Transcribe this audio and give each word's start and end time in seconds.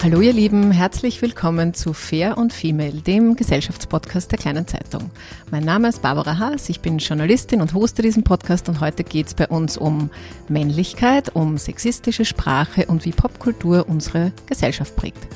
Hallo 0.00 0.20
ihr 0.20 0.32
Lieben, 0.32 0.70
herzlich 0.70 1.20
willkommen 1.22 1.74
zu 1.74 1.92
Fair 1.92 2.38
und 2.38 2.52
Female, 2.52 2.92
dem 2.92 3.34
Gesellschaftspodcast 3.34 4.30
der 4.30 4.38
kleinen 4.38 4.64
Zeitung. 4.64 5.10
Mein 5.50 5.64
Name 5.64 5.88
ist 5.88 6.02
Barbara 6.02 6.38
Haas, 6.38 6.68
ich 6.68 6.80
bin 6.80 6.98
Journalistin 6.98 7.60
und 7.60 7.74
hoste 7.74 8.00
diesen 8.00 8.22
Podcast 8.22 8.68
und 8.68 8.78
heute 8.78 9.02
geht 9.02 9.26
es 9.26 9.34
bei 9.34 9.48
uns 9.48 9.76
um 9.76 10.10
Männlichkeit, 10.48 11.34
um 11.34 11.58
sexistische 11.58 12.24
Sprache 12.24 12.86
und 12.86 13.04
wie 13.06 13.10
Popkultur 13.10 13.86
unsere 13.88 14.30
Gesellschaft 14.46 14.94
prägt. 14.94 15.26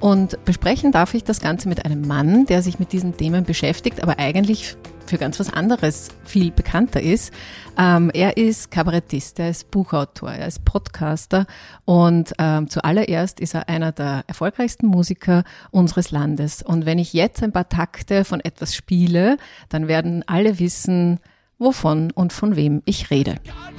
Und 0.00 0.42
besprechen 0.46 0.92
darf 0.92 1.12
ich 1.12 1.24
das 1.24 1.40
Ganze 1.40 1.68
mit 1.68 1.84
einem 1.84 2.00
Mann, 2.06 2.46
der 2.46 2.62
sich 2.62 2.78
mit 2.78 2.92
diesen 2.92 3.16
Themen 3.18 3.44
beschäftigt, 3.44 4.02
aber 4.02 4.18
eigentlich 4.18 4.76
für 5.04 5.18
ganz 5.18 5.38
was 5.40 5.52
anderes 5.52 6.08
viel 6.24 6.52
bekannter 6.52 7.02
ist. 7.02 7.34
Ähm, 7.76 8.10
er 8.14 8.36
ist 8.36 8.70
Kabarettist, 8.70 9.38
er 9.40 9.50
ist 9.50 9.70
Buchautor, 9.70 10.30
er 10.30 10.46
ist 10.46 10.64
Podcaster 10.64 11.46
und 11.84 12.32
ähm, 12.38 12.70
zuallererst 12.70 13.40
ist 13.40 13.54
er 13.54 13.68
einer 13.68 13.92
der 13.92 14.24
erfolgreichsten 14.26 14.86
Musiker 14.86 15.44
unseres 15.70 16.12
Landes. 16.12 16.62
Und 16.62 16.86
wenn 16.86 16.98
ich 16.98 17.12
jetzt 17.12 17.42
ein 17.42 17.52
paar 17.52 17.68
Takte 17.68 18.24
von 18.24 18.40
etwas 18.40 18.74
spiele, 18.74 19.36
dann 19.68 19.88
werden 19.88 20.22
alle 20.26 20.60
wissen, 20.60 21.18
wovon 21.58 22.10
und 22.12 22.32
von 22.32 22.56
wem 22.56 22.80
ich 22.86 23.10
rede. 23.10 23.32
Egal, 23.42 23.72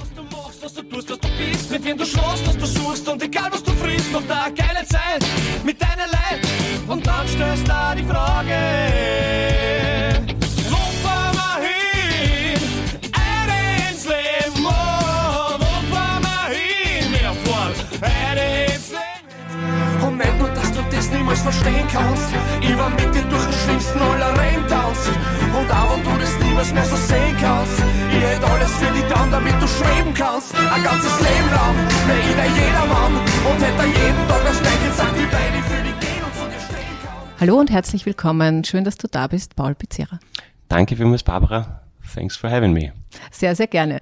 was 0.62 0.74
du 0.74 0.82
du 0.82 0.96
tust, 0.96 1.10
was 1.10 1.18
du 1.18 1.28
bist, 1.38 1.70
mit 1.70 1.84
wem 1.84 1.96
du 1.98 2.06
schlafst, 2.06 2.46
was 2.46 2.56
du 2.56 2.66
suchst 2.66 3.08
und 3.08 3.22
egal 3.22 3.50
was 3.50 3.62
du 3.62 3.72
frisst, 3.72 4.12
noch 4.12 4.22
da 4.28 4.48
geile 4.48 4.86
Zeit 4.86 5.24
mit 5.64 5.80
deiner 5.80 6.06
Leid 6.06 6.40
und 6.86 7.06
dann 7.06 7.26
stellst 7.26 7.66
du 7.66 7.96
die 7.96 8.04
Frage. 8.04 9.32
niemals 21.12 21.40
verstehen 21.40 21.86
kannst. 21.92 22.28
Ich 22.60 22.76
war 22.76 22.90
mit 22.90 23.14
dir 23.14 23.22
durch 23.22 23.44
den 23.44 23.52
schlimmsten 23.52 23.98
aller 24.00 24.32
Raindowns. 24.38 25.08
Und 25.58 25.70
auch 25.70 25.94
wenn 25.94 26.04
du 26.04 26.10
das 26.18 26.38
niemals 26.42 26.72
mehr 26.72 26.84
so 26.84 26.96
sehen 26.96 27.21
schweben 29.82 30.14
kannst. 30.14 30.54
Ein 30.54 30.82
ganzes 30.82 31.18
Leben 31.20 31.50
lang 31.50 31.76
wär 32.06 32.18
ich 32.18 32.34
der 32.34 32.46
Jedermann. 32.46 33.12
Und 33.14 33.62
hätte 33.62 33.86
jeden 33.86 34.28
Tag 34.28 34.44
das 34.44 34.60
Gleiche 34.60 34.88
gesagt, 34.88 35.14
wie 35.16 35.26
beide 35.26 35.62
für 35.62 35.82
dich 35.82 36.00
gehen 36.00 36.24
und 36.24 36.34
zu 36.34 36.44
dir 36.44 36.60
stehen 36.60 36.96
kann. 37.04 37.40
Hallo 37.40 37.58
und 37.58 37.70
herzlich 37.70 38.06
willkommen. 38.06 38.64
Schön, 38.64 38.84
dass 38.84 38.96
du 38.96 39.08
da 39.08 39.26
bist, 39.26 39.56
Paul 39.56 39.74
Pizzera. 39.74 40.18
Danke 40.68 40.96
vielmals, 40.96 41.22
Barbara. 41.22 41.80
Thanks 42.14 42.36
for 42.36 42.50
having 42.50 42.72
me. 42.72 42.92
Sehr, 43.30 43.54
sehr 43.56 43.68
gerne. 43.68 44.00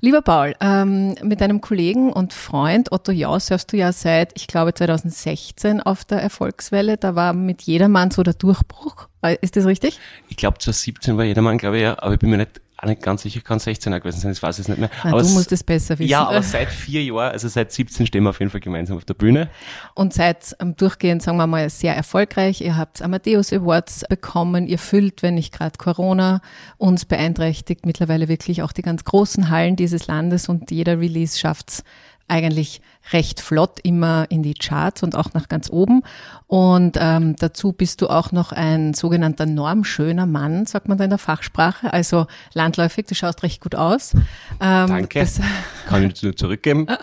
Lieber 0.00 0.22
Paul, 0.22 0.54
ähm, 0.60 1.14
mit 1.22 1.40
deinem 1.40 1.60
Kollegen 1.60 2.12
und 2.12 2.32
Freund 2.32 2.90
Otto 2.90 3.12
Jau 3.12 3.38
surfst 3.38 3.72
du 3.72 3.76
ja 3.76 3.92
seit, 3.92 4.32
ich 4.34 4.48
glaube, 4.48 4.74
2016 4.74 5.80
auf 5.80 6.04
der 6.04 6.20
Erfolgswelle. 6.22 6.96
Da 6.96 7.14
war 7.14 7.34
mit 7.34 7.62
jedermann 7.62 8.10
so 8.10 8.22
der 8.22 8.34
Durchbruch. 8.34 9.08
Äh, 9.22 9.36
ist 9.42 9.56
das 9.56 9.66
richtig? 9.66 10.00
Ich 10.28 10.36
glaube, 10.36 10.58
2017 10.58 11.16
war 11.16 11.24
jedermann, 11.24 11.58
glaube 11.58 11.76
ich, 11.76 11.82
ja, 11.82 12.02
aber 12.02 12.14
ich 12.14 12.18
bin 12.18 12.30
mir 12.30 12.38
nicht 12.38 12.60
auch 12.82 12.88
nicht 12.88 13.02
ganz 13.02 13.22
sicher, 13.22 13.40
kann 13.40 13.58
16er 13.58 14.00
gewesen 14.00 14.20
sein, 14.20 14.32
das 14.32 14.42
weiß 14.42 14.58
ich 14.58 14.68
nicht 14.68 14.78
mehr. 14.78 14.90
Na, 15.04 15.12
aber 15.12 15.22
du 15.22 15.28
musst 15.28 15.52
es 15.52 15.62
besser 15.62 15.98
wissen. 15.98 16.10
Ja, 16.10 16.26
aber 16.26 16.42
seit 16.42 16.68
vier 16.68 17.04
Jahren, 17.04 17.30
also 17.32 17.46
seit 17.46 17.70
17 17.70 18.06
stehen 18.06 18.24
wir 18.24 18.30
auf 18.30 18.40
jeden 18.40 18.50
Fall 18.50 18.60
gemeinsam 18.60 18.96
auf 18.96 19.04
der 19.04 19.14
Bühne. 19.14 19.48
Und 19.94 20.12
seid 20.12 20.56
ähm, 20.58 20.74
durchgehend, 20.76 21.22
sagen 21.22 21.38
wir 21.38 21.46
mal, 21.46 21.70
sehr 21.70 21.94
erfolgreich. 21.94 22.60
Ihr 22.60 22.76
habt 22.76 23.00
Amadeus 23.00 23.52
Awards 23.52 24.04
bekommen. 24.08 24.66
Ihr 24.66 24.78
füllt, 24.78 25.22
wenn 25.22 25.34
nicht 25.34 25.52
gerade 25.54 25.78
Corona 25.78 26.40
uns 26.76 27.04
beeinträchtigt, 27.04 27.86
mittlerweile 27.86 28.26
wirklich 28.26 28.62
auch 28.62 28.72
die 28.72 28.82
ganz 28.82 29.04
großen 29.04 29.48
Hallen 29.48 29.76
dieses 29.76 30.08
Landes 30.08 30.48
und 30.48 30.72
jeder 30.72 30.98
Release 30.98 31.38
schafft's 31.38 31.84
eigentlich 32.26 32.80
recht 33.10 33.40
flott 33.40 33.78
immer 33.82 34.26
in 34.30 34.42
die 34.42 34.54
Charts 34.54 35.02
und 35.02 35.16
auch 35.16 35.34
nach 35.34 35.48
ganz 35.48 35.70
oben. 35.70 36.02
Und 36.46 36.96
ähm, 37.00 37.36
dazu 37.36 37.72
bist 37.72 38.00
du 38.02 38.08
auch 38.08 38.32
noch 38.32 38.52
ein 38.52 38.94
sogenannter 38.94 39.46
normschöner 39.46 40.26
Mann, 40.26 40.66
sagt 40.66 40.88
man 40.88 40.98
da 40.98 41.04
in 41.04 41.10
der 41.10 41.18
Fachsprache. 41.18 41.92
Also 41.92 42.26
landläufig, 42.54 43.06
du 43.06 43.14
schaust 43.14 43.42
recht 43.42 43.60
gut 43.60 43.74
aus. 43.74 44.14
Ähm, 44.60 44.88
Danke. 44.88 45.20
Das, 45.20 45.40
Kann 45.88 46.04
ich 46.04 46.22
nur 46.22 46.36
zurückgeben. 46.36 46.86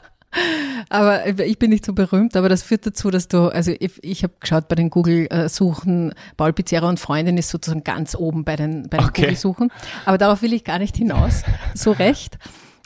Aber 0.90 1.28
ich 1.28 1.60
bin 1.60 1.72
nicht 1.72 1.86
so 1.86 1.94
berühmt, 1.94 2.36
aber 2.36 2.50
das 2.50 2.64
führt 2.64 2.86
dazu, 2.86 3.10
dass 3.10 3.28
du, 3.28 3.48
also 3.48 3.72
ich, 3.80 4.04
ich 4.04 4.24
habe 4.24 4.34
geschaut 4.40 4.68
bei 4.68 4.76
den 4.76 4.90
Google-Suchen, 4.90 6.14
Paul 6.38 6.54
Pizzerra 6.54 6.88
und 6.88 7.00
Freundin 7.00 7.38
ist 7.38 7.50
sozusagen 7.50 7.84
ganz 7.84 8.16
oben 8.16 8.44
bei 8.44 8.56
den, 8.56 8.90
bei 8.90 8.98
den 8.98 9.08
okay. 9.08 9.22
Google-Suchen. 9.22 9.72
Aber 10.06 10.18
darauf 10.18 10.42
will 10.42 10.54
ich 10.54 10.64
gar 10.64 10.80
nicht 10.80 10.98
hinaus, 10.98 11.44
so 11.74 11.92
recht. 11.92 12.38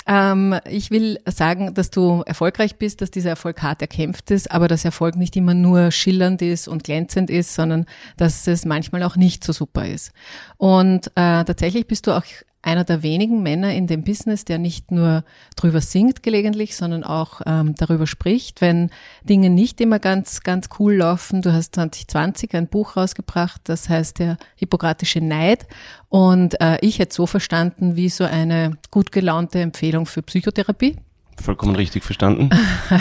Ähm, 0.08 0.56
ich 0.70 0.92
will 0.92 1.20
sagen, 1.26 1.74
dass 1.74 1.90
du 1.90 2.24
erfolgreich 2.26 2.76
bist, 2.76 3.02
dass 3.02 3.12
dieser 3.12 3.32
Erfolg 3.32 3.62
hart 3.62 3.82
erkämpft 3.82 4.32
ist, 4.32 4.52
aber 4.52 4.68
dass 4.68 4.86
Erfolg 4.86 5.16
nicht 5.16 5.36
immer 5.36 5.54
nur 5.54 5.92
schillernd 5.92 6.42
ist 6.42 6.68
und 6.68 6.84
glänzend 6.84 7.30
ist, 7.30 7.54
sondern 7.54 7.86
dass 8.18 8.48
es 8.48 8.66
manchmal 8.66 9.04
auch 9.04 9.16
nicht 9.16 9.44
so 9.44 9.54
super 9.54 9.86
ist. 9.86 10.12
Und 10.58 11.08
äh, 11.16 11.44
tatsächlich 11.44 11.88
bist 11.88 12.08
du 12.08 12.12
auch 12.12 12.24
einer 12.64 12.86
der 12.86 13.04
wenigen 13.04 13.44
Männer 13.44 13.74
in 13.74 13.88
dem 13.88 14.04
Business, 14.04 14.46
der 14.46 14.58
nicht 14.58 14.90
nur 14.90 15.24
drüber 15.56 15.82
singt 15.82 16.24
gelegentlich, 16.24 16.76
sondern 16.76 17.04
auch 17.04 17.42
ähm, 17.46 17.76
darüber 17.76 18.08
spricht, 18.08 18.62
wenn 18.62 18.90
Dinge 19.24 19.50
nicht 19.50 19.82
immer 19.82 20.00
ganz, 20.00 20.42
ganz 20.42 20.70
cool 20.80 20.96
laufen. 20.96 21.42
Du 21.42 21.52
hast 21.54 21.76
2020 21.76 22.56
ein 22.56 22.68
Buch 22.68 22.96
rausgebracht, 22.96 23.62
das 23.66 23.90
heißt 23.90 24.20
der 24.20 24.38
Hippokratische 24.56 25.20
Neid. 25.20 25.68
Und 26.08 26.60
äh, 26.62 26.78
ich 26.82 27.00
hätte 27.00 27.14
so 27.14 27.28
verstanden 27.28 27.98
wie 27.98 28.10
so 28.10 28.24
eine 28.24 28.78
gut 28.90 29.12
gelaunte 29.12 29.60
Empfehlung 29.60 30.06
für 30.06 30.22
Psychotherapie. 30.22 30.96
Vollkommen 31.42 31.76
richtig 31.76 32.04
verstanden. 32.04 32.50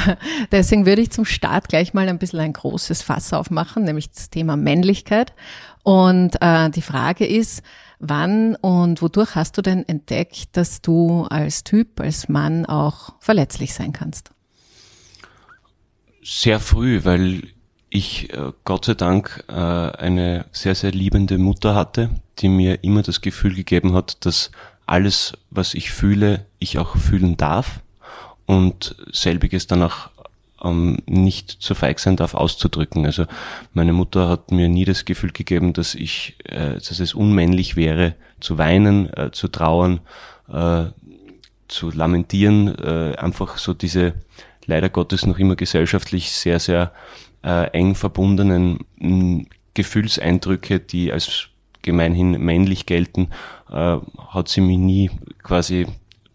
Deswegen 0.53 0.87
würde 0.87 1.03
ich 1.03 1.11
zum 1.11 1.25
Start 1.25 1.69
gleich 1.69 1.94
mal 1.94 2.08
ein 2.08 2.19
bisschen 2.19 2.41
ein 2.41 2.53
großes 2.53 3.03
Fass 3.03 3.32
aufmachen, 3.32 3.85
nämlich 3.85 4.11
das 4.11 4.31
Thema 4.31 4.56
Männlichkeit. 4.56 5.32
Und 5.82 6.41
äh, 6.41 6.70
die 6.70 6.82
Frage 6.82 7.26
ist, 7.26 7.62
Wann 8.05 8.57
und 8.57 9.01
wodurch 9.01 9.37
hast 9.37 9.57
du 9.57 9.63
denn 9.63 9.89
entdeckt, 9.89 10.49
dass 10.57 10.83
du 10.83 11.23
als 11.31 11.63
Typ, 11.63 12.01
als 12.01 12.29
Mann 12.29 12.67
auch 12.67 13.15
verletzlich 13.21 13.75
sein 13.75 13.93
kannst? 13.93 14.33
Sehr 16.21 16.59
früh, 16.59 17.05
weil 17.05 17.45
ich 17.91 18.33
äh, 18.33 18.51
Gott 18.65 18.87
sei 18.87 18.95
Dank 18.95 19.45
äh, 19.47 19.53
eine 19.53 20.47
sehr, 20.51 20.75
sehr 20.75 20.91
liebende 20.91 21.39
Mutter 21.39 21.77
hatte, 21.77 22.11
die 22.41 22.49
mir 22.49 22.83
immer 22.83 23.03
das 23.03 23.21
Gefühl 23.21 23.55
gegeben 23.55 23.95
hat, 23.95 24.27
dass 24.27 24.51
alles, 24.85 25.35
was 25.51 25.75
ich 25.75 25.93
fühle, 25.93 26.47
ich 26.59 26.79
auch 26.79 26.97
fühlen 26.97 27.37
darf 27.37 27.83
und 28.47 28.97
selbiges 29.13 29.69
dann 29.69 29.81
auch 29.81 30.11
ähm, 30.62 30.99
nicht 31.06 31.50
zu 31.50 31.75
feig 31.75 31.99
sein 31.99 32.17
darf, 32.17 32.35
auszudrücken. 32.35 33.06
Also 33.06 33.26
meine 33.73 33.93
Mutter 33.93 34.29
hat 34.29 34.50
mir 34.50 34.69
nie 34.69 34.85
das 34.85 35.05
Gefühl 35.05 35.32
gegeben, 35.32 35.73
dass 35.73 35.94
ich, 35.94 36.37
äh, 36.44 36.75
dass 36.75 37.00
es 37.00 37.14
unmännlich 37.14 37.76
wäre, 37.76 38.14
zu 38.41 38.59
weinen, 38.59 39.12
äh, 39.14 39.31
zu 39.32 39.49
trauern, 39.49 40.00
äh, 40.49 40.85
zu 41.69 41.91
lamentieren, 41.91 42.75
äh, 42.79 43.17
einfach 43.17 43.59
so 43.59 43.75
diese 43.75 44.14
leider 44.67 44.88
Gottes 44.88 45.26
noch 45.26 45.38
immer 45.38 45.56
gesellschaftlich 45.56 46.31
sehr, 46.31 46.59
sehr 46.59 46.93
äh, 47.43 47.70
eng 47.70 47.94
verbundenen 47.94 48.81
mh, 48.99 49.44
Gefühlseindrücke, 49.75 50.81
die 50.81 51.12
als 51.12 51.49
gemeinhin 51.82 52.32
männlich 52.32 52.87
gelten, 52.87 53.31
äh, 53.70 53.97
hat 54.29 54.49
sie 54.49 54.61
mich 54.61 54.79
nie 54.79 55.11
quasi 55.43 55.87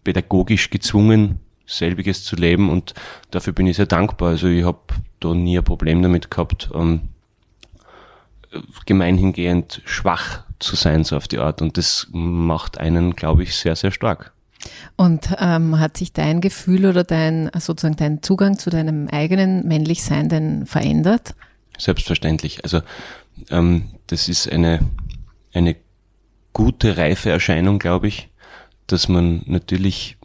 pädagogisch 0.04 0.70
gezwungen, 0.70 1.40
selbiges 1.68 2.24
zu 2.24 2.34
leben 2.34 2.70
und 2.70 2.94
dafür 3.30 3.52
bin 3.52 3.66
ich 3.66 3.76
sehr 3.76 3.86
dankbar. 3.86 4.30
Also 4.30 4.48
ich 4.48 4.64
habe 4.64 4.78
da 5.20 5.34
nie 5.34 5.58
ein 5.58 5.64
Problem 5.64 6.02
damit 6.02 6.30
gehabt, 6.30 6.70
ähm, 6.74 7.02
gemeinhingehend 8.86 9.82
schwach 9.84 10.44
zu 10.58 10.74
sein, 10.74 11.04
so 11.04 11.16
auf 11.16 11.28
die 11.28 11.38
Art. 11.38 11.62
Und 11.62 11.76
das 11.76 12.08
macht 12.10 12.78
einen, 12.78 13.14
glaube 13.14 13.42
ich, 13.42 13.54
sehr, 13.54 13.76
sehr 13.76 13.90
stark. 13.90 14.32
Und 14.96 15.36
ähm, 15.38 15.78
hat 15.78 15.96
sich 15.96 16.12
dein 16.12 16.40
Gefühl 16.40 16.86
oder 16.86 17.04
dein 17.04 17.50
sozusagen 17.58 17.96
dein 17.96 18.22
Zugang 18.22 18.58
zu 18.58 18.70
deinem 18.70 19.06
eigenen 19.08 19.68
Männlichsein 19.68 20.28
denn 20.28 20.66
verändert? 20.66 21.34
Selbstverständlich. 21.78 22.64
Also 22.64 22.80
ähm, 23.50 23.90
das 24.08 24.28
ist 24.28 24.50
eine 24.50 24.80
eine 25.52 25.76
gute 26.52 26.96
reife 26.96 27.30
Erscheinung, 27.30 27.78
glaube 27.78 28.08
ich, 28.08 28.28
dass 28.86 29.08
man 29.08 29.42
natürlich 29.46 30.17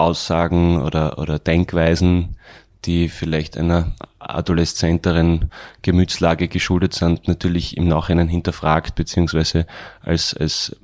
Aussagen 0.00 0.82
oder 0.82 1.18
oder 1.18 1.38
Denkweisen, 1.38 2.36
die 2.84 3.08
vielleicht 3.08 3.58
einer 3.58 3.92
adoleszenteren 4.18 5.50
Gemütslage 5.82 6.48
geschuldet 6.48 6.94
sind, 6.94 7.28
natürlich 7.28 7.76
im 7.76 7.88
Nachhinein 7.88 8.28
hinterfragt 8.28 8.94
beziehungsweise 8.94 9.66
als 10.02 10.34
als 10.34 10.76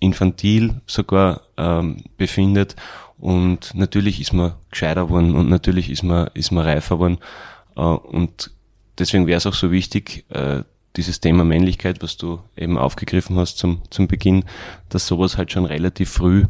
infantil 0.00 0.80
sogar 0.86 1.42
ähm, 1.56 2.04
befindet. 2.16 2.76
Und 3.18 3.74
natürlich 3.74 4.20
ist 4.20 4.32
man 4.32 4.54
gescheiter 4.70 5.08
worden 5.08 5.34
und 5.34 5.48
natürlich 5.48 5.88
ist 5.90 6.02
man, 6.02 6.28
ist 6.34 6.50
man 6.50 6.64
reifer 6.64 6.98
worden. 6.98 7.18
Äh, 7.76 7.80
und 7.80 8.50
deswegen 8.98 9.26
wäre 9.26 9.38
es 9.38 9.46
auch 9.46 9.54
so 9.54 9.70
wichtig, 9.70 10.24
äh, 10.30 10.62
dieses 10.96 11.20
Thema 11.20 11.44
Männlichkeit, 11.44 12.02
was 12.02 12.16
du 12.16 12.40
eben 12.56 12.78
aufgegriffen 12.78 13.36
hast 13.36 13.58
zum, 13.58 13.82
zum 13.90 14.06
Beginn, 14.06 14.44
dass 14.88 15.06
sowas 15.06 15.36
halt 15.36 15.50
schon 15.50 15.64
relativ 15.64 16.10
früh 16.10 16.44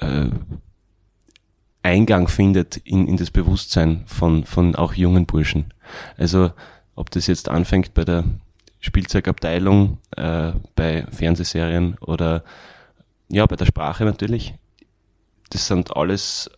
äh, 0.00 0.26
Eingang 1.82 2.28
findet 2.28 2.76
in, 2.78 3.08
in 3.08 3.16
das 3.16 3.30
Bewusstsein 3.30 4.04
von, 4.06 4.44
von 4.44 4.76
auch 4.76 4.94
jungen 4.94 5.26
Burschen. 5.26 5.72
Also 6.16 6.52
ob 6.94 7.10
das 7.10 7.26
jetzt 7.26 7.48
anfängt 7.48 7.94
bei 7.94 8.04
der 8.04 8.24
Spielzeugabteilung, 8.80 9.98
äh, 10.16 10.52
bei 10.74 11.06
Fernsehserien 11.10 11.96
oder 12.00 12.44
ja, 13.28 13.46
bei 13.46 13.56
der 13.56 13.66
Sprache 13.66 14.04
natürlich. 14.04 14.54
Das 15.50 15.66
sind 15.66 15.96
alles 15.96 16.50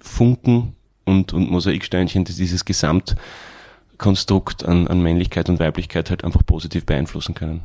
Funken 0.00 0.74
und, 1.04 1.32
und 1.32 1.50
Mosaiksteinchen, 1.50 2.24
die 2.24 2.34
dieses 2.34 2.64
Gesamtkonstrukt 2.64 4.64
an, 4.64 4.88
an 4.88 5.02
Männlichkeit 5.02 5.48
und 5.48 5.58
Weiblichkeit 5.58 6.10
halt 6.10 6.24
einfach 6.24 6.44
positiv 6.44 6.84
beeinflussen 6.84 7.34
können. 7.34 7.62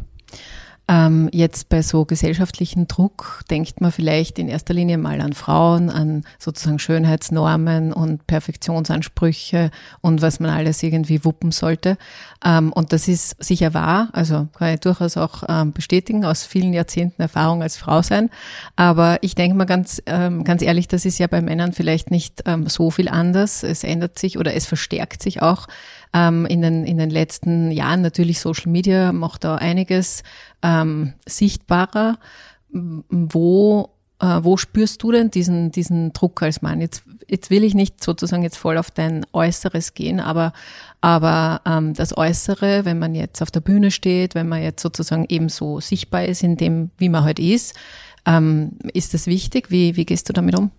Ähm, 0.90 1.30
jetzt 1.32 1.70
bei 1.70 1.82
so 1.82 2.04
gesellschaftlichen 2.04 2.90
Druck 2.90 3.44
denkt 3.50 3.80
man 3.80 3.94
vielleicht 3.94 4.38
in 4.38 4.50
erster 4.50 4.74
Linie 4.74 4.98
mal 4.98 5.22
an 5.22 5.32
Frauen, 5.32 5.90
an 5.90 6.26
sozusagen 6.40 6.78
Schönheitsnormen 6.78 7.94
und 7.94 8.28
Perfektionsansprüche 8.28 9.72
und 10.02 10.22
was 10.22 10.42
man 10.42 10.50
alles 10.50 10.84
irgendwie 10.84 11.24
wuppen 11.24 11.52
sollte. 11.52 11.98
Ähm, 12.44 12.74
und 12.74 12.92
das 12.92 13.08
ist 13.08 13.42
sicher 13.42 13.74
wahr, 13.74 14.10
also 14.12 14.50
kann 14.58 14.74
ich 14.74 14.82
durchaus 14.82 15.16
auch 15.16 15.44
ähm, 15.48 15.72
bestätigen 15.72 16.26
aus 16.26 16.44
vielen 16.44 16.74
Jahrzehnten 16.74 17.22
Erfahrung 17.22 17.62
als 17.62 17.78
Frau 17.78 18.02
sein. 18.02 18.30
Aber 18.76 19.20
ich 19.22 19.36
denke 19.36 19.56
mal 19.56 19.64
ganz, 19.64 20.02
ähm, 20.06 20.44
ganz 20.44 20.62
ehrlich, 20.62 20.90
das 20.90 21.06
ist 21.06 21.18
ja 21.18 21.28
bei 21.28 21.42
Männern 21.42 21.72
vielleicht 21.72 22.12
nicht 22.12 22.44
ähm, 22.46 22.68
so 22.68 22.92
viel 22.92 23.08
anders. 23.08 23.64
Es 23.64 23.86
ändert 23.86 24.20
sich 24.20 24.38
oder 24.38 24.54
es 24.54 24.66
verstärkt 24.66 25.24
sich 25.24 25.42
auch 25.42 25.68
ähm, 26.14 26.46
in, 26.46 26.62
den, 26.62 26.86
in 26.86 26.98
den 26.98 27.10
letzten 27.10 27.72
Jahren 27.72 28.02
natürlich 28.02 28.40
Social 28.40 28.72
Media 28.72 29.12
macht 29.12 29.44
da 29.44 29.56
einiges 29.56 30.24
ähm, 30.62 31.14
sichtbarer. 31.28 32.18
Wo, 32.72 33.90
äh, 34.20 34.40
wo 34.42 34.58
spürst 34.58 35.02
du 35.04 35.12
denn 35.12 35.32
diesen, 35.32 35.72
diesen 35.72 36.14
Druck 36.14 36.42
als 36.42 36.62
Mann? 36.62 36.82
Jetzt, 36.82 37.04
jetzt 37.28 37.50
will 37.50 37.64
ich 37.64 37.74
nicht 37.74 38.04
sozusagen 38.04 38.44
jetzt 38.44 38.58
voll 38.58 38.78
auf 38.78 38.92
dein 38.92 39.26
Äußeres 39.34 39.94
gehen, 39.94 40.20
aber, 40.20 40.54
aber 41.02 41.62
ähm, 41.66 41.94
das 41.94 42.18
Äußere, 42.18 42.86
wenn 42.86 43.00
man 43.00 43.16
jetzt 43.16 43.42
auf 43.42 43.52
der 43.52 43.62
Bühne 43.62 43.92
steht, 43.92 44.36
wenn 44.36 44.48
man 44.48 44.64
jetzt 44.64 44.82
sozusagen 44.82 45.26
eben 45.30 45.50
so 45.50 45.80
sichtbar 45.80 46.26
ist 46.26 46.44
in 46.44 46.58
dem, 46.58 46.92
wie 46.98 47.10
man 47.10 47.24
heute 47.24 47.42
halt 47.42 47.54
ist, 47.54 47.76
ähm, 48.26 48.78
ist 48.94 49.14
das 49.14 49.28
wichtig? 49.28 49.70
Wie, 49.70 49.96
wie 49.96 50.06
gehst 50.06 50.30
du 50.30 50.34
damit 50.34 50.58
um? 50.58 50.72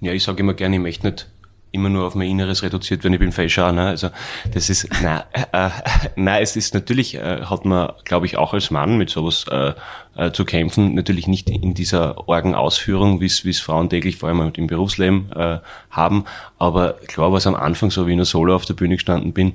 Ja, 0.00 0.12
ich 0.12 0.24
sage 0.24 0.40
immer 0.40 0.54
gerne, 0.54 0.76
ich 0.76 0.82
möchte 0.82 1.06
nicht 1.06 1.28
immer 1.76 1.88
nur 1.88 2.06
auf 2.06 2.14
mein 2.14 2.28
Inneres 2.28 2.62
reduziert, 2.62 3.04
wenn 3.04 3.12
ich 3.12 3.18
bin 3.18 3.32
Fäscher. 3.32 3.70
Ne? 3.72 3.86
Also 3.86 4.10
das 4.52 4.68
ist, 4.68 4.88
nein, 5.02 5.22
äh, 5.52 5.70
nein, 6.16 6.42
es 6.42 6.56
ist 6.56 6.74
natürlich, 6.74 7.14
äh, 7.14 7.42
hat 7.42 7.64
man, 7.64 7.92
glaube 8.04 8.26
ich, 8.26 8.36
auch 8.36 8.52
als 8.52 8.70
Mann 8.70 8.98
mit 8.98 9.10
sowas 9.10 9.44
äh, 9.50 9.72
äh, 10.16 10.32
zu 10.32 10.44
kämpfen, 10.44 10.94
natürlich 10.94 11.28
nicht 11.28 11.48
in 11.48 11.74
dieser 11.74 12.28
Orgenausführung, 12.28 13.20
wie 13.20 13.26
es 13.26 13.60
Frauen 13.60 13.88
täglich 13.88 14.16
vor 14.16 14.28
allem 14.28 14.52
im 14.54 14.66
Berufsleben 14.66 15.30
äh, 15.32 15.58
haben. 15.90 16.24
Aber 16.58 16.94
klar 17.06 17.30
war 17.30 17.38
es 17.38 17.46
am 17.46 17.54
Anfang 17.54 17.90
so, 17.90 18.06
wie 18.06 18.12
ich 18.12 18.16
nur 18.16 18.26
solo 18.26 18.54
auf 18.54 18.64
der 18.64 18.74
Bühne 18.74 18.96
gestanden 18.96 19.32
bin, 19.32 19.54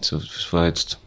so, 0.00 0.18
das 0.18 0.52
war 0.52 0.66
jetzt 0.66 0.98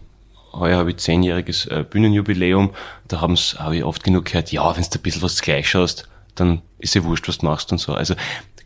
heuer 0.54 0.78
habe 0.78 0.92
ich 0.92 0.98
zehnjähriges 0.98 1.66
äh, 1.66 1.84
Bühnenjubiläum, 1.88 2.72
da 3.08 3.22
haben 3.22 3.36
habe 3.36 3.78
ich 3.78 3.84
oft 3.84 4.04
genug 4.04 4.26
gehört, 4.26 4.52
ja, 4.52 4.64
wenn 4.76 4.84
du 4.84 4.90
ein 4.90 5.02
bisschen 5.02 5.22
was 5.22 5.42
gleich 5.42 5.70
schaust, 5.70 6.08
dann 6.36 6.62
ist 6.80 6.96
ja 6.96 7.04
wurscht, 7.04 7.28
was 7.28 7.40
du 7.40 7.46
machst 7.46 7.72
und 7.72 7.80
so. 7.80 7.94
Also 7.94 8.16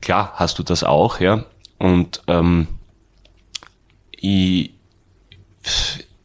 klar 0.02 0.34
hast 0.36 0.60
du 0.60 0.64
das 0.64 0.84
auch, 0.84 1.20
ja, 1.20 1.46
und 1.80 2.22
ähm, 2.28 2.68
ich, 4.12 4.72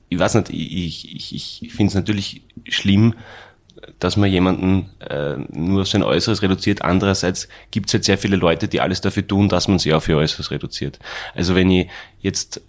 ich 0.09 0.19
weiß 0.19 0.35
nicht, 0.35 0.51
ich, 0.51 1.15
ich, 1.35 1.63
ich 1.63 1.73
finde 1.73 1.89
es 1.89 1.95
natürlich 1.95 2.43
schlimm, 2.69 3.15
dass 3.99 4.17
man 4.17 4.31
jemanden 4.31 4.91
äh, 5.01 5.37
nur 5.51 5.83
auf 5.83 5.89
sein 5.89 6.03
Äußeres 6.03 6.43
reduziert. 6.43 6.83
Andererseits 6.83 7.49
gibt 7.71 7.89
es 7.89 7.95
halt 7.95 8.05
sehr 8.05 8.19
viele 8.19 8.37
Leute, 8.37 8.69
die 8.69 8.81
alles 8.81 9.01
dafür 9.01 9.27
tun, 9.27 9.49
dass 9.49 9.69
man 9.69 9.79
sie 9.79 9.93
auf 9.93 10.09
ihr 10.09 10.17
Äußeres 10.17 10.51
reduziert. 10.51 10.99
Also 11.35 11.55
wenn 11.55 11.71
ich 11.71 11.89
jetzt 12.21 12.61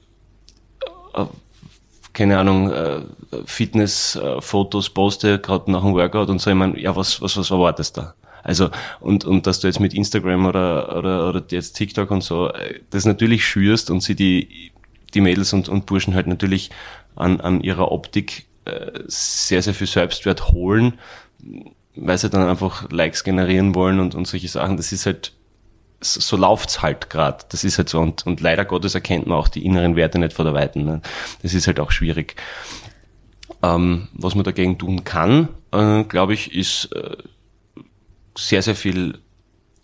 äh, 1.13 1.25
keine 2.13 2.37
Ahnung, 2.37 2.71
äh, 2.71 3.01
Fitness-Fotos 3.45 4.91
poste, 4.91 5.39
gerade 5.39 5.71
nach 5.71 5.81
dem 5.81 5.93
Workout 5.93 6.29
und 6.29 6.39
so, 6.39 6.51
ich 6.51 6.55
meine, 6.55 6.79
ja, 6.79 6.95
was, 6.95 7.21
was, 7.21 7.35
was 7.37 7.49
erwartest 7.49 7.97
da? 7.97 8.13
Also, 8.43 8.69
und, 8.99 9.23
und 9.23 9.47
dass 9.47 9.61
du 9.61 9.67
jetzt 9.67 9.79
mit 9.79 9.93
Instagram 9.93 10.45
oder, 10.45 10.97
oder, 10.97 11.29
oder 11.29 11.43
jetzt 11.49 11.73
TikTok 11.73 12.11
und 12.11 12.23
so, 12.23 12.49
äh, 12.49 12.81
das 12.89 13.05
natürlich 13.05 13.45
schürst 13.45 13.89
und 13.89 14.01
sie 14.01 14.15
die, 14.15 14.71
die 15.13 15.21
Mädels 15.21 15.53
und, 15.53 15.69
und 15.69 15.85
Burschen 15.85 16.13
halt 16.13 16.27
natürlich 16.27 16.69
an, 17.15 17.39
an 17.39 17.61
ihrer 17.61 17.91
Optik 17.91 18.45
äh, 18.65 18.99
sehr, 19.07 19.61
sehr 19.61 19.73
viel 19.73 19.87
Selbstwert 19.87 20.51
holen, 20.51 20.99
weil 21.95 22.17
sie 22.17 22.29
dann 22.29 22.47
einfach 22.47 22.91
Likes 22.91 23.23
generieren 23.23 23.75
wollen 23.75 23.99
und, 23.99 24.13
und 24.13 24.27
solche 24.27 24.49
Sachen. 24.49 24.77
Das 24.77 24.91
ist 24.91 25.05
halt, 25.05 25.31
so, 26.01 26.35
läuft's 26.35 26.81
halt 26.81 27.09
grad. 27.09 27.53
Das 27.53 27.63
ist 27.63 27.77
halt 27.77 27.87
so. 27.87 27.99
Und, 27.99 28.25
und 28.25 28.41
leider 28.41 28.65
Gottes 28.65 28.93
erkennt 28.95 29.27
man 29.27 29.37
auch 29.37 29.47
die 29.47 29.65
inneren 29.65 29.95
Werte 29.95 30.19
nicht 30.19 30.33
vor 30.33 30.45
der 30.45 30.53
Weiten. 30.53 30.83
Ne? 30.83 31.01
Das 31.41 31.53
ist 31.53 31.67
halt 31.67 31.79
auch 31.79 31.91
schwierig. 31.91 32.35
Ähm, 33.61 34.09
was 34.13 34.35
man 34.35 34.43
dagegen 34.43 34.77
tun 34.77 35.05
kann, 35.05 35.47
äh, 35.71 36.03
glaube 36.03 36.33
ich, 36.33 36.53
ist 36.53 36.91
äh, 36.93 37.15
sehr, 38.35 38.61
sehr 38.61 38.75
viel 38.75 39.19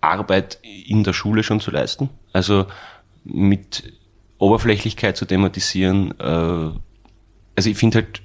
Arbeit 0.01 0.59
in 0.63 1.03
der 1.03 1.13
Schule 1.13 1.43
schon 1.43 1.59
zu 1.59 1.71
leisten. 1.71 2.09
Also 2.33 2.65
mit 3.23 3.93
Oberflächlichkeit 4.37 5.17
zu 5.17 5.25
thematisieren. 5.25 6.17
Äh, 6.19 6.23
also 6.23 7.69
ich 7.69 7.77
finde 7.77 7.99
halt, 7.99 8.21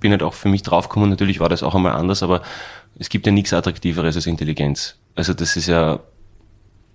bin 0.00 0.12
halt 0.12 0.22
auch 0.22 0.34
für 0.34 0.48
mich 0.48 0.62
draufgekommen, 0.62 1.10
natürlich 1.10 1.40
war 1.40 1.48
das 1.48 1.62
auch 1.62 1.74
einmal 1.74 1.92
anders, 1.92 2.22
aber 2.22 2.42
es 2.98 3.10
gibt 3.10 3.26
ja 3.26 3.32
nichts 3.32 3.52
Attraktiveres 3.52 4.16
als 4.16 4.26
Intelligenz. 4.26 4.98
Also 5.14 5.34
das 5.34 5.56
ist 5.56 5.66
ja 5.66 6.00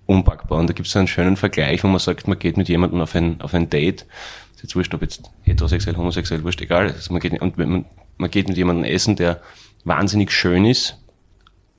unpackbar. 0.06 0.58
Und 0.58 0.68
da 0.68 0.72
gibt 0.72 0.88
es 0.88 0.96
einen 0.96 1.06
schönen 1.06 1.36
Vergleich, 1.36 1.82
wo 1.84 1.88
man 1.88 1.98
sagt, 1.98 2.28
man 2.28 2.38
geht 2.38 2.56
mit 2.56 2.68
jemandem 2.68 3.00
auf 3.00 3.14
ein, 3.14 3.40
auf 3.40 3.54
ein 3.54 3.70
Date. 3.70 4.06
Ist 4.54 4.62
jetzt 4.62 4.76
wurscht, 4.76 4.94
ob 4.94 5.02
jetzt 5.02 5.30
heterosexuell, 5.42 5.96
homosexuell, 5.96 6.42
wurscht, 6.42 6.60
egal. 6.60 6.90
Also 6.90 7.12
man 7.12 7.20
geht, 7.20 7.40
und 7.40 7.58
man, 7.58 7.84
man 8.16 8.30
geht 8.30 8.48
mit 8.48 8.56
jemandem 8.56 8.84
essen, 8.84 9.16
der 9.16 9.40
wahnsinnig 9.84 10.32
schön 10.32 10.64
ist, 10.64 10.96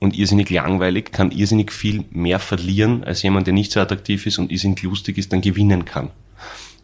und 0.00 0.16
irrsinnig 0.16 0.50
langweilig, 0.50 1.12
kann 1.12 1.30
irrsinnig 1.30 1.72
viel 1.72 2.04
mehr 2.10 2.38
verlieren 2.38 3.04
als 3.04 3.22
jemand, 3.22 3.46
der 3.46 3.54
nicht 3.54 3.72
so 3.72 3.80
attraktiv 3.80 4.26
ist 4.26 4.38
und 4.38 4.52
irrsinnig 4.52 4.82
lustig 4.82 5.18
ist, 5.18 5.32
dann 5.32 5.40
gewinnen 5.40 5.84
kann. 5.84 6.10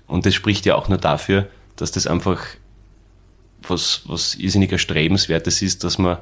Und 0.07 0.27
das 0.27 0.35
spricht 0.35 0.67
ja 0.67 0.75
auch 0.75 0.89
nur 0.89 0.99
dafür, 0.99 1.49
dass 1.77 1.93
das 1.93 2.07
einfach 2.07 2.45
was, 3.63 4.03
was 4.07 4.35
irrsinnig 4.35 4.73
erstrebenswertes 4.73 5.63
ist, 5.63 5.85
dass 5.85 5.99
man 5.99 6.19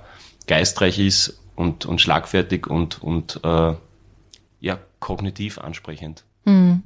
geistreich 0.47 0.99
ist 0.99 1.41
und, 1.57 1.87
und 1.87 2.01
schlagfertig 2.01 2.67
und, 2.67 3.03
und 3.03 3.41
äh, 3.43 3.75
ja, 4.61 4.79
kognitiv 5.01 5.59
ansprechend. 5.59 6.25
Mhm. 6.45 6.83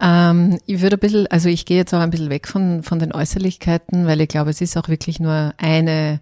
Ähm, 0.00 0.58
ich 0.66 0.80
würde 0.80 0.96
ein 0.96 1.00
bisschen, 1.00 1.26
also 1.28 1.48
ich 1.48 1.66
gehe 1.66 1.76
jetzt 1.76 1.92
auch 1.94 2.00
ein 2.00 2.10
bisschen 2.10 2.30
weg 2.30 2.48
von, 2.48 2.82
von 2.82 2.98
den 2.98 3.12
Äußerlichkeiten, 3.12 4.06
weil 4.06 4.20
ich 4.20 4.28
glaube, 4.28 4.50
es 4.50 4.60
ist 4.60 4.76
auch 4.76 4.88
wirklich 4.88 5.20
nur 5.20 5.54
eine 5.56 6.20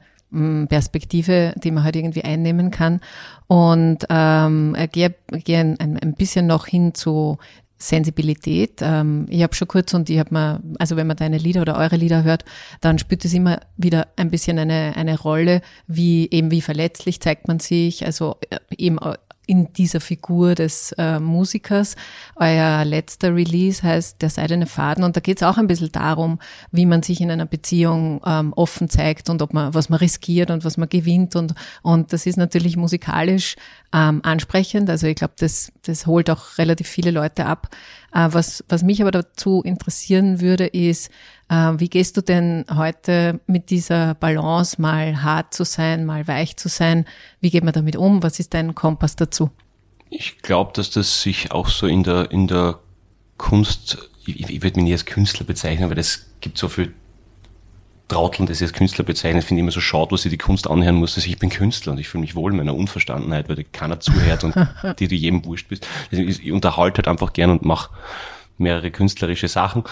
Perspektive, 0.68 1.54
die 1.62 1.70
man 1.70 1.84
halt 1.84 1.96
irgendwie 1.96 2.24
einnehmen 2.24 2.70
kann. 2.70 3.00
Und 3.46 3.98
ähm, 4.08 4.76
gehe, 4.92 5.14
gehe 5.44 5.58
ein, 5.58 5.78
ein 5.78 6.14
bisschen 6.14 6.46
noch 6.46 6.66
hin 6.66 6.94
zu 6.94 7.38
Sensibilität. 7.82 8.80
Ähm, 8.80 9.26
ich 9.28 9.42
habe 9.42 9.54
schon 9.54 9.68
kurz 9.68 9.92
und 9.92 10.08
ich 10.08 10.18
habe 10.18 10.32
mal, 10.32 10.60
also 10.78 10.96
wenn 10.96 11.06
man 11.06 11.16
deine 11.16 11.38
Lieder 11.38 11.62
oder 11.62 11.76
eure 11.76 11.96
Lieder 11.96 12.22
hört, 12.22 12.44
dann 12.80 12.98
spürt 12.98 13.24
es 13.24 13.34
immer 13.34 13.60
wieder 13.76 14.08
ein 14.16 14.30
bisschen 14.30 14.58
eine, 14.58 14.94
eine 14.96 15.18
Rolle, 15.18 15.62
wie 15.88 16.30
eben 16.30 16.50
wie 16.52 16.60
verletzlich 16.60 17.20
zeigt 17.20 17.48
man 17.48 17.58
sich, 17.58 18.06
also 18.06 18.36
äh, 18.50 18.58
eben 18.78 18.98
in 19.46 19.72
dieser 19.72 20.00
Figur 20.00 20.54
des 20.54 20.92
äh, 20.98 21.18
Musikers. 21.18 21.96
Euer 22.36 22.84
letzter 22.84 23.34
Release 23.34 23.82
heißt 23.82 24.22
Der 24.22 24.30
seidene 24.30 24.66
Faden 24.66 25.04
und 25.04 25.16
da 25.16 25.20
geht 25.20 25.38
es 25.38 25.42
auch 25.42 25.58
ein 25.58 25.66
bisschen 25.66 25.90
darum, 25.92 26.38
wie 26.70 26.86
man 26.86 27.02
sich 27.02 27.20
in 27.20 27.30
einer 27.30 27.46
Beziehung 27.46 28.20
ähm, 28.24 28.52
offen 28.54 28.88
zeigt 28.88 29.28
und 29.30 29.42
ob 29.42 29.52
man, 29.52 29.74
was 29.74 29.88
man 29.88 29.98
riskiert 29.98 30.50
und 30.50 30.64
was 30.64 30.76
man 30.76 30.88
gewinnt 30.88 31.34
und, 31.34 31.54
und 31.82 32.12
das 32.12 32.26
ist 32.26 32.36
natürlich 32.36 32.76
musikalisch 32.76 33.56
ähm, 33.92 34.20
ansprechend. 34.22 34.88
Also 34.88 35.06
ich 35.06 35.16
glaube, 35.16 35.34
das, 35.38 35.72
das 35.82 36.06
holt 36.06 36.30
auch 36.30 36.58
relativ 36.58 36.88
viele 36.88 37.10
Leute 37.10 37.46
ab. 37.46 37.68
Äh, 38.12 38.28
was, 38.32 38.64
was 38.68 38.82
mich 38.82 39.00
aber 39.00 39.10
dazu 39.10 39.62
interessieren 39.62 40.40
würde, 40.40 40.66
ist, 40.66 41.10
äh, 41.48 41.72
wie 41.76 41.88
gehst 41.88 42.16
du 42.16 42.20
denn 42.20 42.64
heute 42.74 43.40
mit 43.46 43.70
dieser 43.70 44.14
Balance, 44.14 44.80
mal 44.80 45.22
hart 45.22 45.54
zu 45.54 45.64
sein, 45.64 46.04
mal 46.04 46.26
weich 46.28 46.56
zu 46.56 46.68
sein? 46.68 47.06
Wie 47.40 47.50
geht 47.50 47.64
man 47.64 47.72
damit 47.72 47.96
um? 47.96 48.22
Was 48.22 48.38
ist 48.38 48.54
dein 48.54 48.74
Kompass 48.74 49.16
dazu? 49.16 49.50
Ich 50.10 50.38
glaube, 50.42 50.72
dass 50.74 50.90
das 50.90 51.22
sich 51.22 51.52
auch 51.52 51.68
so 51.68 51.86
in 51.86 52.02
der, 52.02 52.30
in 52.30 52.46
der 52.46 52.78
Kunst, 53.38 54.10
ich, 54.26 54.50
ich 54.50 54.62
würde 54.62 54.76
mich 54.76 54.84
nie 54.84 54.92
als 54.92 55.06
Künstler 55.06 55.46
bezeichnen, 55.46 55.88
weil 55.88 55.98
es 55.98 56.26
gibt 56.40 56.58
so 56.58 56.68
viel 56.68 56.92
Trauteln, 58.12 58.46
das 58.46 58.58
ich 58.58 58.64
als 58.64 58.72
Künstler 58.72 59.04
bezeichne, 59.04 59.40
finde 59.40 59.60
ich 59.60 59.62
immer 59.62 59.72
so 59.72 59.80
schade, 59.80 60.10
was 60.10 60.24
ich 60.24 60.30
die 60.30 60.38
Kunst 60.38 60.68
anhören 60.68 60.96
muss, 60.96 61.14
dass 61.14 61.26
ich 61.26 61.38
bin 61.38 61.48
Künstler 61.48 61.92
und 61.92 61.98
ich 61.98 62.08
fühle 62.08 62.20
mich 62.20 62.34
wohl 62.34 62.52
in 62.52 62.58
meiner 62.58 62.74
Unverstandenheit, 62.74 63.48
weil 63.48 63.56
dir 63.56 63.64
keiner 63.64 64.00
zuhört 64.00 64.44
und 64.44 64.54
die 64.98 65.08
du 65.08 65.14
jedem 65.14 65.44
wurscht 65.44 65.68
bist. 65.68 65.86
Also 66.10 66.22
ich 66.22 66.52
unterhalte 66.52 66.98
halt 66.98 67.08
einfach 67.08 67.32
gern 67.32 67.50
und 67.50 67.64
mache 67.64 67.90
mehrere 68.58 68.90
künstlerische 68.90 69.48
Sachen. 69.48 69.84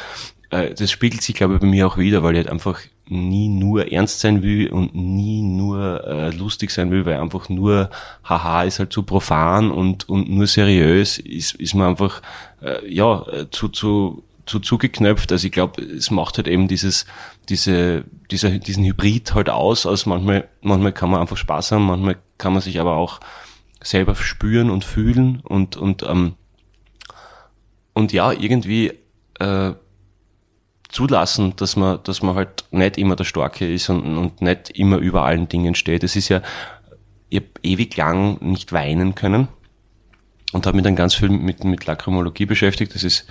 Äh, 0.51 0.75
das 0.75 0.91
spiegelt 0.91 1.23
sich, 1.23 1.35
glaube 1.35 1.55
ich, 1.55 1.61
bei 1.61 1.67
mir 1.67 1.87
auch 1.87 1.97
wieder, 1.97 2.23
weil 2.23 2.35
ich 2.35 2.39
halt 2.39 2.51
einfach 2.51 2.81
nie 3.09 3.49
nur 3.49 3.91
ernst 3.91 4.21
sein 4.21 4.43
will 4.43 4.71
und 4.71 4.95
nie 4.95 5.43
nur 5.43 6.05
äh, 6.07 6.31
lustig 6.31 6.71
sein 6.71 6.91
will, 6.91 7.07
weil 7.07 7.19
einfach 7.19 7.49
nur 7.49 7.91
haha 8.23 8.65
ist 8.65 8.79
halt 8.79 8.93
zu 8.93 9.03
profan 9.03 9.71
und, 9.71 10.09
und 10.09 10.29
nur 10.31 10.47
seriös 10.47 11.19
ist, 11.19 11.55
ist 11.55 11.75
man 11.75 11.89
einfach 11.89 12.23
äh, 12.63 12.87
ja 12.87 13.25
zu, 13.51 13.69
zu 13.69 14.23
zu 14.51 14.59
zugeknöpft. 14.59 15.31
Also 15.31 15.47
ich 15.47 15.53
glaube, 15.53 15.81
es 15.81 16.11
macht 16.11 16.37
halt 16.37 16.49
eben 16.49 16.67
dieses, 16.67 17.07
diese, 17.49 18.05
dieser, 18.31 18.51
diesen 18.59 18.85
Hybrid 18.85 19.33
halt 19.35 19.49
aus. 19.49 19.87
Also 19.87 20.11
manchmal, 20.11 20.49
manchmal 20.61 20.93
kann 20.93 21.11
man 21.11 21.21
einfach 21.21 21.37
Spaß 21.37 21.73
haben, 21.73 21.87
manchmal 21.87 22.17
kann 22.37 22.53
man 22.53 22.61
sich 22.61 22.81
aber 22.81 22.97
auch 22.97 23.21
selber 23.81 24.17
spüren 24.17 24.69
und 24.69 24.85
fühlen 24.85 25.41
und, 25.41 25.77
und, 25.77 26.03
ähm, 26.03 26.35
und 27.95 28.13
ja, 28.13 28.33
irgendwie 28.33 28.93
äh, 29.39 29.73
zulassen, 30.89 31.55
dass 31.57 31.77
man, 31.77 32.01
dass 32.03 32.21
man 32.21 32.35
halt 32.35 32.65
nicht 32.73 32.99
immer 32.99 33.15
der 33.15 33.25
Starke 33.25 33.73
ist 33.73 33.89
und, 33.89 34.19
und 34.19 34.43
nicht 34.43 34.71
immer 34.71 34.99
über 34.99 35.23
allen 35.23 35.49
Dingen 35.49 35.77
steht. 35.77 36.03
Es 36.03 36.17
ist 36.17 36.29
ja, 36.29 36.43
ich 37.29 37.37
habe 37.37 37.47
ewig 37.63 37.97
lang 37.97 38.39
nicht 38.41 38.73
weinen 38.73 39.15
können 39.15 39.47
und 40.53 40.67
habe 40.67 40.77
mich 40.77 40.85
dann 40.85 40.97
ganz 40.97 41.15
viel 41.15 41.29
mit, 41.29 41.63
mit 41.63 41.87
Lakrymologie 41.87 42.47
beschäftigt. 42.47 42.95
Das 42.95 43.05
ist 43.05 43.27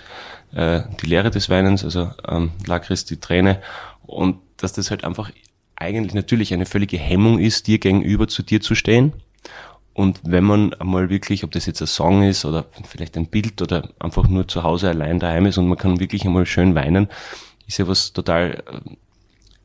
äh, 0.53 0.81
die 1.01 1.07
Lehre 1.07 1.31
des 1.31 1.49
Weinens, 1.49 1.83
also 1.83 2.11
ähm, 2.27 2.51
Lakris, 2.65 3.05
die 3.05 3.19
Träne. 3.19 3.61
Und 4.05 4.37
dass 4.57 4.73
das 4.73 4.89
halt 4.89 5.03
einfach 5.03 5.31
eigentlich 5.75 6.13
natürlich 6.13 6.53
eine 6.53 6.65
völlige 6.65 6.97
Hemmung 6.97 7.39
ist, 7.39 7.67
dir 7.67 7.79
gegenüber 7.79 8.27
zu 8.27 8.43
dir 8.43 8.61
zu 8.61 8.75
stehen. 8.75 9.13
Und 9.93 10.21
wenn 10.23 10.43
man 10.43 10.73
einmal 10.75 11.09
wirklich, 11.09 11.43
ob 11.43 11.51
das 11.51 11.65
jetzt 11.65 11.81
ein 11.81 11.87
Song 11.87 12.23
ist 12.23 12.45
oder 12.45 12.65
vielleicht 12.87 13.17
ein 13.17 13.27
Bild 13.27 13.61
oder 13.61 13.89
einfach 13.99 14.27
nur 14.27 14.47
zu 14.47 14.63
Hause 14.63 14.89
allein 14.89 15.19
daheim 15.19 15.45
ist 15.45 15.57
und 15.57 15.67
man 15.67 15.77
kann 15.77 15.99
wirklich 15.99 16.25
einmal 16.25 16.45
schön 16.45 16.75
weinen, 16.75 17.09
ist 17.67 17.79
ja 17.79 17.87
was 17.87 18.13
total 18.13 18.63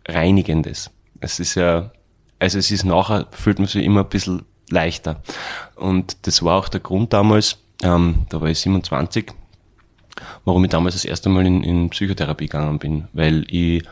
äh, 0.06 0.12
Reinigendes. 0.12 0.90
Es 1.20 1.40
ist 1.40 1.54
ja, 1.54 1.92
also 2.38 2.58
es 2.58 2.70
ist 2.70 2.84
nachher, 2.84 3.26
fühlt 3.30 3.58
man 3.58 3.68
sich 3.68 3.84
immer 3.84 4.00
ein 4.00 4.08
bisschen 4.08 4.42
leichter. 4.70 5.22
Und 5.76 6.26
das 6.26 6.42
war 6.42 6.58
auch 6.58 6.68
der 6.68 6.80
Grund 6.80 7.12
damals, 7.12 7.58
ähm, 7.82 8.26
da 8.28 8.40
war 8.40 8.48
ich 8.48 8.58
27, 8.60 9.32
warum 10.44 10.64
ich 10.64 10.71
damals 10.71 10.94
das 10.94 11.04
erste 11.04 11.28
Mal 11.28 11.47
in, 11.47 11.62
in 11.62 11.90
Psychotherapie 11.90 12.47
gegangen 12.47 12.78
bin, 12.78 13.09
weil 13.12 13.44
ich 13.49 13.83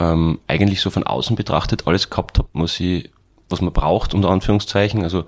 ähm, 0.00 0.38
eigentlich 0.46 0.80
so 0.80 0.90
von 0.90 1.04
außen 1.04 1.36
betrachtet 1.36 1.86
alles 1.86 2.10
gehabt 2.10 2.38
habe, 2.38 2.48
was 2.52 2.78
ich, 2.80 3.10
was 3.48 3.60
man 3.60 3.72
braucht, 3.72 4.14
unter 4.14 4.30
Anführungszeichen. 4.30 5.02
Also 5.02 5.24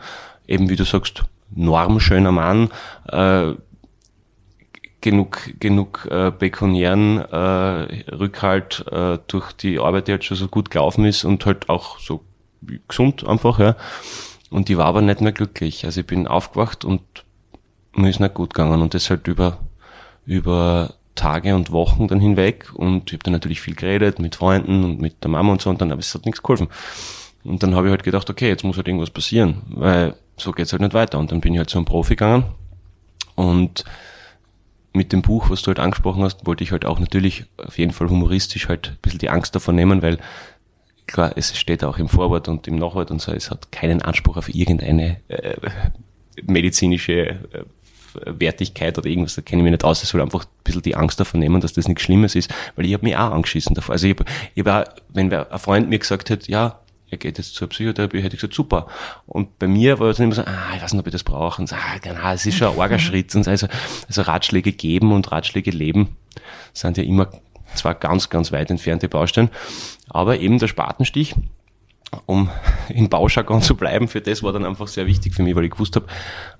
eben 0.46 0.68
wie 0.68 0.76
du 0.76 0.84
sagst, 0.84 1.24
normschöner 1.50 2.32
Mann, 2.32 2.70
äh, 3.08 3.52
genug, 5.00 5.58
genug 5.58 6.06
äh, 6.10 6.30
bekoniären 6.30 7.18
äh, 7.18 8.12
Rückhalt 8.12 8.84
äh, 8.90 9.18
durch 9.26 9.52
die 9.52 9.78
Arbeit, 9.78 10.08
die 10.08 10.12
halt 10.12 10.24
schon 10.24 10.36
so 10.36 10.48
gut 10.48 10.70
gelaufen 10.70 11.04
ist 11.04 11.24
und 11.24 11.44
halt 11.46 11.68
auch 11.68 11.98
so 11.98 12.20
gesund 12.88 13.26
einfach, 13.26 13.58
ja. 13.58 13.76
Und 14.50 14.68
ich 14.68 14.76
war 14.76 14.86
aber 14.86 15.00
nicht 15.00 15.20
mehr 15.20 15.32
glücklich. 15.32 15.84
Also 15.84 16.00
ich 16.00 16.06
bin 16.06 16.26
aufgewacht 16.26 16.84
und 16.84 17.00
mir 17.94 18.10
ist 18.10 18.20
nicht 18.20 18.34
gut 18.34 18.52
gegangen 18.52 18.82
und 18.82 18.94
das 18.94 19.08
halt 19.08 19.28
über, 19.28 19.58
über 20.26 20.94
Tage 21.14 21.54
und 21.54 21.70
Wochen 21.70 22.08
dann 22.08 22.20
hinweg 22.20 22.72
und 22.74 23.10
ich 23.10 23.14
habe 23.14 23.24
dann 23.24 23.32
natürlich 23.32 23.60
viel 23.60 23.74
geredet 23.74 24.18
mit 24.18 24.36
Freunden 24.36 24.84
und 24.84 25.00
mit 25.00 25.22
der 25.22 25.30
Mama 25.30 25.52
und 25.52 25.60
so 25.60 25.70
und 25.70 25.80
dann 25.80 25.92
aber 25.92 26.00
es 26.00 26.14
hat 26.14 26.24
nichts 26.24 26.42
geholfen. 26.42 26.68
Und 27.44 27.62
dann 27.62 27.74
habe 27.74 27.86
ich 27.86 27.90
halt 27.90 28.02
gedacht, 28.02 28.28
okay, 28.28 28.48
jetzt 28.48 28.64
muss 28.64 28.76
halt 28.76 28.86
irgendwas 28.86 29.10
passieren, 29.10 29.62
weil 29.68 30.14
so 30.36 30.52
geht's 30.52 30.72
halt 30.72 30.82
nicht 30.82 30.94
weiter. 30.94 31.18
Und 31.18 31.32
dann 31.32 31.40
bin 31.40 31.52
ich 31.54 31.58
halt 31.58 31.70
zu 31.70 31.78
einem 31.78 31.86
Profi 31.86 32.14
gegangen 32.14 32.44
und 33.34 33.84
mit 34.92 35.12
dem 35.12 35.22
Buch, 35.22 35.50
was 35.50 35.62
du 35.62 35.68
halt 35.68 35.78
angesprochen 35.78 36.22
hast, 36.22 36.46
wollte 36.46 36.64
ich 36.64 36.72
halt 36.72 36.84
auch 36.84 36.98
natürlich 36.98 37.44
auf 37.58 37.78
jeden 37.78 37.92
Fall 37.92 38.08
humoristisch 38.08 38.68
halt 38.68 38.88
ein 38.88 38.98
bisschen 39.02 39.20
die 39.20 39.30
Angst 39.30 39.54
davon 39.54 39.76
nehmen, 39.76 40.02
weil 40.02 40.18
klar, 41.06 41.32
es 41.36 41.56
steht 41.56 41.84
auch 41.84 41.98
im 41.98 42.08
Vorwort 42.08 42.48
und 42.48 42.66
im 42.66 42.76
Nachwort 42.76 43.10
und 43.10 43.20
so, 43.20 43.32
es 43.32 43.50
hat 43.50 43.72
keinen 43.72 44.02
Anspruch 44.02 44.36
auf 44.36 44.52
irgendeine 44.52 45.18
äh, 45.28 45.56
medizinische 46.42 47.12
äh, 47.12 47.64
Wertigkeit 48.24 48.96
oder 48.98 49.08
irgendwas, 49.08 49.34
da 49.34 49.42
kenne 49.42 49.60
ich 49.60 49.64
mich 49.64 49.72
nicht 49.72 49.84
aus. 49.84 50.02
Es 50.02 50.10
soll 50.10 50.20
einfach 50.20 50.44
ein 50.44 50.64
bisschen 50.64 50.82
die 50.82 50.96
Angst 50.96 51.20
davon 51.20 51.40
nehmen, 51.40 51.60
dass 51.60 51.72
das 51.72 51.88
nichts 51.88 52.02
Schlimmes 52.02 52.34
ist, 52.34 52.52
weil 52.76 52.86
ich 52.86 52.92
habe 52.92 53.04
mich 53.04 53.16
auch 53.16 53.32
angeschissen 53.32 53.74
davor. 53.74 53.94
Also 53.94 54.06
ich 54.06 54.16
habe, 54.18 54.24
ich 54.54 54.64
hab 54.66 54.88
auch, 54.88 54.92
wenn 55.08 55.32
ein 55.32 55.58
Freund 55.58 55.88
mir 55.88 55.98
gesagt 55.98 56.30
hätte, 56.30 56.50
ja, 56.50 56.80
er 57.10 57.18
geht 57.18 57.38
jetzt 57.38 57.54
zur 57.54 57.68
Psychotherapie, 57.68 58.22
hätte 58.22 58.36
ich 58.36 58.40
gesagt, 58.40 58.54
super. 58.54 58.86
Und 59.26 59.58
bei 59.58 59.66
mir 59.66 59.98
war 59.98 60.10
es 60.10 60.18
dann 60.18 60.24
immer 60.24 60.34
so, 60.34 60.42
ah, 60.42 60.74
ich 60.76 60.82
weiß 60.82 60.92
nicht, 60.92 61.00
ob 61.00 61.06
ich 61.06 61.12
das 61.12 61.24
brauche. 61.24 61.60
Und 61.60 61.68
so, 61.68 61.74
ah, 61.74 61.98
genau, 62.00 62.32
es 62.32 62.46
ist 62.46 62.56
schon 62.56 62.72
ein 62.72 62.78
arger 62.78 63.00
Schritt. 63.00 63.34
Und 63.34 63.48
also, 63.48 63.66
also 64.06 64.22
Ratschläge 64.22 64.72
geben 64.72 65.12
und 65.12 65.30
Ratschläge 65.32 65.72
leben 65.72 66.16
sind 66.72 66.96
ja 66.96 67.02
immer 67.02 67.28
zwar 67.74 67.94
ganz, 67.94 68.30
ganz 68.30 68.52
weit 68.52 68.70
entfernte 68.70 69.08
Baustellen, 69.08 69.50
aber 70.08 70.38
eben 70.38 70.58
der 70.58 70.68
Spatenstich, 70.68 71.34
um 72.26 72.50
in 72.88 73.08
Bauschargon 73.08 73.62
zu 73.62 73.76
bleiben, 73.76 74.08
für 74.08 74.20
das 74.20 74.42
war 74.42 74.52
dann 74.52 74.64
einfach 74.64 74.88
sehr 74.88 75.06
wichtig 75.06 75.34
für 75.34 75.42
mich, 75.42 75.54
weil 75.54 75.64
ich 75.64 75.70
gewusst 75.70 75.96
habe, 75.96 76.06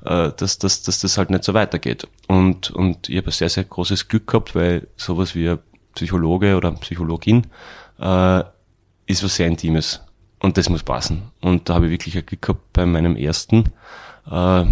äh, 0.05 0.33
dass, 0.37 0.59
dass, 0.59 0.83
dass 0.83 1.01
das 1.01 1.19
halt 1.19 1.31
nicht 1.31 1.45
so 1.45 1.55
weitergeht. 1.55 2.07
Und, 2.29 2.71
und 2.71 3.09
ich 3.09 3.17
habe 3.17 3.29
ein 3.29 3.33
sehr, 3.33 3.49
sehr 3.49 3.65
großes 3.65 4.09
Glück 4.09 4.27
gehabt, 4.27 4.55
weil 4.55 4.87
sowas 4.97 5.35
wie 5.35 5.49
ein 5.49 5.59
Psychologe 5.95 6.57
oder 6.57 6.73
Psychologin 6.73 7.47
äh, 7.99 8.45
ist 9.07 9.25
was 9.25 9.37
sehr 9.37 9.49
Intimes. 9.49 10.01
Und 10.39 10.57
das 10.57 10.71
muss 10.71 10.83
passen. 10.83 11.31
Und 11.41 11.69
da 11.69 11.75
habe 11.75 11.87
ich 11.87 11.93
wirklich 11.93 12.17
ein 12.17 12.25
Glück 12.25 12.43
gehabt 12.43 12.73
bei 12.73 12.87
meinem 12.87 13.17
ersten, 13.17 13.65
äh, 14.31 14.65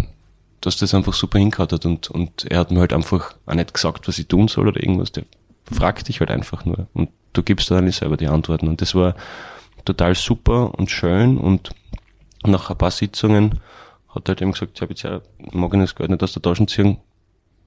dass 0.61 0.77
das 0.77 0.93
einfach 0.93 1.13
super 1.13 1.39
hingehauen 1.39 1.69
hat. 1.71 1.85
Und, 1.85 2.09
und 2.09 2.45
er 2.45 2.59
hat 2.59 2.71
mir 2.71 2.79
halt 2.79 2.93
einfach 2.93 3.35
auch 3.45 3.53
nicht 3.53 3.73
gesagt, 3.73 4.07
was 4.07 4.17
ich 4.17 4.27
tun 4.27 4.47
soll 4.47 4.67
oder 4.67 4.81
irgendwas. 4.81 5.11
Der 5.11 5.25
fragt 5.71 6.07
dich 6.07 6.21
halt 6.21 6.31
einfach 6.31 6.65
nur. 6.65 6.87
Und 6.93 7.09
du 7.33 7.43
gibst 7.43 7.69
dann 7.69 7.89
selber 7.91 8.17
die 8.17 8.27
Antworten. 8.27 8.67
Und 8.67 8.81
das 8.81 8.95
war 8.95 9.15
total 9.89 10.15
super 10.15 10.77
und 10.77 10.91
schön. 10.91 11.37
Und 11.37 11.71
nach 12.45 12.69
ein 12.69 12.77
paar 12.77 12.91
Sitzungen 12.91 13.59
hat 14.09 14.27
er 14.27 14.29
halt 14.29 14.41
eben 14.41 14.51
gesagt, 14.51 14.73
ich 14.75 14.81
habe 14.81 14.91
jetzt 14.91 15.03
ja, 15.03 15.21
mag 15.51 15.73
ich 15.73 15.79
das 15.79 15.95
Geld 15.95 16.09
nicht 16.09 16.23
aus 16.23 16.33
der 16.33 16.41
Tasche 16.41 16.65
ziehen. 16.65 16.97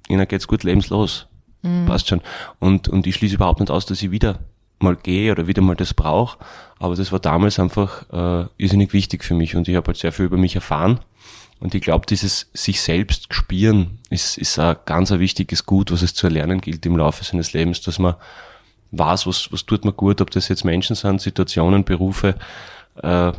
Ihnen 0.09 0.27
geht's 0.29 0.49
gut 0.49 0.63
lebenslos. 0.63 1.27
Mhm. 1.63 1.87
Passt 1.87 2.09
schon. 2.09 2.21
Und, 2.59 2.89
und 2.89 3.07
ich 3.07 3.17
schließe 3.17 3.35
überhaupt 3.35 3.61
nicht 3.61 3.71
aus, 3.71 3.87
dass 3.87 4.03
ich 4.03 4.11
wieder 4.11 4.41
mal 4.81 4.97
gehe 4.97 5.33
oder 5.33 5.47
wieder 5.47 5.63
mal 5.63 5.77
das 5.77 5.95
brauche. 5.95 6.39
Aber 6.79 6.95
das 6.97 7.13
war 7.13 7.21
damals 7.21 7.59
einfach 7.59 8.05
äh, 8.13 8.47
irrsinnig 8.57 8.93
wichtig 8.93 9.25
für 9.25 9.35
mich 9.35 9.55
und 9.55 9.69
ich 9.69 9.77
habe 9.77 9.89
halt 9.89 9.97
sehr 9.97 10.13
viel 10.13 10.27
über 10.27 10.37
mich 10.37 10.55
erfahren. 10.55 11.01
Und 11.61 11.77
ich 11.77 11.83
glaube, 11.83 12.07
dieses 12.07 12.51
sich 12.55 12.81
selbst 12.81 13.33
spüren 13.33 14.01
ist, 14.11 14.37
ist 14.37 14.59
ein 14.59 14.77
ganz 14.85 15.13
ein 15.13 15.21
wichtiges 15.21 15.65
Gut, 15.65 15.93
was 15.93 16.03
es 16.03 16.13
zu 16.13 16.27
erlernen 16.27 16.61
gilt 16.61 16.85
im 16.87 16.97
Laufe 16.97 17.23
seines 17.23 17.53
Lebens, 17.53 17.81
dass 17.83 18.01
man 18.01 18.17
weiß, 18.93 19.27
was, 19.27 19.51
was 19.53 19.67
tut 19.67 19.85
man 19.85 19.97
gut, 19.97 20.21
ob 20.21 20.31
das 20.31 20.49
jetzt 20.49 20.65
Menschen 20.65 20.97
sind, 20.97 21.21
Situationen, 21.21 21.85
Berufe, 21.85 22.37
äh, 23.03 23.33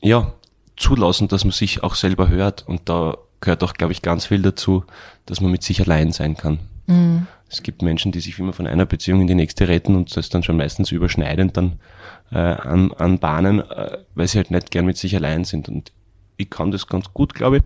ja, 0.00 0.32
zulassen, 0.76 1.28
dass 1.28 1.44
man 1.44 1.52
sich 1.52 1.82
auch 1.82 1.94
selber 1.94 2.28
hört. 2.28 2.64
Und 2.66 2.88
da 2.88 3.16
gehört 3.40 3.64
auch, 3.64 3.74
glaube 3.74 3.92
ich, 3.92 4.02
ganz 4.02 4.26
viel 4.26 4.42
dazu, 4.42 4.84
dass 5.24 5.40
man 5.40 5.50
mit 5.50 5.62
sich 5.62 5.80
allein 5.80 6.12
sein 6.12 6.36
kann. 6.36 6.58
Mhm. 6.86 7.26
Es 7.48 7.62
gibt 7.62 7.82
Menschen, 7.82 8.12
die 8.12 8.20
sich 8.20 8.38
immer 8.38 8.52
von 8.52 8.66
einer 8.66 8.86
Beziehung 8.86 9.20
in 9.20 9.26
die 9.28 9.34
nächste 9.34 9.68
retten 9.68 9.94
und 9.94 10.16
das 10.16 10.28
dann 10.28 10.42
schon 10.42 10.56
meistens 10.56 10.90
überschneidend 10.90 11.56
dann 11.56 11.78
äh, 12.32 12.38
an, 12.38 12.92
an 12.92 13.18
Bahnen, 13.18 13.60
äh, 13.60 13.98
weil 14.14 14.26
sie 14.26 14.38
halt 14.38 14.50
nicht 14.50 14.70
gern 14.70 14.84
mit 14.84 14.96
sich 14.96 15.14
allein 15.14 15.44
sind. 15.44 15.68
Und 15.68 15.92
ich 16.36 16.50
kann 16.50 16.70
das 16.70 16.86
ganz 16.86 17.12
gut, 17.12 17.34
glaube 17.34 17.58
ich. 17.58 17.62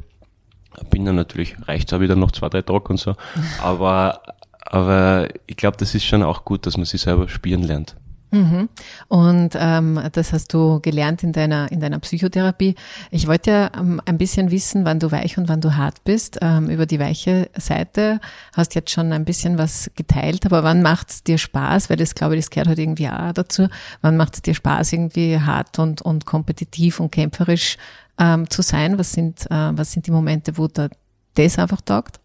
Bin 0.90 1.04
dann 1.04 1.16
natürlich, 1.16 1.56
reicht 1.66 1.92
auch 1.92 2.00
wieder 2.00 2.14
noch 2.14 2.30
zwei, 2.30 2.48
drei 2.48 2.62
Tage 2.62 2.88
und 2.90 2.98
so. 2.98 3.16
Aber, 3.62 4.22
aber 4.66 5.28
ich 5.46 5.56
glaube, 5.56 5.76
das 5.76 5.94
ist 5.94 6.04
schon 6.04 6.22
auch 6.22 6.44
gut, 6.44 6.66
dass 6.66 6.76
man 6.76 6.86
sich 6.86 7.00
selber 7.00 7.28
spielen 7.28 7.62
lernt. 7.62 7.96
Mhm. 8.32 8.68
Und 9.08 9.50
ähm, 9.56 10.00
das 10.12 10.32
hast 10.32 10.54
du 10.54 10.80
gelernt 10.80 11.24
in 11.24 11.32
deiner, 11.32 11.70
in 11.72 11.80
deiner 11.80 11.98
Psychotherapie. 11.98 12.76
Ich 13.10 13.26
wollte 13.26 13.50
ja 13.50 13.70
ähm, 13.76 14.00
ein 14.04 14.18
bisschen 14.18 14.52
wissen, 14.52 14.84
wann 14.84 15.00
du 15.00 15.10
weich 15.10 15.36
und 15.36 15.48
wann 15.48 15.60
du 15.60 15.76
hart 15.76 16.04
bist. 16.04 16.38
Ähm, 16.40 16.70
über 16.70 16.86
die 16.86 17.00
weiche 17.00 17.50
Seite 17.56 18.20
hast 18.52 18.74
jetzt 18.74 18.90
schon 18.90 19.12
ein 19.12 19.24
bisschen 19.24 19.58
was 19.58 19.90
geteilt, 19.96 20.46
aber 20.46 20.62
wann 20.62 20.82
macht 20.82 21.10
es 21.10 21.24
dir 21.24 21.38
Spaß? 21.38 21.90
Weil 21.90 21.96
das, 21.96 22.14
glaube 22.14 22.36
ich, 22.36 22.42
das 22.44 22.50
gehört 22.50 22.68
halt 22.68 22.78
irgendwie 22.78 23.08
auch 23.08 23.32
dazu. 23.32 23.68
Wann 24.00 24.16
macht 24.16 24.34
es 24.34 24.42
dir 24.42 24.54
Spaß, 24.54 24.92
irgendwie 24.92 25.40
hart 25.40 25.78
und, 25.80 26.00
und 26.00 26.24
kompetitiv 26.24 27.00
und 27.00 27.10
kämpferisch 27.10 27.78
ähm, 28.18 28.48
zu 28.48 28.62
sein? 28.62 28.96
Was 28.96 29.12
sind, 29.12 29.46
äh, 29.50 29.72
was 29.72 29.90
sind 29.90 30.06
die 30.06 30.12
Momente, 30.12 30.56
wo 30.56 30.68
da 30.68 30.88
das 31.34 31.58
einfach 31.58 31.80
taugt? 31.80 32.20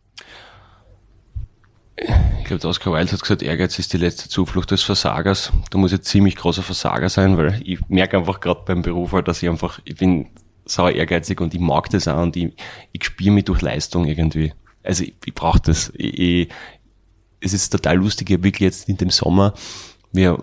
Ich 1.97 2.45
glaube, 2.45 2.67
Oscar 2.67 2.91
Wilde 2.91 3.11
hat 3.11 3.21
gesagt, 3.21 3.41
Ehrgeiz 3.41 3.79
ist 3.79 3.93
die 3.93 3.97
letzte 3.97 4.27
Zuflucht 4.27 4.71
des 4.71 4.83
Versagers. 4.83 5.51
Da 5.69 5.77
muss 5.77 5.93
ich 5.93 6.01
ziemlich 6.01 6.35
großer 6.35 6.61
Versager 6.61 7.09
sein, 7.09 7.37
weil 7.37 7.61
ich 7.63 7.79
merke 7.87 8.17
einfach 8.17 8.39
gerade 8.39 8.61
beim 8.65 8.81
Beruf, 8.81 9.13
halt, 9.13 9.27
dass 9.27 9.41
ich 9.41 9.49
einfach, 9.49 9.79
ich 9.85 9.95
bin 9.95 10.27
sauer 10.65 10.91
ehrgeizig 10.91 11.39
und 11.39 11.53
ich 11.53 11.59
mag 11.59 11.89
das 11.91 12.07
auch 12.07 12.21
und 12.21 12.35
ich, 12.35 12.53
ich 12.91 13.03
spiele 13.03 13.31
mich 13.31 13.45
durch 13.45 13.61
Leistung 13.61 14.05
irgendwie. 14.05 14.53
Also 14.83 15.03
ich, 15.03 15.13
ich 15.25 15.33
brauche 15.33 15.59
das. 15.59 15.91
Ich, 15.95 16.19
ich, 16.19 16.49
es 17.39 17.53
ist 17.53 17.69
total 17.69 17.97
lustig, 17.97 18.29
ich 18.29 18.43
wirklich 18.43 18.61
jetzt 18.61 18.89
in 18.89 18.97
dem 18.97 19.09
Sommer, 19.09 19.53
wir 20.11 20.37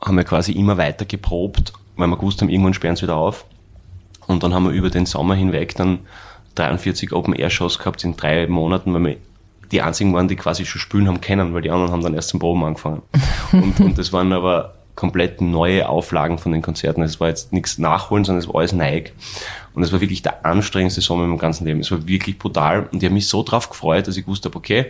haben 0.00 0.16
ja 0.16 0.24
quasi 0.24 0.52
immer 0.52 0.78
weiter 0.78 1.04
geprobt, 1.04 1.72
weil 1.96 2.08
wir 2.08 2.16
gewusst 2.16 2.40
haben, 2.40 2.48
irgendwann 2.48 2.74
sperren 2.74 2.96
sie 2.96 3.02
wieder 3.02 3.16
auf. 3.16 3.44
Und 4.26 4.42
dann 4.42 4.54
haben 4.54 4.64
wir 4.64 4.72
über 4.72 4.90
den 4.90 5.06
Sommer 5.06 5.34
hinweg 5.34 5.74
dann 5.76 6.00
43 6.54 7.12
Open-Air-Shows 7.12 7.78
gehabt 7.78 8.02
in 8.04 8.16
drei 8.16 8.46
Monaten, 8.46 8.94
weil 8.94 9.04
wir 9.04 9.16
die 9.70 9.82
einzigen 9.82 10.12
waren, 10.14 10.28
die 10.28 10.36
quasi 10.36 10.64
schon 10.64 10.80
spielen 10.80 11.08
haben 11.08 11.20
können, 11.20 11.54
weil 11.54 11.62
die 11.62 11.70
anderen 11.70 11.92
haben 11.92 12.02
dann 12.02 12.14
erst 12.14 12.30
zum 12.30 12.40
Proben 12.40 12.64
angefangen. 12.64 13.02
Und, 13.52 13.80
und 13.80 13.98
das 13.98 14.12
waren 14.12 14.32
aber 14.32 14.74
komplett 14.94 15.40
neue 15.40 15.88
Auflagen 15.88 16.38
von 16.38 16.50
den 16.50 16.60
Konzerten. 16.60 17.02
Es 17.02 17.20
war 17.20 17.28
jetzt 17.28 17.52
nichts 17.52 17.78
nachholen, 17.78 18.24
sondern 18.24 18.42
es 18.42 18.48
war 18.48 18.56
alles 18.56 18.72
neu. 18.72 19.04
Und 19.72 19.84
es 19.84 19.92
war 19.92 20.00
wirklich 20.00 20.22
der 20.22 20.44
anstrengendste 20.44 21.00
Sommer 21.00 21.22
in 21.22 21.30
meinem 21.30 21.38
ganzen 21.38 21.64
Leben. 21.66 21.80
Es 21.80 21.92
war 21.92 22.06
wirklich 22.08 22.36
brutal. 22.36 22.88
Und 22.90 23.00
ich 23.00 23.04
habe 23.04 23.14
mich 23.14 23.28
so 23.28 23.44
drauf 23.44 23.70
gefreut, 23.70 24.08
dass 24.08 24.16
ich 24.16 24.24
gewusst 24.24 24.44
habe, 24.44 24.56
okay, 24.56 24.86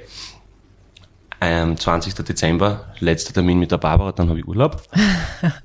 ähm, 1.40 1.76
20. 1.76 2.14
Dezember, 2.14 2.86
letzter 3.00 3.34
Termin 3.34 3.58
mit 3.58 3.70
der 3.70 3.78
Barbara, 3.78 4.12
dann 4.12 4.28
habe 4.28 4.40
ich 4.40 4.48
Urlaub. 4.48 4.82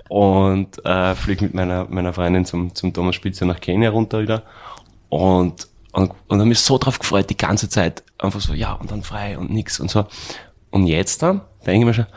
und 0.10 0.86
äh, 0.86 1.16
fliege 1.16 1.46
mit 1.46 1.54
meiner, 1.54 1.86
meiner 1.90 2.14
Freundin 2.14 2.46
zum, 2.46 2.76
zum 2.76 2.94
Thomas 2.94 3.16
Spitzer 3.16 3.46
nach 3.46 3.60
Kenia 3.60 3.90
runter 3.90 4.22
wieder. 4.22 4.44
Und 5.10 5.68
und, 5.94 6.12
und 6.28 6.40
habe 6.40 6.50
mich 6.50 6.60
so 6.60 6.78
drauf 6.78 7.00
gefreut, 7.00 7.30
die 7.30 7.38
ganze 7.38 7.70
Zeit. 7.70 8.04
Einfach 8.18 8.42
so, 8.42 8.54
ja, 8.54 8.74
und 8.74 8.92
dann 8.92 9.04
frei 9.04 9.38
und 9.38 9.52
nix 9.52 9.80
und 9.80 9.90
so. 9.90 10.06
Und 10.72 10.88
jetzt 10.88 11.22
dann 11.22 11.42
denke 11.66 11.80
ich 11.80 11.86
mir 11.86 11.94
schon, 11.94 12.08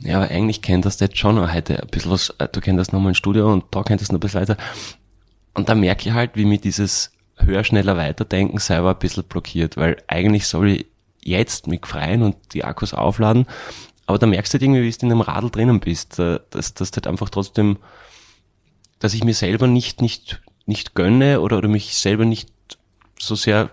ja, 0.00 0.16
aber 0.16 0.30
eigentlich 0.30 0.62
kennt 0.62 0.84
das 0.84 1.00
jetzt 1.00 1.16
schon 1.16 1.52
heute 1.52 1.82
ein 1.82 1.88
bisschen 1.88 2.10
was, 2.10 2.30
äh, 2.38 2.48
du 2.50 2.60
kennst 2.60 2.80
das 2.80 2.92
nochmal 2.92 3.10
im 3.10 3.14
Studio 3.14 3.52
und 3.52 3.64
da 3.70 3.82
kennt 3.82 4.00
das 4.00 4.10
noch 4.10 4.18
ein 4.18 4.20
bisschen 4.20 4.40
weiter. 4.40 4.56
Und 5.54 5.68
da 5.68 5.74
merke 5.74 6.08
ich 6.08 6.14
halt, 6.14 6.32
wie 6.34 6.44
mir 6.44 6.58
dieses 6.58 7.12
höher, 7.36 7.64
schneller, 7.64 7.96
weiterdenken 7.96 8.58
selber 8.58 8.90
ein 8.90 8.98
bisschen 8.98 9.24
blockiert, 9.24 9.76
weil 9.76 10.02
eigentlich 10.06 10.46
soll 10.46 10.70
ich 10.70 10.86
jetzt 11.22 11.66
mich 11.66 11.86
freien 11.86 12.22
und 12.22 12.36
die 12.52 12.64
Akkus 12.64 12.94
aufladen, 12.94 13.46
aber 14.06 14.18
da 14.18 14.26
merkst 14.26 14.52
du 14.52 14.54
halt 14.56 14.62
irgendwie, 14.62 14.82
wie 14.82 14.90
du 14.90 15.06
in 15.06 15.12
einem 15.12 15.20
Radl 15.20 15.50
drinnen 15.50 15.80
bist, 15.80 16.18
äh, 16.18 16.40
dass 16.50 16.74
das 16.74 16.90
halt 16.92 17.06
einfach 17.06 17.30
trotzdem, 17.30 17.78
dass 18.98 19.14
ich 19.14 19.22
mir 19.22 19.34
selber 19.34 19.66
nicht, 19.66 20.02
nicht, 20.02 20.42
nicht 20.66 20.94
gönne 20.94 21.40
oder, 21.40 21.58
oder 21.58 21.68
mich 21.68 21.94
selber 21.94 22.24
nicht 22.24 22.48
so 23.20 23.34
sehr 23.34 23.70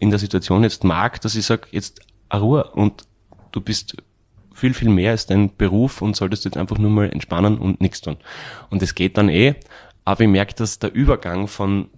in 0.00 0.10
der 0.10 0.18
Situation 0.18 0.62
jetzt 0.62 0.84
mag, 0.84 1.20
dass 1.20 1.34
ich 1.34 1.46
sage, 1.46 1.68
jetzt 1.70 2.00
Ruhe 2.32 2.64
und 2.72 3.04
du 3.52 3.60
bist 3.60 3.96
viel, 4.54 4.74
viel 4.74 4.88
mehr 4.88 5.12
als 5.12 5.26
dein 5.26 5.54
Beruf 5.56 6.02
und 6.02 6.16
solltest 6.16 6.44
jetzt 6.44 6.56
einfach 6.56 6.78
nur 6.78 6.90
mal 6.90 7.10
entspannen 7.10 7.58
und 7.58 7.80
nichts 7.80 8.00
tun. 8.00 8.16
Und 8.70 8.82
es 8.82 8.94
geht 8.94 9.16
dann 9.18 9.28
eh, 9.28 9.54
aber 10.04 10.22
ich 10.22 10.28
merke, 10.28 10.54
dass 10.54 10.78
der 10.78 10.92
Übergang 10.92 11.48
von 11.48 11.88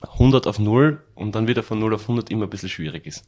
100 0.00 0.46
auf 0.46 0.58
0 0.58 1.02
und 1.14 1.34
dann 1.34 1.46
wieder 1.46 1.62
von 1.62 1.78
0 1.78 1.94
auf 1.94 2.02
100 2.02 2.30
immer 2.30 2.44
ein 2.44 2.50
bisschen 2.50 2.68
schwierig 2.68 3.06
ist. 3.06 3.24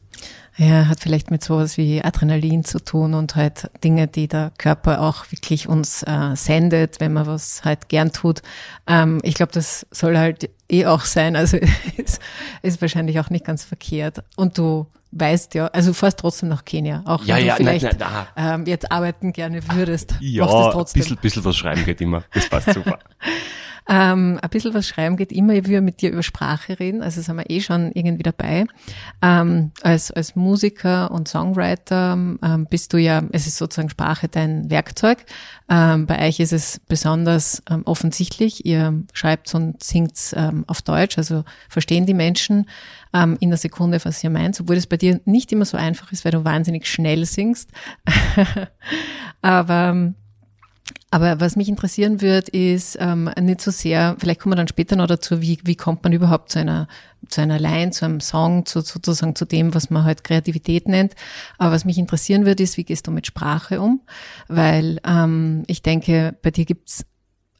Ja, 0.57 0.87
hat 0.87 0.99
vielleicht 0.99 1.31
mit 1.31 1.43
sowas 1.43 1.77
wie 1.77 2.03
Adrenalin 2.03 2.63
zu 2.63 2.79
tun 2.79 3.13
und 3.13 3.35
halt 3.35 3.69
Dinge, 3.83 4.07
die 4.07 4.27
der 4.27 4.51
Körper 4.57 5.01
auch 5.01 5.31
wirklich 5.31 5.67
uns 5.67 6.03
äh, 6.03 6.35
sendet, 6.35 6.99
wenn 6.99 7.13
man 7.13 7.27
was 7.27 7.63
halt 7.63 7.89
gern 7.89 8.11
tut. 8.11 8.41
Ähm, 8.87 9.19
ich 9.23 9.35
glaube, 9.35 9.51
das 9.51 9.85
soll 9.91 10.17
halt 10.17 10.49
eh 10.69 10.85
auch 10.85 11.01
sein. 11.01 11.35
Also 11.35 11.57
ist, 11.97 12.19
ist 12.61 12.81
wahrscheinlich 12.81 13.19
auch 13.19 13.29
nicht 13.29 13.45
ganz 13.45 13.63
verkehrt. 13.63 14.23
Und 14.35 14.57
du 14.57 14.87
weißt 15.11 15.53
ja, 15.55 15.67
also 15.67 15.91
du 15.91 15.93
fährst 15.93 16.19
trotzdem 16.19 16.49
nach 16.49 16.65
Kenia, 16.65 17.01
auch 17.05 17.23
ja, 17.23 17.37
wenn 17.37 17.45
ja, 17.45 17.53
du 17.53 17.57
vielleicht 17.63 17.83
nein, 17.83 17.95
nein, 17.99 18.25
nein. 18.35 18.59
Ähm, 18.61 18.65
jetzt 18.65 18.91
arbeiten 18.91 19.33
gerne 19.33 19.61
würdest. 19.69 20.15
Ja, 20.19 20.45
ein 20.45 20.85
bisschen, 20.93 21.17
bisschen 21.17 21.45
was 21.45 21.55
schreiben 21.55 21.85
geht 21.85 22.01
immer. 22.01 22.23
Das 22.33 22.49
passt 22.49 22.73
super. 22.73 22.99
Ähm, 23.89 24.37
ein 24.41 24.49
bisschen 24.49 24.73
was 24.73 24.85
schreiben 24.85 25.15
geht 25.15 25.31
immer, 25.31 25.53
ich 25.53 25.67
will 25.67 25.79
mit 25.79 26.01
dir 26.01 26.11
über 26.11 26.23
Sprache 26.23 26.77
reden, 26.77 27.01
also 27.01 27.21
sind 27.21 27.37
wir 27.37 27.49
eh 27.49 27.61
schon 27.61 27.76
irgendwie 27.93 28.23
dabei. 28.23 28.65
Ähm, 29.21 29.71
als, 29.81 30.11
als 30.11 30.35
Musiker 30.35 31.11
und 31.11 31.27
Songwriter 31.27 32.13
ähm, 32.13 32.67
bist 32.69 32.93
du 32.93 32.97
ja, 32.97 33.23
es 33.31 33.47
ist 33.47 33.57
sozusagen 33.57 33.89
Sprache 33.89 34.27
dein 34.27 34.69
Werkzeug. 34.69 35.25
Ähm, 35.69 36.05
bei 36.05 36.27
euch 36.27 36.39
ist 36.39 36.53
es 36.53 36.79
besonders 36.87 37.61
ähm, 37.69 37.83
offensichtlich, 37.85 38.65
ihr 38.65 39.03
schreibt 39.13 39.53
und 39.53 39.83
singt 39.83 40.17
ähm, 40.35 40.63
auf 40.67 40.81
Deutsch, 40.81 41.17
also 41.17 41.43
verstehen 41.69 42.05
die 42.05 42.13
Menschen 42.13 42.67
ähm, 43.13 43.37
in 43.39 43.49
der 43.49 43.57
Sekunde, 43.57 43.99
was 44.03 44.23
ihr 44.23 44.29
meint, 44.29 44.59
obwohl 44.59 44.75
es 44.75 44.87
bei 44.87 44.97
dir 44.97 45.19
nicht 45.25 45.51
immer 45.51 45.65
so 45.65 45.77
einfach 45.77 46.11
ist, 46.11 46.25
weil 46.25 46.31
du 46.31 46.43
wahnsinnig 46.43 46.87
schnell 46.87 47.25
singst. 47.25 47.71
Aber 49.41 50.13
aber 51.09 51.39
was 51.39 51.55
mich 51.55 51.69
interessieren 51.69 52.21
wird, 52.21 52.49
ist 52.49 52.97
ähm, 52.99 53.29
nicht 53.39 53.61
so 53.61 53.71
sehr, 53.71 54.17
vielleicht 54.19 54.41
kommen 54.41 54.51
wir 54.51 54.57
dann 54.57 54.67
später 54.67 54.97
noch 54.97 55.07
dazu, 55.07 55.41
wie, 55.41 55.57
wie 55.63 55.75
kommt 55.75 56.03
man 56.03 56.11
überhaupt 56.11 56.51
zu 56.51 56.59
einer, 56.59 56.87
zu 57.29 57.39
einer 57.39 57.59
Line, 57.59 57.91
zu 57.91 58.03
einem 58.03 58.19
Song, 58.19 58.65
zu, 58.65 58.81
sozusagen 58.81 59.33
zu 59.33 59.45
dem, 59.45 59.73
was 59.73 59.89
man 59.89 60.03
halt 60.03 60.25
Kreativität 60.25 60.87
nennt. 60.87 61.13
Aber 61.57 61.71
was 61.71 61.85
mich 61.85 61.97
interessieren 61.97 62.45
wird, 62.45 62.59
ist, 62.59 62.75
wie 62.75 62.83
gehst 62.83 63.07
du 63.07 63.11
mit 63.11 63.25
Sprache 63.25 63.79
um? 63.79 64.01
Weil 64.49 64.99
ähm, 65.07 65.63
ich 65.67 65.81
denke, 65.81 66.35
bei 66.41 66.51
dir 66.51 66.65
gibt's 66.65 67.05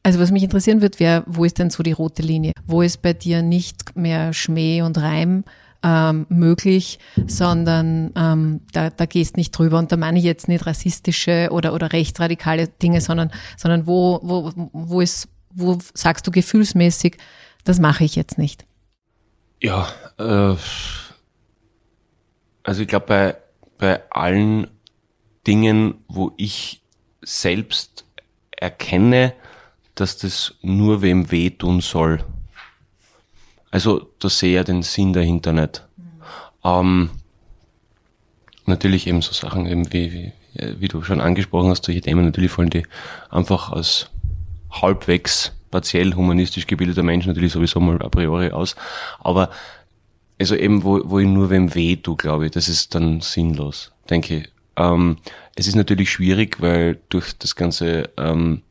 also 0.04 0.20
was 0.20 0.32
mich 0.32 0.44
interessieren 0.44 0.80
wird, 0.82 1.02
wäre, 1.02 1.24
wo 1.26 1.44
ist 1.44 1.60
denn 1.60 1.70
so 1.70 1.84
die 1.84 1.92
rote 1.92 2.22
Linie? 2.22 2.54
Wo 2.66 2.82
ist 2.82 3.02
bei 3.02 3.12
dir 3.12 3.42
nicht 3.42 3.98
mehr 3.98 4.32
Schmäh 4.32 4.82
und 4.82 4.98
Reim, 4.98 5.44
ähm, 5.84 6.26
möglich, 6.30 7.00
sondern 7.28 8.12
ähm, 8.16 8.62
da, 8.74 8.90
da 8.90 9.06
gehst 9.06 9.38
nicht 9.38 9.52
drüber. 9.52 9.78
Und 9.78 9.92
da 9.92 9.98
meine 9.98 10.20
ich 10.20 10.26
jetzt 10.26 10.48
nicht 10.48 10.66
rassistische 10.66 11.50
oder, 11.52 11.74
oder 11.74 11.94
rechtsradikale 11.94 12.68
Dinge, 12.68 13.02
sondern, 13.02 13.32
sondern 13.58 13.88
wo, 13.88 14.20
wo, 14.24 14.52
wo 14.74 15.02
ist, 15.02 15.30
wo 15.54 15.78
sagst 15.94 16.26
du 16.28 16.32
gefühlsmäßig, 16.32 17.18
das 17.64 17.80
mache 17.80 18.04
ich 18.04 18.16
jetzt 18.16 18.38
nicht? 18.38 18.66
Ja, 19.62 19.88
äh, 20.18 20.56
also 22.64 22.82
ich 22.82 22.88
glaube, 22.88 23.06
bei, 23.08 23.38
bei 23.78 24.12
allen 24.12 24.68
Dingen, 25.46 25.96
wo 26.08 26.34
ich 26.38 26.82
selbst 27.22 28.06
erkenne, 28.52 29.34
dass 29.96 30.18
das 30.18 30.56
nur 30.62 31.02
wem 31.02 31.32
wehtun 31.32 31.82
soll, 31.82 32.24
also 33.78 34.10
da 34.18 34.28
sehe 34.28 34.60
ich 34.60 34.66
den 34.66 34.82
Sinn 34.82 35.14
dahinter 35.14 35.54
nicht. 35.54 35.86
Mhm. 35.98 36.04
Ähm, 36.64 37.10
natürlich 38.66 39.06
eben 39.06 39.22
so 39.22 39.34
Sachen 39.34 39.68
eben 39.68 39.94
wie, 39.94 40.12
wie, 40.12 40.32
wie 40.80 40.88
du 40.88 41.04
schon 41.04 41.22
angesprochen 41.22 41.70
hast, 41.70 41.86
solche 41.86 42.02
Themen 42.02 42.26
natürlich 42.26 42.50
fallen 42.50 42.72
die 42.72 42.88
einfach 43.30 43.72
als 43.72 44.10
halbwegs 44.72 45.54
partiell 45.70 46.16
humanistisch 46.16 46.66
gebildeter 46.66 47.04
Mensch 47.04 47.28
natürlich 47.28 47.52
sowieso 47.52 47.80
mal 47.80 48.02
a 48.02 48.10
priori 48.10 48.50
aus. 48.50 48.76
Aber 49.20 49.52
also 50.40 50.56
eben, 50.56 50.84
wo, 50.84 51.00
wo 51.04 51.20
ich 51.20 51.28
nur 51.28 51.52
wem 51.52 51.76
weh 51.76 51.98
tu, 51.98 52.16
glaube 52.16 52.48
ich, 52.48 52.54
das 52.54 52.70
ist 52.70 52.96
dann 52.96 53.22
sinnlos, 53.22 53.92
denke 54.10 54.38
ich. 54.38 54.50
Ähm, 54.76 55.18
es 55.56 55.68
ist 55.68 55.76
natürlich 55.76 56.10
schwierig, 56.10 56.60
weil 56.62 56.98
durch 57.10 57.38
das 57.38 57.56
ganze 57.56 58.10
ähm, 58.18 58.64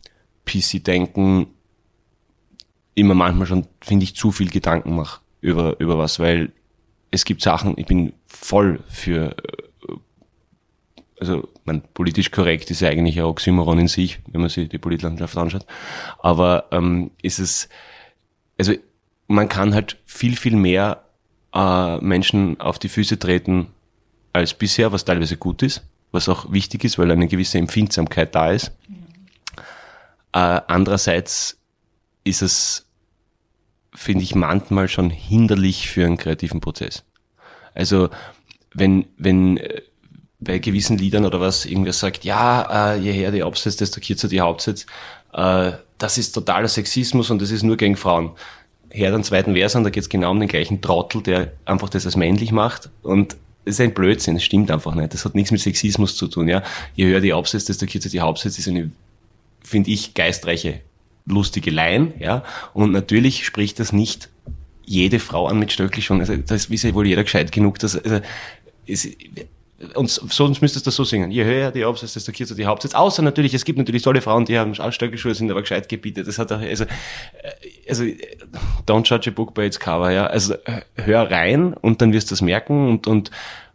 PC-Denken 0.46 1.46
immer 2.96 3.14
manchmal 3.14 3.46
schon, 3.46 3.68
finde 3.80 4.04
ich, 4.04 4.16
zu 4.16 4.32
viel 4.32 4.50
Gedanken 4.50 4.96
mache 4.96 5.20
über, 5.40 5.78
über 5.78 5.96
was, 5.98 6.18
weil 6.18 6.50
es 7.12 7.24
gibt 7.24 7.42
Sachen, 7.42 7.74
ich 7.76 7.86
bin 7.86 8.14
voll 8.26 8.80
für, 8.88 9.36
äh, 9.88 9.94
also 11.20 11.48
man, 11.64 11.82
politisch 11.94 12.30
korrekt 12.30 12.70
ist 12.70 12.80
ja 12.80 12.88
eigentlich 12.88 13.18
ein 13.18 13.24
Oxymoron 13.24 13.78
in 13.78 13.88
sich, 13.88 14.18
wenn 14.26 14.40
man 14.40 14.50
sich 14.50 14.68
die 14.68 14.78
Politlandschaft 14.78 15.36
anschaut. 15.36 15.66
Aber 16.18 16.66
ähm, 16.72 17.10
ist 17.22 17.38
es, 17.38 17.68
also 18.58 18.72
man 19.28 19.48
kann 19.48 19.74
halt 19.74 19.98
viel, 20.06 20.36
viel 20.36 20.56
mehr 20.56 21.04
äh, 21.54 21.98
Menschen 21.98 22.58
auf 22.60 22.78
die 22.78 22.88
Füße 22.88 23.18
treten 23.18 23.68
als 24.32 24.54
bisher, 24.54 24.90
was 24.92 25.04
teilweise 25.04 25.36
gut 25.36 25.62
ist, 25.62 25.82
was 26.12 26.28
auch 26.28 26.50
wichtig 26.50 26.84
ist, 26.84 26.98
weil 26.98 27.10
eine 27.10 27.28
gewisse 27.28 27.58
Empfindsamkeit 27.58 28.34
da 28.34 28.52
ist. 28.52 28.72
Äh, 30.32 30.60
andererseits 30.66 31.58
ist 32.24 32.42
es, 32.42 32.85
finde 33.96 34.22
ich, 34.22 34.34
manchmal 34.34 34.88
schon 34.88 35.10
hinderlich 35.10 35.88
für 35.88 36.04
einen 36.04 36.18
kreativen 36.18 36.60
Prozess. 36.60 37.02
Also 37.74 38.10
wenn, 38.74 39.06
wenn 39.16 39.56
äh, 39.56 39.82
bei 40.38 40.58
gewissen 40.58 40.98
Liedern 40.98 41.24
oder 41.24 41.40
was 41.40 41.64
irgendwer 41.64 41.92
sagt, 41.92 42.24
ja, 42.24 42.94
äh, 42.94 42.98
je 42.98 43.12
her 43.12 43.32
die 43.32 43.42
Absätze, 43.42 43.78
desto 43.78 44.00
kürzer 44.00 44.28
die 44.28 44.40
Hauptsätze, 44.40 44.86
äh, 45.32 45.72
das 45.98 46.18
ist 46.18 46.32
totaler 46.32 46.68
Sexismus 46.68 47.30
und 47.30 47.40
das 47.40 47.50
ist 47.50 47.62
nur 47.62 47.76
gegen 47.76 47.96
Frauen. 47.96 48.32
Her 48.90 49.10
den 49.10 49.24
zweiten 49.24 49.54
Vers 49.54 49.74
an, 49.76 49.84
da 49.84 49.90
geht 49.90 50.02
es 50.02 50.08
genau 50.08 50.30
um 50.30 50.40
den 50.40 50.48
gleichen 50.48 50.80
Trottel, 50.80 51.22
der 51.22 51.52
einfach 51.64 51.88
das 51.88 52.06
als 52.06 52.16
männlich 52.16 52.52
macht 52.52 52.90
und 53.02 53.36
das 53.64 53.74
ist 53.74 53.80
ein 53.80 53.94
Blödsinn, 53.94 54.34
das 54.34 54.44
stimmt 54.44 54.70
einfach 54.70 54.94
nicht. 54.94 55.12
Das 55.12 55.24
hat 55.24 55.34
nichts 55.34 55.50
mit 55.50 55.60
Sexismus 55.60 56.16
zu 56.16 56.28
tun, 56.28 56.46
ja. 56.46 56.62
Je 56.94 57.06
höher 57.06 57.20
die 57.20 57.32
Absätze, 57.32 57.66
desto 57.66 57.86
kürzer 57.86 58.10
die 58.10 58.20
Hauptsätze 58.20 58.60
ist 58.60 58.68
eine, 58.68 58.92
finde 59.64 59.90
ich, 59.90 60.14
geistreiche, 60.14 60.82
lustige 61.26 61.70
Line, 61.70 62.14
ja. 62.18 62.44
Und 62.72 62.92
natürlich 62.92 63.44
spricht 63.44 63.78
das 63.80 63.92
nicht 63.92 64.30
jede 64.84 65.18
Frau 65.18 65.46
an 65.48 65.58
mit 65.58 65.72
Stöcklischung. 65.72 66.20
Also, 66.20 66.36
das 66.36 66.66
ist 66.66 66.82
ja 66.82 66.94
wohl 66.94 67.06
jeder 67.06 67.24
gescheit 67.24 67.52
genug, 67.52 67.78
dass, 67.80 67.96
also, 67.96 68.20
es, 68.86 69.08
und 69.94 70.08
sonst 70.08 70.62
müsstest 70.62 70.86
du 70.86 70.88
das 70.88 70.96
so 70.96 71.04
singen. 71.04 71.30
Je 71.30 71.44
höher 71.44 71.70
die 71.70 71.84
Absätze, 71.84 72.14
desto 72.14 72.32
kürzer 72.32 72.54
die 72.54 72.64
Hauptsätze. 72.64 72.96
Außer 72.96 73.22
natürlich, 73.22 73.52
es 73.52 73.64
gibt 73.64 73.78
natürlich 73.78 74.02
tolle 74.02 74.22
Frauen, 74.22 74.46
die 74.46 74.58
haben 74.58 74.74
Stöckelschuhe, 74.74 75.34
sind 75.34 75.50
aber 75.50 75.60
gescheit 75.60 75.88
gebietet. 75.88 76.26
Das 76.26 76.38
hat 76.38 76.50
auch, 76.50 76.60
also, 76.60 76.86
also, 77.88 78.04
don't 78.86 79.06
judge 79.06 79.28
a 79.28 79.32
book 79.32 79.52
by 79.52 79.62
its 79.62 79.78
cover, 79.78 80.10
ja. 80.10 80.26
Also, 80.28 80.54
hör 80.94 81.30
rein 81.30 81.74
und 81.74 82.00
dann 82.00 82.12
wirst 82.12 82.30
du 82.30 82.34
es 82.34 82.40
merken 82.40 82.88
und, 82.88 83.06
und, 83.06 83.30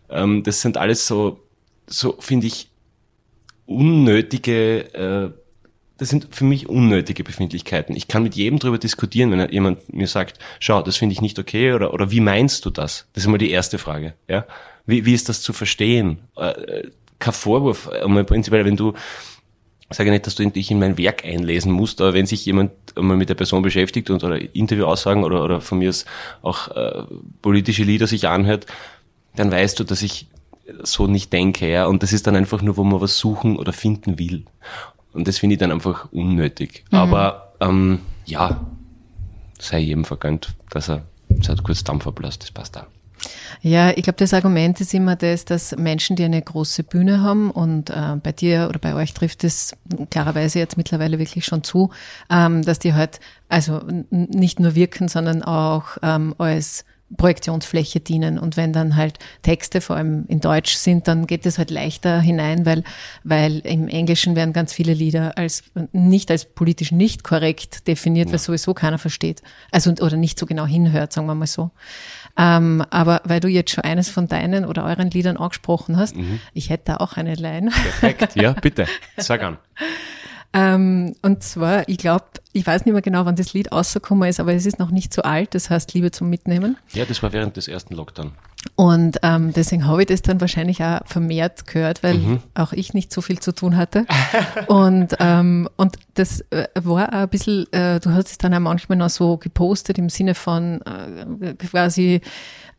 ähm, 0.10 0.42
das 0.44 0.62
sind 0.62 0.78
alles 0.78 1.06
so, 1.06 1.40
so, 1.86 2.16
finde 2.20 2.48
ich, 2.48 2.70
unnötige, 3.68 4.94
äh, 4.94 5.41
das 6.02 6.10
sind 6.10 6.30
für 6.32 6.46
mich 6.46 6.68
unnötige 6.68 7.24
Befindlichkeiten. 7.24 7.96
Ich 7.96 8.08
kann 8.08 8.24
mit 8.24 8.34
jedem 8.34 8.58
darüber 8.58 8.80
diskutieren, 8.80 9.30
wenn 9.30 9.52
jemand 9.52 9.94
mir 9.94 10.08
sagt, 10.08 10.40
schau, 10.60 10.82
das 10.82 10.98
finde 10.98 11.14
ich 11.14 11.22
nicht 11.22 11.38
okay 11.38 11.74
oder, 11.74 11.94
oder 11.94 12.10
wie 12.10 12.22
meinst 12.22 12.66
du 12.66 12.72
das? 12.72 13.06
Das 13.14 13.24
ist 13.24 13.30
mal 13.30 13.38
die 13.38 13.52
erste 13.52 13.78
Frage, 13.78 14.16
ja. 14.28 14.48
Wie, 14.88 15.06
wie 15.06 15.14
ist 15.14 15.30
das 15.30 15.44
zu 15.44 15.54
verstehen? 15.54 16.18
Äh, 16.38 16.88
kein 17.20 17.34
Vorwurf, 17.36 17.88
einmal 17.88 18.24
prinzipiell, 18.24 18.66
wenn 18.66 18.78
du, 18.78 18.94
sage 19.92 20.10
nicht, 20.10 20.26
dass 20.26 20.34
du 20.34 20.50
dich 20.50 20.72
in 20.72 20.80
mein 20.80 20.98
Werk 20.98 21.24
einlesen 21.24 21.72
musst, 21.72 22.02
aber 22.02 22.16
wenn 22.16 22.26
sich 22.26 22.48
jemand 22.48 22.72
einmal 22.96 23.16
mit 23.16 23.30
der 23.30 23.36
Person 23.36 23.62
beschäftigt 23.62 24.10
und 24.10 24.24
oder 24.24 24.42
Interviewaussagen 24.56 25.24
oder, 25.24 25.44
oder 25.44 25.62
von 25.62 25.78
mir 25.78 25.90
aus 25.90 26.06
auch 26.42 26.70
äh, 26.70 27.04
politische 27.44 27.84
Lieder 27.84 28.08
sich 28.08 28.28
anhört, 28.28 28.66
dann 29.36 29.52
weißt 29.52 29.80
du, 29.80 29.84
dass 29.84 30.02
ich 30.02 30.26
so 30.82 31.06
nicht 31.06 31.32
denke, 31.32 31.70
ja. 31.70 31.86
Und 31.86 32.02
das 32.02 32.12
ist 32.12 32.26
dann 32.26 32.36
einfach 32.36 32.64
nur, 32.64 32.76
wo 32.76 32.84
man 32.84 33.02
was 33.02 33.20
suchen 33.20 33.58
oder 33.58 33.72
finden 33.72 34.18
will. 34.18 34.46
Und 35.13 35.28
das 35.28 35.38
finde 35.38 35.56
ich 35.56 35.60
dann 35.60 35.71
einfach 35.71 36.12
unnötig. 36.12 36.84
Mhm. 36.91 36.97
Aber 36.97 37.54
ähm, 37.60 38.00
ja, 38.26 38.62
sei 39.60 39.80
jedem 39.80 40.06
vergönnt, 40.06 40.54
dass 40.69 40.89
er, 40.89 41.04
er 41.30 41.56
kurz 41.58 41.84
Dampf 41.84 42.08
ablässt, 42.08 42.43
das 42.43 42.52
passt 42.52 42.76
da. 42.76 42.88
Ja, 43.62 43.91
ich 43.91 44.04
glaube, 44.04 44.17
das 44.17 44.34
Argument 44.34 44.82
ist 44.82 44.93
immer 44.93 45.15
das, 45.15 45.45
dass 45.45 45.76
Menschen, 45.78 46.15
die 46.15 46.24
eine 46.24 46.41
große 46.41 46.84
Bühne 46.84 47.21
haben 47.21 47.52
und 47.52 47.89
äh, 47.89 48.15
bei 48.21 48.32
dir 48.32 48.67
oder 48.69 48.80
bei 48.80 48.95
euch 48.95 49.13
trifft 49.13 49.43
es 49.43 49.76
klarerweise 50.10 50.60
jetzt 50.60 50.78
mittlerweile 50.78 51.19
wirklich 51.19 51.45
schon 51.45 51.63
zu, 51.63 51.91
ähm, 52.32 52.63
dass 52.63 52.80
die 52.80 52.93
halt 52.93 53.19
also 53.50 53.82
nicht 54.10 54.60
nur 54.60 54.74
wirken, 54.76 55.08
sondern 55.08 55.43
auch 55.43 55.97
ähm, 56.02 56.34
als 56.38 56.86
Projektionsfläche 57.17 58.00
dienen. 58.00 58.39
Und 58.39 58.58
wenn 58.58 58.74
dann 58.74 58.95
halt 58.95 59.19
Texte 59.41 59.82
vor 59.82 59.95
allem 59.95 60.26
in 60.28 60.39
Deutsch 60.39 60.76
sind, 60.76 61.08
dann 61.08 61.28
geht 61.28 61.45
es 61.45 61.58
halt 61.58 61.71
leichter 61.71 62.19
hinein, 62.19 62.65
weil, 62.65 62.84
weil 63.24 63.60
im 63.60 63.88
Englischen 63.88 64.36
werden 64.36 64.54
ganz 64.54 64.74
viele 64.74 64.93
Lieder 64.93 65.38
als 65.38 65.63
nicht 65.91 66.32
als 66.32 66.45
politisch 66.45 66.91
nicht 66.91 67.24
korrekt 67.24 67.88
definiert, 67.88 68.28
ja. 68.28 68.34
weil 68.34 68.39
sowieso 68.39 68.74
keiner 68.74 68.97
versteht. 68.97 69.41
Also 69.71 69.91
oder 69.91 70.17
nicht 70.17 70.39
so 70.39 70.45
genau 70.45 70.65
hinhört, 70.65 71.13
sagen 71.13 71.28
wir 71.28 71.36
mal 71.36 71.47
so. 71.47 71.71
Ähm, 72.38 72.84
aber 72.89 73.21
weil 73.26 73.39
du 73.39 73.47
jetzt 73.47 73.71
schon 73.71 73.84
eines 73.84 74.10
von 74.10 74.28
deinen 74.28 74.65
oder 74.65 74.86
euren 74.86 75.10
Liedern 75.10 75.38
angesprochen 75.38 75.97
hast, 75.97 76.15
mhm. 76.15 76.39
ich 76.54 76.69
hätte 76.69 76.86
da 76.86 76.97
auch 76.97 77.17
eine 77.17 77.36
Line. 77.36 77.71
Perfekt, 77.71 78.36
ja, 78.36 78.54
bitte, 78.54 78.86
sag 79.17 79.43
an. 79.43 79.58
Ähm, 80.54 81.16
und 81.22 81.44
zwar, 81.44 81.88
ich 81.88 81.98
glaube, 81.98 82.26
ich 82.54 82.68
weiß 82.68 82.86
nicht 82.86 82.94
mehr 82.94 83.02
genau, 83.02 83.26
wann 83.26 83.36
das 83.36 83.54
Lied 83.54 83.72
rausgekommen 83.72 84.28
ist, 84.28 84.40
aber 84.40 84.54
es 84.54 84.66
ist 84.66 84.80
noch 84.80 84.92
nicht 84.92 85.14
so 85.14 85.22
alt, 85.22 85.56
das 85.56 85.70
heißt 85.70 85.94
Liebe 85.94 86.12
zum 86.12 86.30
Mitnehmen. 86.30 86.78
Ja, 86.92 87.06
das 87.06 87.24
war 87.24 87.32
während 87.32 87.56
des 87.56 87.68
ersten 87.68 87.96
Lockdown. 87.96 88.34
Und 88.76 89.17
ähm, 89.24 89.54
deswegen 89.54 89.88
habe 89.88 90.02
ich 90.02 90.08
das 90.08 90.21
dann 90.21 90.39
wahrscheinlich 90.39 90.84
auch 90.84 91.00
vermehrt 91.06 91.65
gehört, 91.67 92.04
weil 92.04 92.15
mhm. 92.15 92.39
auch 92.54 92.74
ich 92.74 92.93
nicht 92.93 93.12
so 93.12 93.21
viel 93.21 93.39
zu 93.39 93.54
tun 93.54 93.76
hatte. 93.76 94.06
und, 94.67 95.15
ähm, 95.19 95.67
und 95.78 95.97
das 96.13 96.41
äh, 96.52 96.67
war 96.76 97.10
auch 97.10 97.13
ein 97.13 97.30
bisschen, 97.30 97.71
äh, 97.74 98.00
du 98.00 98.12
hast 98.12 98.30
es 98.30 98.38
dann 98.38 98.54
auch 98.54 98.60
manchmal 98.60 98.97
noch 98.97 99.10
so 99.10 99.38
gepostet 99.38 99.97
im 99.97 100.10
Sinne 100.10 100.36
von 100.36 100.82
äh, 100.82 101.54
quasi 101.56 102.21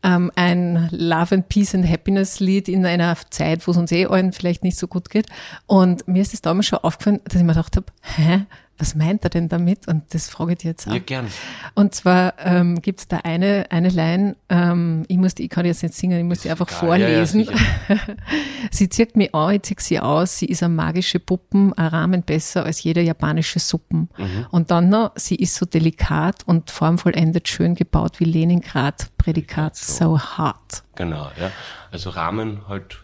ähm, 0.03 0.31
ein 0.35 0.89
Love 0.91 1.35
and 1.35 1.49
Peace 1.49 1.75
and 1.75 1.87
Happiness 1.87 2.39
Lied 2.39 2.69
in 2.69 2.85
einer 2.85 3.15
Zeit, 3.29 3.65
wo 3.67 3.71
es 3.71 3.77
uns 3.77 3.91
eh 3.91 4.05
allen 4.05 4.33
vielleicht 4.33 4.63
nicht 4.63 4.77
so 4.77 4.87
gut 4.87 5.09
geht. 5.09 5.27
Und 5.65 6.07
mir 6.07 6.21
ist 6.21 6.33
es 6.33 6.41
damals 6.41 6.67
schon 6.67 6.79
aufgefallen, 6.79 7.21
dass 7.25 7.35
ich 7.35 7.43
mir 7.43 7.53
gedacht 7.53 7.75
habe, 7.75 7.87
hä, 8.01 8.45
was 8.77 8.95
meint 8.95 9.23
er 9.23 9.29
denn 9.29 9.49
damit? 9.49 9.87
Und 9.87 10.13
das 10.13 10.29
frage 10.29 10.53
ich 10.53 10.57
dir 10.59 10.71
jetzt 10.71 10.87
auch. 10.87 10.93
Ja, 10.93 10.99
gern. 10.99 11.27
Und 11.75 11.93
zwar 11.93 12.33
ähm, 12.39 12.81
gibt 12.81 13.01
es 13.01 13.07
da 13.07 13.17
eine, 13.23 13.67
eine 13.69 13.89
Line, 13.89 14.35
ähm, 14.49 15.05
ich, 15.07 15.17
muss 15.17 15.35
die, 15.35 15.43
ich 15.43 15.49
kann 15.49 15.65
jetzt 15.65 15.83
nicht 15.83 15.93
singen, 15.95 16.17
ich 16.17 16.25
muss 16.25 16.39
die 16.39 16.49
einfach 16.49 16.67
egal. 16.67 16.79
vorlesen. 16.79 17.41
Ja, 17.41 17.51
ja, 17.89 17.97
sie 18.71 18.89
zirkt 18.89 19.15
mich 19.15 19.33
an, 19.35 19.55
ich 19.55 19.61
zieh 19.63 19.75
sie 19.77 19.99
aus, 19.99 20.39
sie 20.39 20.47
ist 20.47 20.63
eine 20.63 20.73
magische 20.73 21.19
Puppen, 21.19 21.73
ein 21.73 21.87
Rahmen 21.87 22.23
besser 22.23 22.65
als 22.65 22.83
jede 22.83 23.01
japanische 23.01 23.59
Suppen. 23.59 24.09
Mhm. 24.17 24.47
Und 24.49 24.71
dann 24.71 24.89
noch, 24.89 25.11
sie 25.15 25.35
ist 25.35 25.55
so 25.55 25.65
delikat 25.65 26.43
und 26.45 26.71
formvollendet 26.71 27.47
schön 27.47 27.75
gebaut 27.75 28.19
wie 28.19 28.25
Leningrad, 28.25 29.09
Prädikat 29.17 29.75
so, 29.75 30.17
so 30.17 30.19
hart. 30.19 30.83
Genau, 30.95 31.29
ja. 31.39 31.51
Also 31.91 32.09
Rahmen 32.09 32.67
halt 32.67 33.03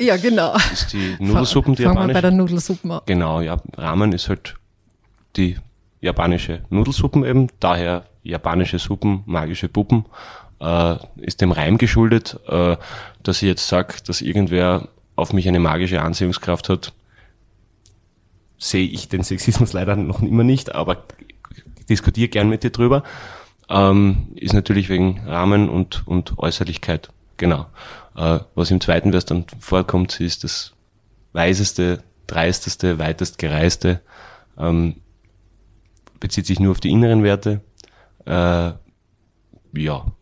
ja, 0.00 0.16
genau. 0.16 0.56
Ist 0.72 0.94
die 0.94 1.16
Nudelsuppen, 1.18 1.74
die 1.74 1.82
Fangen 1.84 2.08
wir 2.08 2.14
bei 2.14 2.22
der 2.22 2.30
Nudelsuppe 2.30 2.90
an. 2.90 3.00
Genau, 3.04 3.42
ja. 3.42 3.58
Ramen 3.76 4.12
ist 4.12 4.30
halt 4.30 4.54
die 5.36 5.56
japanische 6.00 6.62
Nudelsuppen 6.70 7.24
eben, 7.24 7.48
daher 7.60 8.04
japanische 8.22 8.78
Suppen, 8.78 9.22
magische 9.26 9.68
Puppen, 9.68 10.04
äh, 10.60 10.96
ist 11.16 11.40
dem 11.40 11.52
Reim 11.52 11.78
geschuldet, 11.78 12.38
äh, 12.46 12.76
dass 13.22 13.42
ich 13.42 13.48
jetzt 13.48 13.68
sage, 13.68 13.94
dass 14.06 14.20
irgendwer 14.20 14.88
auf 15.16 15.32
mich 15.32 15.48
eine 15.48 15.60
magische 15.60 16.02
Anziehungskraft 16.02 16.68
hat, 16.68 16.92
sehe 18.58 18.86
ich 18.86 19.08
den 19.08 19.22
Sexismus 19.22 19.72
leider 19.72 19.96
noch 19.96 20.22
immer 20.22 20.44
nicht, 20.44 20.74
aber 20.74 21.04
diskutiere 21.88 22.28
gern 22.28 22.48
mit 22.48 22.62
dir 22.62 22.70
drüber. 22.70 23.02
Ähm, 23.68 24.28
ist 24.34 24.52
natürlich 24.52 24.88
wegen 24.88 25.20
Rahmen 25.26 25.68
und, 25.68 26.06
und 26.06 26.38
Äußerlichkeit, 26.38 27.10
genau. 27.36 27.66
Äh, 28.16 28.40
was 28.54 28.70
im 28.70 28.80
zweiten 28.80 29.12
Vers 29.12 29.24
dann 29.24 29.46
vorkommt, 29.60 30.20
ist 30.20 30.44
das 30.44 30.72
weiseste, 31.32 32.02
dreisteste, 32.26 32.98
weitest 32.98 33.38
gereiste. 33.38 34.00
Ähm, 34.58 34.96
bezieht 36.20 36.46
sich 36.46 36.60
nur 36.60 36.72
auf 36.72 36.80
die 36.80 36.90
inneren 36.90 37.22
Werte. 37.22 37.62
Äh, 38.26 38.72
ja. 39.72 40.12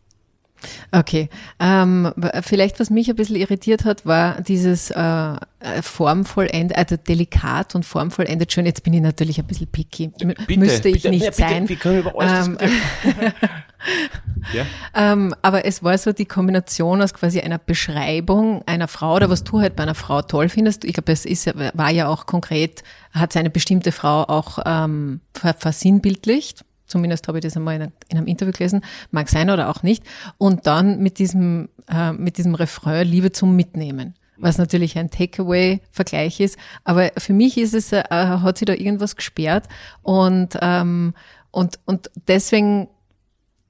Okay. 0.90 1.28
Ähm, 1.60 2.12
vielleicht, 2.42 2.80
was 2.80 2.90
mich 2.90 3.08
ein 3.08 3.16
bisschen 3.16 3.36
irritiert 3.36 3.84
hat, 3.84 4.06
war 4.06 4.40
dieses 4.40 4.90
äh, 4.90 5.36
formvollendet, 5.82 6.76
also 6.76 6.96
delikat 6.96 7.74
und 7.74 7.84
formvollendet 7.84 8.52
schön. 8.52 8.66
Jetzt 8.66 8.82
bin 8.82 8.92
ich 8.92 9.00
natürlich 9.00 9.38
ein 9.38 9.46
bisschen 9.46 9.66
picky. 9.66 10.10
M 10.20 10.34
bitte, 10.46 10.58
Müsste 10.60 10.88
ich 10.88 11.02
bitte, 11.02 11.10
nicht 11.10 11.24
ja, 11.24 11.30
bitte, 11.30 11.42
sein. 11.42 11.68
Wir 11.68 11.76
können 11.76 12.00
über 12.00 12.18
alles 12.18 12.48
ähm, 12.48 12.58
ja. 14.52 14.66
ähm, 14.94 15.34
aber 15.42 15.64
es 15.64 15.82
war 15.82 15.96
so 15.98 16.12
die 16.12 16.26
Kombination 16.26 17.02
aus 17.02 17.14
quasi 17.14 17.40
einer 17.40 17.58
Beschreibung 17.58 18.62
einer 18.66 18.88
Frau 18.88 19.16
oder 19.16 19.30
was 19.30 19.44
du 19.44 19.60
halt 19.60 19.76
bei 19.76 19.82
einer 19.82 19.94
Frau 19.94 20.22
toll 20.22 20.48
findest. 20.48 20.84
Ich 20.84 20.94
glaube, 20.94 21.12
es 21.12 21.24
ist, 21.24 21.52
war 21.74 21.90
ja 21.90 22.08
auch 22.08 22.26
konkret, 22.26 22.82
hat 23.12 23.32
seine 23.32 23.50
bestimmte 23.50 23.92
Frau 23.92 24.24
auch 24.24 24.58
ähm, 24.64 25.20
versinnbildlicht. 25.34 26.64
Zumindest 26.88 27.28
habe 27.28 27.38
ich 27.38 27.42
das 27.42 27.56
einmal 27.56 27.76
in, 27.76 28.16
einem 28.16 28.26
Interview 28.26 28.52
gelesen. 28.52 28.82
Mag 29.10 29.28
sein 29.28 29.50
oder 29.50 29.68
auch 29.68 29.82
nicht. 29.82 30.02
Und 30.38 30.66
dann 30.66 30.98
mit 31.00 31.18
diesem, 31.18 31.68
äh, 31.88 32.12
mit 32.12 32.38
diesem 32.38 32.54
Refrain 32.54 33.06
Liebe 33.06 33.32
zum 33.32 33.54
Mitnehmen 33.56 34.14
was 34.40 34.56
natürlich 34.56 34.96
ein 34.96 35.10
Takeaway-Vergleich 35.10 36.38
ist. 36.38 36.58
Aber 36.84 37.10
für 37.18 37.32
mich 37.32 37.58
ist 37.58 37.74
es, 37.74 37.92
äh, 37.92 38.04
hat 38.08 38.58
sie 38.58 38.66
da 38.66 38.72
irgendwas 38.72 39.16
gesperrt 39.16 39.66
und, 40.02 40.56
ähm, 40.62 41.14
und, 41.50 41.80
und 41.86 42.08
deswegen 42.28 42.88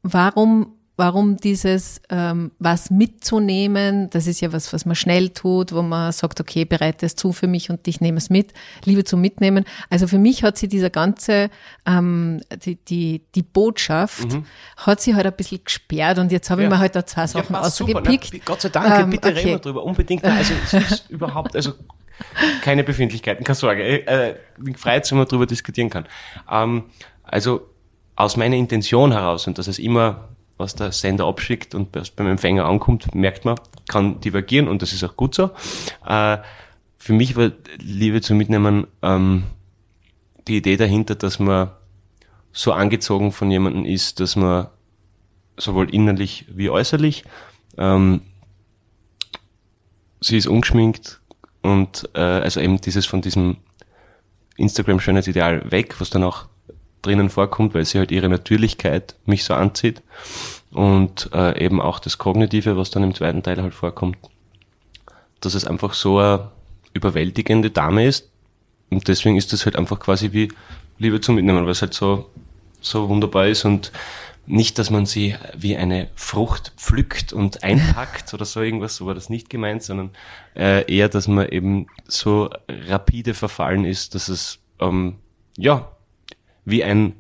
warum 0.02 0.77
warum 0.98 1.36
dieses 1.36 2.02
ähm, 2.10 2.50
was 2.58 2.90
mitzunehmen, 2.90 4.10
das 4.10 4.26
ist 4.26 4.40
ja 4.40 4.52
was, 4.52 4.72
was 4.72 4.84
man 4.84 4.96
schnell 4.96 5.30
tut, 5.30 5.72
wo 5.72 5.80
man 5.80 6.10
sagt, 6.10 6.40
okay, 6.40 6.64
bereite 6.64 7.06
es 7.06 7.14
zu 7.14 7.32
für 7.32 7.46
mich 7.46 7.70
und 7.70 7.86
ich 7.86 8.00
nehme 8.00 8.18
es 8.18 8.30
mit, 8.30 8.52
Liebe 8.84 9.04
zum 9.04 9.20
Mitnehmen. 9.20 9.64
Also 9.90 10.08
für 10.08 10.18
mich 10.18 10.42
hat 10.42 10.58
sie 10.58 10.66
dieser 10.66 10.90
ganze, 10.90 11.50
ähm, 11.86 12.40
die, 12.64 12.76
die, 12.84 13.22
die 13.32 13.42
Botschaft, 13.42 14.32
mhm. 14.32 14.44
hat 14.76 15.00
sie 15.00 15.14
halt 15.14 15.24
ein 15.24 15.32
bisschen 15.34 15.62
gesperrt 15.64 16.18
und 16.18 16.32
jetzt 16.32 16.50
habe 16.50 16.62
ja. 16.62 16.68
ich 16.68 16.74
mir 16.74 16.80
halt 16.80 16.96
da 16.96 17.06
zwei 17.06 17.28
Sachen 17.28 17.54
ja, 17.54 17.60
ausgepickt. 17.60 18.34
Ne? 18.34 18.40
Gott 18.44 18.60
sei 18.60 18.68
Dank, 18.68 19.04
ähm, 19.04 19.10
bitte 19.10 19.28
okay. 19.28 19.38
reden 19.38 19.50
wir 19.50 19.58
drüber, 19.60 19.84
unbedingt. 19.84 20.24
Also 20.24 20.54
es 20.64 20.72
ist 20.74 21.04
überhaupt, 21.10 21.54
also 21.54 21.74
keine 22.62 22.82
Befindlichkeiten, 22.82 23.44
keine 23.44 23.54
Sorge. 23.54 24.04
Äh, 24.04 24.34
bin 24.58 24.74
frei, 24.74 24.98
dass 24.98 25.12
man 25.12 25.26
darüber 25.28 25.46
diskutieren 25.46 25.90
kann. 25.90 26.06
Ähm, 26.50 26.86
also 27.22 27.68
aus 28.16 28.36
meiner 28.36 28.56
Intention 28.56 29.12
heraus 29.12 29.46
und 29.46 29.58
dass 29.58 29.68
es 29.68 29.78
immer 29.78 30.27
was 30.58 30.74
der 30.74 30.92
Sender 30.92 31.26
abschickt 31.26 31.74
und 31.74 31.88
was 31.94 32.10
beim 32.10 32.26
Empfänger 32.26 32.66
ankommt, 32.66 33.14
merkt 33.14 33.44
man, 33.44 33.58
kann 33.88 34.20
divergieren 34.20 34.68
und 34.68 34.82
das 34.82 34.92
ist 34.92 35.04
auch 35.04 35.16
gut 35.16 35.34
so. 35.34 35.50
Äh, 36.06 36.38
für 36.98 37.12
mich 37.12 37.36
war 37.36 37.52
Liebe 37.78 38.20
zu 38.20 38.34
mitnehmen 38.34 38.86
ähm, 39.02 39.44
die 40.48 40.56
Idee 40.56 40.76
dahinter, 40.76 41.14
dass 41.14 41.38
man 41.38 41.70
so 42.52 42.72
angezogen 42.72 43.32
von 43.32 43.50
jemandem 43.50 43.84
ist, 43.84 44.20
dass 44.20 44.34
man 44.34 44.66
sowohl 45.56 45.94
innerlich 45.94 46.46
wie 46.50 46.70
äußerlich, 46.70 47.24
ähm, 47.76 48.22
sie 50.20 50.36
ist 50.36 50.48
ungeschminkt 50.48 51.20
und 51.62 52.08
äh, 52.14 52.20
also 52.20 52.60
eben 52.60 52.80
dieses 52.80 53.06
von 53.06 53.22
diesem 53.22 53.58
Instagram-Schönheitsideal 54.56 55.70
weg, 55.70 56.00
was 56.00 56.10
dann 56.10 56.24
auch 56.24 56.46
drinnen 57.02 57.30
vorkommt, 57.30 57.74
weil 57.74 57.84
sie 57.84 57.98
halt 57.98 58.10
ihre 58.10 58.28
Natürlichkeit 58.28 59.16
mich 59.26 59.44
so 59.44 59.54
anzieht 59.54 60.02
und 60.70 61.30
äh, 61.32 61.64
eben 61.64 61.80
auch 61.80 61.98
das 61.98 62.18
Kognitive, 62.18 62.76
was 62.76 62.90
dann 62.90 63.02
im 63.02 63.14
zweiten 63.14 63.42
Teil 63.42 63.60
halt 63.62 63.74
vorkommt, 63.74 64.16
dass 65.40 65.54
es 65.54 65.64
einfach 65.64 65.94
so 65.94 66.18
eine 66.18 66.50
überwältigende 66.92 67.70
Dame 67.70 68.06
ist 68.06 68.28
und 68.90 69.08
deswegen 69.08 69.36
ist 69.36 69.52
das 69.52 69.64
halt 69.64 69.76
einfach 69.76 70.00
quasi 70.00 70.32
wie 70.32 70.48
Liebe 70.98 71.20
zum 71.20 71.36
Mitnehmen, 71.36 71.64
weil 71.64 71.72
es 71.72 71.82
halt 71.82 71.94
so, 71.94 72.28
so 72.80 73.08
wunderbar 73.08 73.46
ist 73.46 73.64
und 73.64 73.92
nicht, 74.46 74.78
dass 74.78 74.88
man 74.90 75.04
sie 75.04 75.36
wie 75.56 75.76
eine 75.76 76.08
Frucht 76.14 76.72
pflückt 76.76 77.32
und 77.32 77.62
einpackt 77.62 78.32
oder 78.34 78.44
so 78.44 78.60
irgendwas, 78.60 78.96
so 78.96 79.06
war 79.06 79.14
das 79.14 79.28
nicht 79.28 79.50
gemeint, 79.50 79.82
sondern 79.82 80.10
äh, 80.56 80.90
eher, 80.92 81.08
dass 81.08 81.28
man 81.28 81.48
eben 81.48 81.86
so 82.06 82.50
rapide 82.68 83.34
verfallen 83.34 83.84
ist, 83.84 84.14
dass 84.14 84.28
es 84.28 84.58
ähm, 84.80 85.16
ja 85.56 85.90
wie 86.70 86.84
ein 86.84 87.14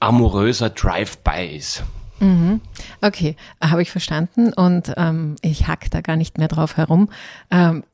amoröser 0.00 0.70
Drive-by 0.70 1.56
ist. 1.56 1.82
Mhm. 2.20 2.60
Okay, 3.00 3.36
habe 3.62 3.82
ich 3.82 3.90
verstanden 3.90 4.52
und 4.52 4.92
ähm, 4.96 5.36
ich 5.42 5.66
hack 5.66 5.90
da 5.90 6.00
gar 6.00 6.16
nicht 6.16 6.38
mehr 6.38 6.48
drauf 6.48 6.76
herum. 6.76 7.08
Ähm, 7.50 7.84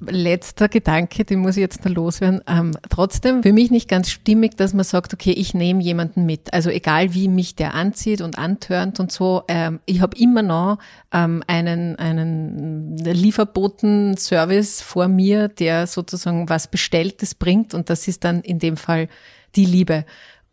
letzter 0.00 0.68
Gedanke, 0.68 1.24
den 1.24 1.40
muss 1.40 1.56
ich 1.56 1.60
jetzt 1.60 1.84
noch 1.84 1.92
loswerden. 1.92 2.40
Ähm, 2.46 2.76
trotzdem 2.88 3.42
für 3.42 3.52
mich 3.52 3.70
nicht 3.70 3.88
ganz 3.88 4.10
stimmig, 4.10 4.56
dass 4.56 4.72
man 4.72 4.84
sagt, 4.84 5.12
okay, 5.12 5.32
ich 5.32 5.52
nehme 5.52 5.82
jemanden 5.82 6.24
mit. 6.24 6.52
Also 6.52 6.70
egal 6.70 7.14
wie 7.14 7.28
mich 7.28 7.54
der 7.54 7.74
anzieht 7.74 8.20
und 8.20 8.38
antörnt 8.38 8.98
und 9.00 9.12
so, 9.12 9.42
ähm, 9.48 9.80
ich 9.84 10.00
habe 10.00 10.16
immer 10.16 10.42
noch 10.42 10.78
ähm, 11.12 11.42
einen, 11.46 11.96
einen 11.96 12.96
Lieferboten-Service 12.96 14.80
vor 14.80 15.08
mir, 15.08 15.48
der 15.48 15.86
sozusagen 15.86 16.48
was 16.48 16.68
Bestelltes 16.68 17.34
bringt 17.34 17.74
und 17.74 17.90
das 17.90 18.08
ist 18.08 18.24
dann 18.24 18.40
in 18.40 18.58
dem 18.58 18.76
Fall 18.76 19.08
die 19.54 19.66
Liebe. 19.66 20.06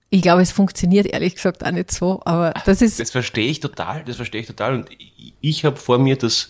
Ich 0.09 0.21
glaube, 0.21 0.41
es 0.41 0.51
funktioniert 0.51 1.05
ehrlich 1.05 1.35
gesagt 1.35 1.65
auch 1.65 1.71
nicht 1.71 1.91
so, 1.91 2.21
aber 2.25 2.53
das 2.65 2.81
ist. 2.81 2.99
Das 2.99 3.11
verstehe 3.11 3.49
ich 3.49 3.59
total, 3.59 4.03
das 4.05 4.15
verstehe 4.17 4.41
ich 4.41 4.47
total. 4.47 4.73
Und 4.75 4.89
ich, 4.91 5.33
ich 5.41 5.65
habe 5.65 5.75
vor 5.75 5.99
mir, 5.99 6.17
dass, 6.17 6.49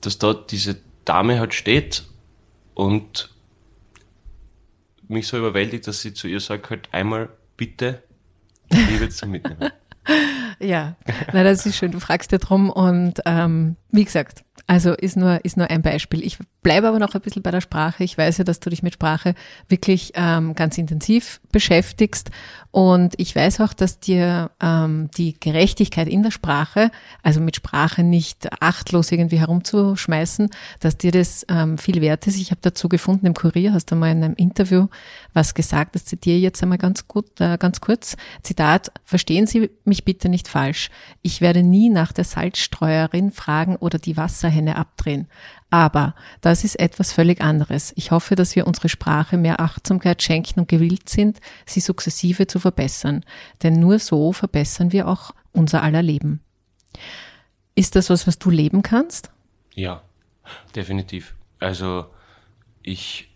dass 0.00 0.18
dort 0.18 0.50
diese 0.50 0.76
Dame 1.04 1.38
halt 1.38 1.54
steht 1.54 2.04
und 2.74 3.30
mich 5.08 5.26
so 5.26 5.38
überwältigt, 5.38 5.86
dass 5.86 6.00
sie 6.00 6.14
zu 6.14 6.28
ihr 6.28 6.40
sagt, 6.40 6.70
halt 6.70 6.88
einmal 6.92 7.30
bitte 7.56 8.02
Liebe 8.70 9.08
zum 9.08 9.32
Mitnehmen. 9.32 9.70
ja, 10.60 10.96
na, 11.32 11.42
das 11.42 11.66
ist 11.66 11.76
schön. 11.76 11.90
Du 11.90 12.00
fragst 12.00 12.32
ja 12.32 12.38
drum 12.38 12.70
und 12.70 13.20
ähm, 13.26 13.76
wie 13.90 14.04
gesagt, 14.04 14.44
also 14.70 14.92
ist 14.92 15.16
nur, 15.16 15.44
ist 15.44 15.56
nur 15.56 15.68
ein 15.68 15.82
Beispiel. 15.82 16.22
Ich 16.24 16.38
bleibe 16.62 16.86
aber 16.86 17.00
noch 17.00 17.16
ein 17.16 17.20
bisschen 17.20 17.42
bei 17.42 17.50
der 17.50 17.60
Sprache. 17.60 18.04
Ich 18.04 18.16
weiß 18.16 18.38
ja, 18.38 18.44
dass 18.44 18.60
du 18.60 18.70
dich 18.70 18.84
mit 18.84 18.94
Sprache 18.94 19.34
wirklich 19.68 20.12
ähm, 20.14 20.54
ganz 20.54 20.78
intensiv 20.78 21.40
beschäftigst. 21.50 22.30
Und 22.70 23.14
ich 23.16 23.34
weiß 23.34 23.62
auch, 23.62 23.72
dass 23.72 23.98
dir 23.98 24.52
ähm, 24.62 25.10
die 25.16 25.34
Gerechtigkeit 25.40 26.06
in 26.06 26.22
der 26.22 26.30
Sprache, 26.30 26.92
also 27.24 27.40
mit 27.40 27.56
Sprache 27.56 28.04
nicht 28.04 28.62
achtlos 28.62 29.10
irgendwie 29.10 29.40
herumzuschmeißen, 29.40 30.50
dass 30.78 30.96
dir 30.96 31.10
das 31.10 31.44
ähm, 31.48 31.76
viel 31.76 32.00
wert 32.00 32.28
ist. 32.28 32.36
Ich 32.36 32.52
habe 32.52 32.60
dazu 32.62 32.88
gefunden, 32.88 33.26
im 33.26 33.34
Kurier 33.34 33.72
hast 33.72 33.86
du 33.86 33.96
mal 33.96 34.12
in 34.12 34.22
einem 34.22 34.34
Interview 34.34 34.86
was 35.32 35.54
gesagt, 35.54 35.94
das 35.94 36.04
zitiere 36.04 36.36
ich 36.36 36.42
jetzt 36.42 36.62
einmal 36.62 36.78
ganz 36.78 37.06
gut, 37.08 37.40
äh, 37.40 37.56
ganz 37.58 37.80
kurz. 37.80 38.16
Zitat, 38.42 38.92
verstehen 39.04 39.46
Sie 39.46 39.70
mich 39.84 40.04
bitte 40.04 40.28
nicht 40.28 40.48
falsch. 40.48 40.90
Ich 41.22 41.40
werde 41.40 41.62
nie 41.62 41.90
nach 41.90 42.12
der 42.12 42.24
Salzstreuerin 42.24 43.30
fragen 43.30 43.76
oder 43.76 43.98
die 43.98 44.16
Wasserhenne 44.60 44.76
abdrehen. 44.76 45.28
Aber 45.70 46.14
das 46.40 46.64
ist 46.64 46.78
etwas 46.78 47.12
völlig 47.12 47.40
anderes. 47.40 47.92
Ich 47.96 48.10
hoffe, 48.10 48.34
dass 48.34 48.56
wir 48.56 48.66
unsere 48.66 48.88
Sprache 48.88 49.36
mehr 49.36 49.60
Achtsamkeit 49.60 50.22
schenken 50.22 50.60
und 50.60 50.68
gewillt 50.68 51.08
sind, 51.08 51.40
sie 51.64 51.80
sukzessive 51.80 52.46
zu 52.46 52.58
verbessern. 52.58 53.24
Denn 53.62 53.78
nur 53.78 53.98
so 53.98 54.32
verbessern 54.32 54.92
wir 54.92 55.06
auch 55.06 55.32
unser 55.52 55.82
aller 55.82 56.02
Leben. 56.02 56.40
Ist 57.74 57.94
das 57.94 58.10
was, 58.10 58.26
was 58.26 58.38
du 58.38 58.50
leben 58.50 58.82
kannst? 58.82 59.30
Ja, 59.74 60.02
definitiv. 60.74 61.34
Also 61.60 62.06
ich 62.82 63.28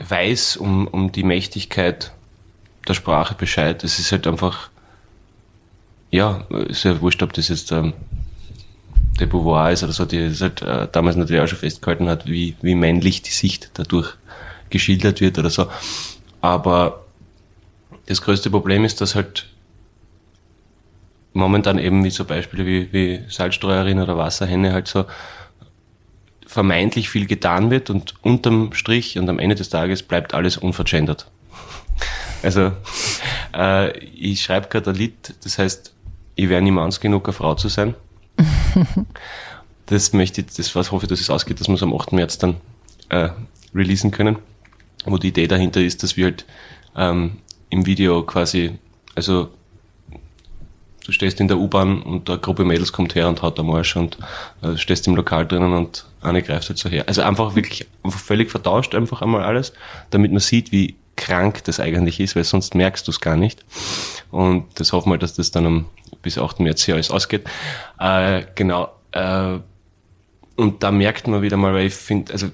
weiß 0.00 0.56
um, 0.56 0.88
um 0.88 1.12
die 1.12 1.24
Mächtigkeit 1.24 2.12
der 2.88 2.94
Sprache 2.94 3.34
Bescheid. 3.34 3.84
Es 3.84 3.98
ist 4.00 4.10
halt 4.10 4.26
einfach, 4.26 4.70
ja, 6.10 6.38
ist 6.68 6.84
ja 6.84 7.00
wurscht, 7.00 7.22
ob 7.22 7.32
das 7.32 7.48
jetzt 7.48 7.70
ähm, 7.70 7.92
de 9.20 9.28
Beauvoir 9.28 9.70
ist 9.70 9.82
oder 9.82 9.92
so, 9.92 10.04
die 10.04 10.18
es 10.18 10.40
halt 10.40 10.62
äh, 10.62 10.88
damals 10.90 11.16
natürlich 11.16 11.42
auch 11.42 11.48
schon 11.48 11.58
festgehalten 11.58 12.08
hat, 12.08 12.26
wie, 12.26 12.56
wie 12.62 12.74
männlich 12.74 13.22
die 13.22 13.30
Sicht 13.30 13.70
dadurch 13.74 14.14
geschildert 14.70 15.20
wird 15.20 15.38
oder 15.38 15.50
so. 15.50 15.68
Aber 16.40 17.04
das 18.06 18.22
größte 18.22 18.50
Problem 18.50 18.84
ist, 18.84 19.00
dass 19.00 19.14
halt 19.14 19.46
momentan 21.32 21.78
eben 21.78 22.02
wie 22.04 22.10
so 22.10 22.24
Beispiele 22.24 22.66
wie, 22.66 22.92
wie 22.92 23.24
Salzstreuerin 23.28 24.00
oder 24.00 24.16
Wasserhenne 24.16 24.72
halt 24.72 24.88
so 24.88 25.04
vermeintlich 26.46 27.08
viel 27.08 27.26
getan 27.26 27.70
wird 27.70 27.90
und 27.90 28.14
unterm 28.22 28.72
Strich 28.72 29.16
und 29.18 29.28
am 29.28 29.38
Ende 29.38 29.54
des 29.54 29.68
Tages 29.68 30.02
bleibt 30.02 30.34
alles 30.34 30.56
unvergendert. 30.56 31.26
Also 32.42 32.72
äh, 33.54 33.98
ich 33.98 34.42
schreibe 34.42 34.68
gerade 34.68 34.88
ein 34.88 34.96
Lied, 34.96 35.34
das 35.44 35.58
heißt, 35.58 35.92
ich 36.36 36.48
wäre 36.48 36.62
niemals 36.62 36.98
genug, 36.98 37.26
eine 37.26 37.34
Frau 37.34 37.54
zu 37.54 37.68
sein. 37.68 37.94
das 39.86 40.12
möchte 40.12 40.40
ich, 40.40 40.48
das 40.48 40.74
was 40.74 40.92
hoffe 40.92 41.06
ich, 41.06 41.10
dass 41.10 41.20
es 41.20 41.30
ausgeht, 41.30 41.60
dass 41.60 41.68
wir 41.68 41.74
es 41.74 41.82
am 41.82 41.94
8. 41.94 42.12
März 42.12 42.38
dann 42.38 42.56
äh, 43.08 43.30
releasen 43.74 44.10
können. 44.10 44.36
Wo 45.04 45.16
die 45.16 45.28
Idee 45.28 45.46
dahinter 45.46 45.80
ist, 45.80 46.02
dass 46.02 46.16
wir 46.16 46.26
halt 46.26 46.44
ähm, 46.96 47.38
im 47.70 47.86
Video 47.86 48.22
quasi, 48.22 48.78
also 49.14 49.48
du 51.06 51.12
stehst 51.12 51.40
in 51.40 51.48
der 51.48 51.58
U-Bahn 51.58 52.02
und 52.02 52.28
eine 52.28 52.38
Gruppe 52.38 52.64
Mädels 52.64 52.92
kommt 52.92 53.14
her 53.14 53.28
und 53.28 53.40
haut 53.42 53.58
am 53.58 53.68
Marsch 53.68 53.96
und 53.96 54.18
äh, 54.62 54.76
stehst 54.76 55.06
im 55.06 55.16
Lokal 55.16 55.46
drinnen 55.46 55.72
und 55.72 56.06
eine 56.20 56.42
greift 56.42 56.68
halt 56.68 56.78
so 56.78 56.88
her. 56.88 57.04
Also 57.06 57.22
einfach 57.22 57.54
wirklich 57.54 57.86
einfach 58.02 58.20
völlig 58.20 58.50
vertauscht 58.50 58.94
einfach 58.94 59.22
einmal 59.22 59.42
alles, 59.42 59.72
damit 60.10 60.30
man 60.30 60.40
sieht, 60.40 60.70
wie 60.70 60.96
krank 61.20 61.62
das 61.64 61.78
eigentlich 61.78 62.18
ist, 62.18 62.34
weil 62.34 62.44
sonst 62.44 62.74
merkst 62.74 63.06
du 63.06 63.12
es 63.12 63.20
gar 63.20 63.36
nicht. 63.36 63.64
Und 64.30 64.66
das 64.76 64.92
hoffen 64.92 65.12
wir, 65.12 65.18
dass 65.18 65.34
das 65.34 65.50
dann 65.50 65.66
am 65.66 65.86
bis 66.22 66.38
8. 66.38 66.60
März 66.60 66.82
hier 66.82 66.94
alles 66.94 67.10
ausgeht. 67.10 67.44
Äh, 67.98 68.42
genau. 68.54 68.90
Äh, 69.12 69.58
und 70.56 70.82
da 70.82 70.90
merkt 70.90 71.28
man 71.28 71.42
wieder 71.42 71.56
mal, 71.56 71.72
weil 71.72 71.86
ich 71.86 71.94
finde, 71.94 72.32
also 72.32 72.48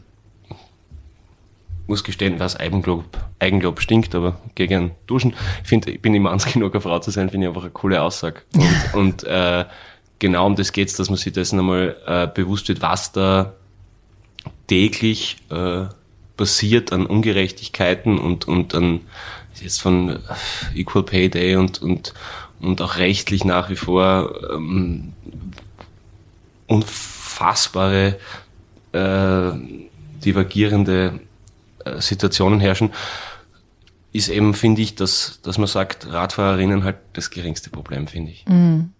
muss 1.87 2.03
gestehen, 2.03 2.41
was 2.41 2.57
Eigenlob, 2.57 3.05
Eigenlob 3.39 3.81
stinkt, 3.81 4.15
aber 4.15 4.41
gegen 4.57 4.93
Duschen. 5.07 5.35
Ich 5.63 5.69
finde, 5.69 5.93
ich 5.93 6.03
bin 6.03 6.15
immer 6.15 6.31
ans 6.31 6.53
genug, 6.53 6.75
eine 6.75 6.81
Frau 6.81 6.99
zu 6.99 7.11
sein, 7.13 7.31
finde 7.31 7.47
ich 7.47 7.49
einfach 7.49 7.63
eine 7.63 7.71
coole 7.71 8.03
Aussage. 8.03 8.43
Und, 8.55 8.95
und 8.95 9.25
äh, 9.25 9.65
genau 10.19 10.47
um 10.47 10.57
das 10.57 10.73
geht's, 10.73 10.97
dass 10.97 11.11
man 11.11 11.17
sich 11.17 11.33
dessen 11.33 11.61
einmal 11.61 11.97
äh, 12.07 12.27
bewusst 12.27 12.69
wird, 12.69 12.83
was 12.83 13.13
da 13.13 13.55
täglich 14.67 15.37
äh, 15.51 15.85
passiert 16.37 16.93
an 16.93 17.07
Ungerechtigkeiten 17.07 18.19
und, 18.19 18.47
und 18.47 18.75
an 18.75 19.01
jetzt 19.61 19.81
von 19.81 20.19
Equal 20.75 21.03
Pay 21.03 21.31
Day 21.31 21.57
und, 21.57 21.81
und 21.81 22.13
und 22.61 22.81
auch 22.81 22.97
rechtlich 22.97 23.45
nach 23.45 23.71
wie 23.71 23.77
vor 23.77 24.35
ähm, 24.51 25.13
unfassbare 26.67 28.19
äh, 28.93 29.51
divergierende 30.25 31.21
äh, 31.85 32.01
Situationen 32.01 32.61
herrschen. 32.61 32.93
ist 34.13 34.29
eben, 34.29 34.55
finde 34.55 34.83
ich, 34.83 34.95
dass, 34.95 35.41
dass 35.43 35.59
man 35.59 35.67
sagt, 35.67 36.11
Radfahrerinnen 36.11 36.85
halt 36.85 36.97
das 37.13 37.31
geringste 37.31 37.71
Problem, 37.71 38.09
finde 38.09 38.33
ich. 38.33 38.47
Mhm. 38.47 38.93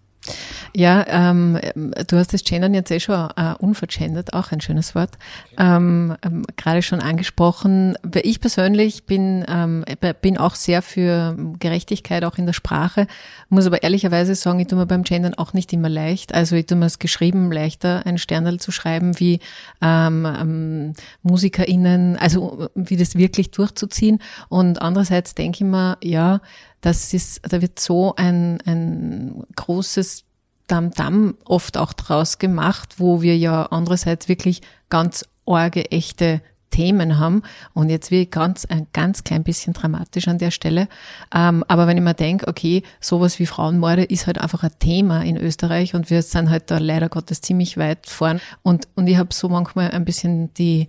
Ja, 0.75 1.05
ähm, 1.07 1.59
du 1.75 2.17
hast 2.17 2.33
das 2.33 2.43
Gendern 2.43 2.73
jetzt 2.73 2.91
eh 2.91 2.99
schon 2.99 3.29
äh, 3.35 3.53
unvergendert, 3.59 4.33
auch 4.33 4.51
ein 4.51 4.61
schönes 4.61 4.95
Wort, 4.95 5.17
ähm, 5.57 6.15
ähm, 6.23 6.45
gerade 6.55 6.81
schon 6.81 6.99
angesprochen. 6.99 7.97
Ich 8.21 8.39
persönlich 8.39 9.05
bin, 9.05 9.45
ähm, 9.47 9.85
bin 10.21 10.37
auch 10.37 10.55
sehr 10.55 10.81
für 10.81 11.35
Gerechtigkeit, 11.59 12.23
auch 12.23 12.37
in 12.37 12.45
der 12.45 12.53
Sprache, 12.53 13.07
muss 13.49 13.65
aber 13.65 13.83
ehrlicherweise 13.83 14.35
sagen, 14.35 14.59
ich 14.59 14.67
tue 14.67 14.77
mir 14.77 14.85
beim 14.85 15.03
Gendern 15.03 15.33
auch 15.33 15.53
nicht 15.53 15.73
immer 15.73 15.89
leicht. 15.89 16.33
Also 16.33 16.55
ich 16.55 16.65
tue 16.65 16.77
mir 16.77 16.85
es 16.85 16.99
geschrieben 16.99 17.51
leichter, 17.51 18.05
ein 18.05 18.17
Sternal 18.17 18.59
zu 18.59 18.71
schreiben, 18.71 19.19
wie 19.19 19.39
ähm, 19.81 20.25
ähm, 20.25 20.93
MusikerInnen, 21.23 22.17
also 22.17 22.69
wie 22.75 22.97
das 22.97 23.15
wirklich 23.15 23.51
durchzuziehen. 23.51 24.19
Und 24.49 24.81
andererseits 24.81 25.35
denke 25.35 25.63
ich 25.63 25.69
mir, 25.69 25.97
ja, 26.03 26.41
das 26.81 27.13
ist, 27.13 27.41
da 27.43 27.61
wird 27.61 27.79
so 27.79 28.15
ein, 28.15 28.61
ein 28.65 29.43
großes 29.55 30.23
Damm-Damm 30.67 31.35
oft 31.45 31.77
auch 31.77 31.93
draus 31.93 32.39
gemacht, 32.39 32.95
wo 32.97 33.21
wir 33.21 33.37
ja 33.37 33.63
andererseits 33.63 34.27
wirklich 34.27 34.61
ganz 34.89 35.25
orge, 35.45 35.91
echte 35.91 36.41
Themen 36.69 37.17
haben. 37.17 37.41
Und 37.73 37.89
jetzt 37.89 38.11
wie 38.11 38.25
ganz, 38.25 38.65
ein 38.65 38.87
ganz 38.93 39.23
klein 39.23 39.43
bisschen 39.43 39.73
dramatisch 39.73 40.27
an 40.27 40.37
der 40.37 40.51
Stelle. 40.51 40.87
Ähm, 41.33 41.63
aber 41.67 41.87
wenn 41.87 41.97
ich 41.97 42.03
mir 42.03 42.13
denke, 42.13 42.47
okay, 42.47 42.83
sowas 42.99 43.39
wie 43.39 43.45
Frauenmorde 43.45 44.03
ist 44.03 44.27
halt 44.27 44.39
einfach 44.39 44.63
ein 44.63 44.77
Thema 44.79 45.23
in 45.23 45.37
Österreich 45.37 45.95
und 45.95 46.09
wir 46.09 46.21
sind 46.21 46.49
halt 46.49 46.69
da 46.69 46.77
leider 46.77 47.09
Gottes 47.09 47.41
ziemlich 47.41 47.77
weit 47.77 48.07
vorn. 48.07 48.41
Und, 48.61 48.87
und 48.95 49.07
ich 49.07 49.17
habe 49.17 49.33
so 49.33 49.49
manchmal 49.49 49.91
ein 49.91 50.05
bisschen 50.05 50.53
die, 50.55 50.87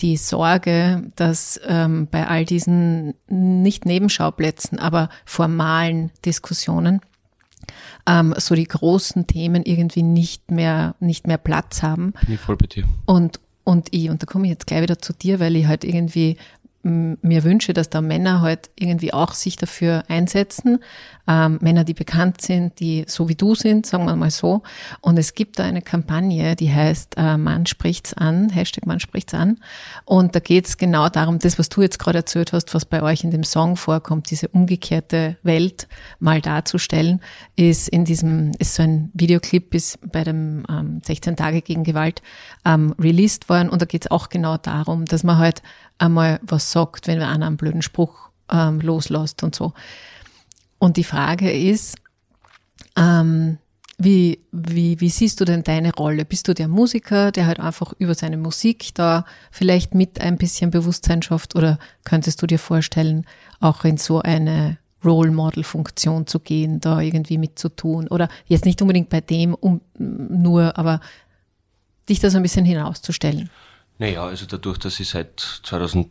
die 0.00 0.16
Sorge, 0.16 1.10
dass 1.16 1.60
ähm, 1.66 2.08
bei 2.10 2.26
all 2.26 2.44
diesen 2.44 3.14
nicht 3.28 3.86
Nebenschauplätzen, 3.86 4.78
aber 4.78 5.08
formalen 5.24 6.10
Diskussionen 6.24 7.00
ähm, 8.06 8.34
so 8.36 8.54
die 8.54 8.64
großen 8.64 9.26
Themen 9.26 9.62
irgendwie 9.64 10.02
nicht 10.02 10.50
mehr, 10.50 10.94
nicht 11.00 11.26
mehr 11.26 11.38
Platz 11.38 11.82
haben. 11.82 12.12
Bin 12.24 12.34
ich 12.34 12.40
voll 12.40 12.56
bei 12.56 12.66
dir. 12.66 12.84
Und, 13.06 13.40
und 13.64 13.88
ich, 13.90 14.10
und 14.10 14.22
da 14.22 14.26
komme 14.26 14.46
ich 14.46 14.50
jetzt 14.50 14.66
gleich 14.66 14.82
wieder 14.82 14.98
zu 14.98 15.12
dir, 15.12 15.40
weil 15.40 15.56
ich 15.56 15.66
halt 15.66 15.84
irgendwie 15.84 16.36
mir 16.82 17.44
wünsche, 17.44 17.74
dass 17.74 17.90
da 17.90 18.00
Männer 18.00 18.40
halt 18.40 18.70
irgendwie 18.74 19.12
auch 19.12 19.34
sich 19.34 19.56
dafür 19.56 20.04
einsetzen. 20.08 20.78
Ähm, 21.28 21.58
Männer, 21.60 21.84
die 21.84 21.92
bekannt 21.92 22.40
sind, 22.40 22.80
die 22.80 23.04
so 23.06 23.28
wie 23.28 23.34
du 23.34 23.54
sind, 23.54 23.84
sagen 23.84 24.06
wir 24.06 24.16
mal 24.16 24.30
so. 24.30 24.62
Und 25.02 25.18
es 25.18 25.34
gibt 25.34 25.58
da 25.58 25.64
eine 25.64 25.82
Kampagne, 25.82 26.56
die 26.56 26.72
heißt 26.72 27.16
äh, 27.18 27.36
Mann 27.36 27.66
spricht's 27.66 28.14
an, 28.14 28.48
Hashtag 28.48 28.86
Mann 28.86 28.98
spricht's 28.98 29.34
an. 29.34 29.58
Und 30.06 30.34
da 30.34 30.40
geht's 30.40 30.78
genau 30.78 31.10
darum, 31.10 31.38
das, 31.38 31.58
was 31.58 31.68
du 31.68 31.82
jetzt 31.82 31.98
gerade 31.98 32.18
erzählt 32.18 32.54
hast, 32.54 32.74
was 32.74 32.86
bei 32.86 33.02
euch 33.02 33.24
in 33.24 33.30
dem 33.30 33.44
Song 33.44 33.76
vorkommt, 33.76 34.30
diese 34.30 34.48
umgekehrte 34.48 35.36
Welt 35.42 35.86
mal 36.18 36.40
darzustellen, 36.40 37.20
ist 37.56 37.90
in 37.90 38.06
diesem, 38.06 38.52
ist 38.58 38.74
so 38.74 38.82
ein 38.82 39.10
Videoclip, 39.12 39.74
ist 39.74 39.98
bei 40.10 40.24
dem 40.24 40.64
ähm, 40.70 41.02
16 41.04 41.36
Tage 41.36 41.60
gegen 41.60 41.84
Gewalt 41.84 42.22
ähm, 42.64 42.94
released 42.98 43.50
worden. 43.50 43.68
Und 43.68 43.82
da 43.82 43.86
geht's 43.86 44.10
auch 44.10 44.30
genau 44.30 44.56
darum, 44.56 45.04
dass 45.04 45.24
man 45.24 45.36
halt 45.36 45.62
einmal 46.00 46.40
was 46.42 46.70
sagt, 46.72 47.06
wenn 47.06 47.22
einer 47.22 47.46
einen 47.46 47.56
blöden 47.56 47.82
Spruch 47.82 48.30
ähm, 48.50 48.80
loslässt 48.80 49.42
und 49.42 49.54
so. 49.54 49.72
Und 50.78 50.96
die 50.96 51.04
Frage 51.04 51.52
ist, 51.52 51.96
ähm, 52.96 53.58
wie, 53.98 54.40
wie, 54.50 54.98
wie 55.00 55.10
siehst 55.10 55.40
du 55.40 55.44
denn 55.44 55.62
deine 55.62 55.94
Rolle? 55.94 56.24
Bist 56.24 56.48
du 56.48 56.54
der 56.54 56.68
Musiker, 56.68 57.32
der 57.32 57.46
halt 57.46 57.60
einfach 57.60 57.92
über 57.98 58.14
seine 58.14 58.38
Musik 58.38 58.94
da 58.94 59.26
vielleicht 59.50 59.94
mit 59.94 60.22
ein 60.22 60.38
bisschen 60.38 60.70
Bewusstsein 60.70 61.20
schafft 61.20 61.54
oder 61.54 61.78
könntest 62.04 62.40
du 62.40 62.46
dir 62.46 62.58
vorstellen, 62.58 63.26
auch 63.60 63.84
in 63.84 63.98
so 63.98 64.20
eine 64.20 64.78
Role 65.04 65.30
Model 65.30 65.64
Funktion 65.64 66.26
zu 66.26 66.40
gehen, 66.40 66.80
da 66.80 67.00
irgendwie 67.00 67.36
mitzutun 67.36 68.08
oder 68.08 68.28
jetzt 68.46 68.64
nicht 68.64 68.80
unbedingt 68.80 69.10
bei 69.10 69.20
dem 69.20 69.54
um, 69.54 69.82
nur, 69.98 70.78
aber 70.78 71.00
dich 72.08 72.20
da 72.20 72.30
so 72.30 72.38
ein 72.38 72.42
bisschen 72.42 72.64
hinauszustellen? 72.64 73.50
Naja, 74.00 74.24
also 74.24 74.46
dadurch, 74.46 74.78
dass 74.78 74.98
ich 74.98 75.10
seit 75.10 75.60
2011, 75.62 76.08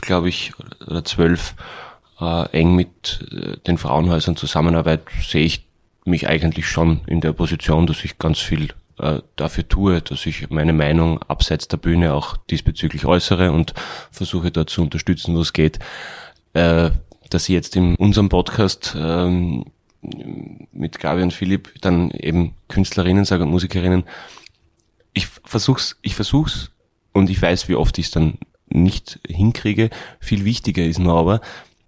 glaube 0.00 0.30
ich, 0.30 0.52
oder 0.86 1.04
12 1.04 1.54
äh, 2.18 2.48
eng 2.58 2.74
mit 2.74 3.28
äh, 3.30 3.58
den 3.66 3.76
Frauenhäusern 3.76 4.34
zusammenarbeite, 4.34 5.04
sehe 5.20 5.44
ich 5.44 5.66
mich 6.06 6.26
eigentlich 6.26 6.66
schon 6.66 7.02
in 7.06 7.20
der 7.20 7.34
Position, 7.34 7.86
dass 7.86 8.02
ich 8.06 8.16
ganz 8.16 8.38
viel 8.38 8.70
äh, 8.98 9.20
dafür 9.36 9.68
tue, 9.68 10.00
dass 10.00 10.24
ich 10.24 10.48
meine 10.48 10.72
Meinung 10.72 11.20
abseits 11.24 11.68
der 11.68 11.76
Bühne 11.76 12.14
auch 12.14 12.38
diesbezüglich 12.48 13.04
äußere 13.04 13.52
und 13.52 13.74
versuche 14.10 14.50
dort 14.50 14.70
zu 14.70 14.80
unterstützen, 14.80 15.36
wo 15.36 15.42
es 15.42 15.52
geht. 15.52 15.78
Äh, 16.54 16.90
dass 17.28 17.50
ich 17.50 17.54
jetzt 17.54 17.76
in 17.76 17.96
unserem 17.96 18.30
Podcast 18.30 18.96
ähm, 18.98 19.66
mit 20.72 20.98
Gabi 21.00 21.22
und 21.22 21.34
Philipp 21.34 21.74
dann 21.82 22.10
eben 22.12 22.54
Künstlerinnen 22.68 23.26
sage 23.26 23.42
und 23.42 23.50
Musikerinnen, 23.50 24.04
ich 25.14 25.26
versuch's, 25.26 25.96
ich 26.02 26.14
versuch's 26.14 26.70
und 27.12 27.30
ich 27.30 27.40
weiß, 27.40 27.68
wie 27.68 27.76
oft 27.76 27.96
ich 27.98 28.06
es 28.06 28.10
dann 28.10 28.38
nicht 28.68 29.20
hinkriege. 29.26 29.90
Viel 30.20 30.44
wichtiger 30.44 30.84
ist 30.84 30.98
nur 30.98 31.16
aber, 31.16 31.40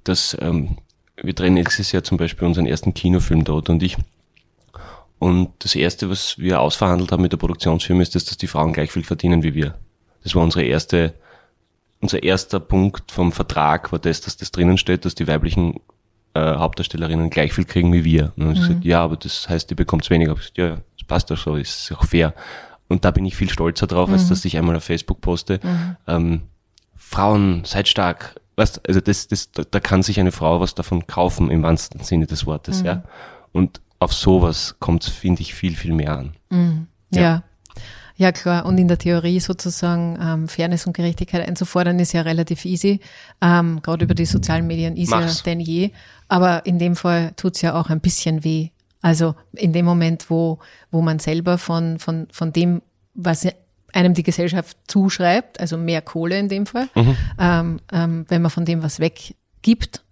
dass 0.05 0.37
ähm, 0.41 0.79
wir 1.23 1.35
drehen 1.35 1.55
nächstes 1.55 1.93
Jahr 1.93 2.05
zum 2.05 2.17
Beispiel 2.17 2.47
unseren 2.47 2.67
ersten 2.67 2.95
Kinofilm 2.95 3.45
dort 3.45 3.69
und 3.69 3.83
ich. 3.83 3.97
Und 5.19 5.51
das 5.61 5.75
erste, 5.75 6.11
was 6.11 6.39
wir 6.39 6.61
ausverhandelt 6.61 7.11
haben 7.11 7.23
mit 7.23 7.33
der 7.33 7.39
Produktionsfirma, 7.39 8.03
ist, 8.03 8.15
dass, 8.15 8.27
dass 8.27 8.37
die 8.37 8.47
Frauen 8.47 8.73
gleich 8.73 8.93
viel 8.93 9.05
verdienen 9.05 9.43
wie 9.43 9.55
wir. 9.55 9.75
Das 10.23 10.35
war 10.35 10.43
unsere 10.43 10.65
erste, 10.65 11.15
unser 12.01 12.23
erster 12.23 12.61
Punkt 12.61 13.11
vom 13.11 13.33
Vertrag, 13.33 13.93
war 13.93 13.99
das, 13.99 14.21
dass 14.21 14.37
das 14.37 14.53
drinnen 14.53 14.77
steht, 14.77 15.05
dass 15.05 15.15
die 15.15 15.27
weiblichen 15.27 15.81
äh, 16.35 16.57
Hauptdarstellerinnen 16.57 17.31
gleich 17.31 17.55
viel 17.55 17.65
kriegen 17.65 17.93
wie 17.93 18.05
wir. 18.05 18.33
Und 18.37 18.45
dann 18.45 18.49
mhm. 18.51 18.55
gesagt, 18.55 18.85
ja, 18.85 19.03
aber 19.03 19.17
das 19.17 19.49
heißt, 19.49 19.71
ihr 19.71 19.77
bekommt 19.77 20.09
weniger. 20.11 20.33
Ich 20.33 20.39
gesagt, 20.39 20.59
ja, 20.59 20.77
das 20.99 21.07
passt 21.07 21.31
doch 21.31 21.39
so, 21.39 21.57
ist 21.57 21.91
auch 21.93 22.05
fair. 22.05 22.35
Und 22.89 23.05
da 23.05 23.11
bin 23.11 23.25
ich 23.25 23.37
viel 23.37 23.51
stolzer 23.51 23.87
drauf, 23.87 24.09
mhm. 24.09 24.15
als 24.15 24.29
dass 24.29 24.45
ich 24.45 24.57
einmal 24.57 24.77
auf 24.77 24.85
Facebook 24.85 25.21
poste. 25.21 25.61
Mhm. 25.63 25.97
Ähm, 26.07 26.43
Frauen, 26.97 27.65
seid 27.65 27.89
stark. 27.89 28.41
Weißt, 28.57 28.87
also 28.89 29.01
das, 29.01 29.29
das, 29.29 29.51
da, 29.53 29.65
da 29.71 29.81
kann 29.81 30.03
sich 30.03 30.19
eine 30.19 30.33
Frau 30.33 30.61
was 30.61 30.75
davon 30.75 31.07
kaufen, 31.07 31.51
im 31.51 31.63
wahrsten 31.63 32.03
Sinne 32.03 32.27
des 32.27 32.47
Wortes, 32.47 32.81
mhm. 32.81 32.87
ja. 32.87 33.03
Und 33.53 33.81
auf 33.99 34.13
sowas 34.13 34.77
kommt 34.79 35.05
es, 35.05 35.11
finde 35.11 35.43
ich, 35.43 35.55
viel, 35.55 35.77
viel 35.77 35.93
mehr 35.93 36.17
an. 36.17 36.33
Mhm. 36.51 36.87
Ja. 37.11 37.21
ja. 37.21 37.43
ja. 38.17 38.33
klar. 38.33 38.67
Und 38.67 38.79
in 38.79 38.89
der 38.89 38.99
Theorie 38.99 39.41
sozusagen 39.41 40.19
ähm, 40.21 40.49
Fairness 40.49 40.87
und 40.87 40.97
Gerechtigkeit 40.97 41.47
einzufordern, 41.47 41.99
ist 41.99 42.13
ja 42.13 42.23
relativ 42.23 42.65
easy. 42.65 43.01
Ähm, 43.41 43.81
Gerade 43.83 44.05
über 44.05 44.15
die 44.15 44.27
sozialen 44.27 44.67
Medien 44.67 44.97
easier 44.97 45.31
denn 45.45 45.61
je. 45.61 45.91
Aber 46.29 46.67
in 46.67 46.79
dem 46.79 46.97
Fall 46.97 47.33
tut's 47.37 47.63
ja 47.63 47.75
auch 47.75 47.91
ein 47.91 48.01
bisschen 48.01 48.45
weh. 48.45 48.71
Also 49.07 49.37
in 49.53 49.73
dem 49.73 49.85
Moment, 49.85 50.31
wo, 50.31 50.59
wo 50.91 51.01
man 51.01 51.21
selber 51.21 51.59
von, 51.59 52.01
von, 52.01 52.27
von 52.33 52.53
dem, 52.53 52.83
was 53.15 53.47
einem 53.93 54.15
die 54.15 54.25
Gesellschaft 54.25 54.77
zuschreibt, 54.89 55.61
also 55.61 55.77
mehr 55.77 56.03
Kohle 56.03 56.37
in 56.37 56.49
dem 56.49 56.67
Fall, 56.67 56.89
mhm. 56.97 57.17
ähm, 57.39 57.81
ähm, 57.93 58.25
wenn 58.27 58.43
man 58.43 58.51
von 58.51 58.65
dem 58.65 58.83
was 58.83 58.99
weggibt, 58.99 60.03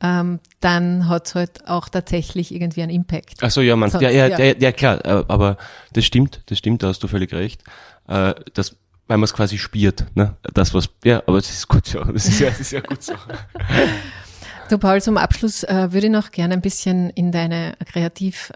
ähm, 0.00 0.40
dann 0.60 1.06
hat 1.06 1.26
es 1.26 1.34
halt 1.34 1.68
auch 1.68 1.90
tatsächlich 1.90 2.54
irgendwie 2.54 2.80
einen 2.80 2.92
Impact. 2.92 3.42
Ach 3.42 3.50
so, 3.50 3.60
ja, 3.60 3.76
man, 3.76 3.90
ja, 3.90 4.08
ja, 4.08 4.26
ja, 4.28 4.54
ja, 4.58 4.72
klar, 4.72 5.04
äh, 5.04 5.24
aber 5.28 5.58
das 5.92 6.06
stimmt, 6.06 6.44
das 6.46 6.56
stimmt, 6.56 6.82
da 6.82 6.88
hast 6.88 7.02
du 7.02 7.08
völlig 7.08 7.30
recht. 7.34 7.62
Äh, 8.08 8.32
das, 8.54 8.76
weil 9.06 9.18
man 9.18 9.24
es 9.24 9.34
quasi 9.34 9.58
spiert, 9.58 10.06
ne? 10.14 10.38
Das 10.54 10.72
was, 10.72 10.88
ja, 11.04 11.18
aber 11.26 11.36
das 11.36 11.50
ist 11.50 11.68
gut 11.68 11.84
so, 11.84 12.02
das 12.02 12.24
ist 12.24 12.40
ja, 12.40 12.48
das 12.48 12.60
ist 12.60 12.72
ja 12.72 12.80
gut 12.80 13.02
so. 13.02 13.12
Du 14.70 14.78
Paul, 14.78 15.02
zum 15.02 15.18
Abschluss 15.18 15.62
äh, 15.62 15.92
würde 15.92 16.06
ich 16.06 16.12
noch 16.12 16.30
gerne 16.30 16.54
ein 16.54 16.60
bisschen 16.62 17.10
in 17.10 17.32
deine 17.32 17.74
Kreativ- 17.84 18.50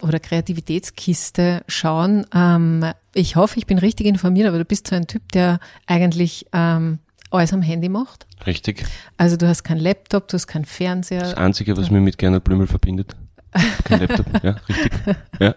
oder 0.00 0.20
Kreativitätskiste 0.20 1.62
schauen. 1.66 2.26
Ähm, 2.32 2.84
ich 3.12 3.34
hoffe, 3.36 3.58
ich 3.58 3.66
bin 3.66 3.78
richtig 3.78 4.06
informiert, 4.06 4.46
aber 4.46 4.58
du 4.58 4.64
bist 4.64 4.86
so 4.86 4.94
ein 4.94 5.08
Typ, 5.08 5.32
der 5.32 5.58
eigentlich 5.86 6.46
ähm, 6.52 7.00
alles 7.30 7.52
am 7.52 7.62
Handy 7.62 7.88
macht. 7.88 8.26
Richtig. 8.46 8.84
Also 9.16 9.36
du 9.36 9.48
hast 9.48 9.64
keinen 9.64 9.80
Laptop, 9.80 10.28
du 10.28 10.34
hast 10.34 10.46
keinen 10.46 10.64
Fernseher. 10.64 11.20
Das 11.20 11.34
Einzige, 11.34 11.76
was 11.76 11.90
mich 11.90 12.02
mit 12.02 12.18
Gernot 12.18 12.44
Blümel 12.44 12.68
verbindet. 12.68 13.16
Kein 13.84 14.00
Laptop, 14.00 14.26
ja, 14.44 14.56
richtig. 14.68 14.92
Ja. 15.40 15.54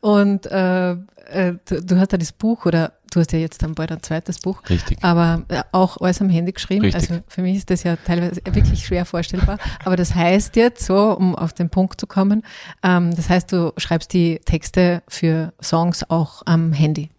Und 0.00 0.46
äh, 0.46 0.92
äh, 0.92 1.54
du, 1.68 1.82
du, 1.82 1.98
hast 1.98 2.12
ja 2.12 2.18
das 2.18 2.32
Buch 2.32 2.66
oder 2.66 2.92
du 3.10 3.20
hast 3.20 3.32
ja 3.32 3.38
jetzt 3.38 3.62
dann 3.62 3.74
bald 3.74 3.90
ein 3.90 4.02
zweites 4.02 4.38
Buch. 4.38 4.62
Richtig. 4.68 4.98
Aber 5.02 5.42
äh, 5.48 5.62
auch 5.72 6.00
alles 6.00 6.20
am 6.20 6.28
Handy 6.28 6.52
geschrieben. 6.52 6.84
Richtig. 6.84 7.10
Also 7.10 7.22
für 7.26 7.42
mich 7.42 7.56
ist 7.56 7.70
das 7.70 7.82
ja 7.82 7.96
teilweise 7.96 8.40
wirklich 8.52 8.86
schwer 8.86 9.04
vorstellbar. 9.04 9.58
Aber 9.84 9.96
das 9.96 10.14
heißt 10.14 10.56
jetzt 10.56 10.86
so, 10.86 11.16
um 11.16 11.34
auf 11.34 11.52
den 11.52 11.68
Punkt 11.68 12.00
zu 12.00 12.06
kommen, 12.06 12.42
ähm, 12.82 13.14
das 13.14 13.28
heißt, 13.28 13.50
du 13.52 13.72
schreibst 13.76 14.12
die 14.12 14.40
Texte 14.44 15.02
für 15.08 15.52
Songs 15.60 16.08
auch 16.08 16.42
am 16.46 16.72
Handy. 16.72 17.10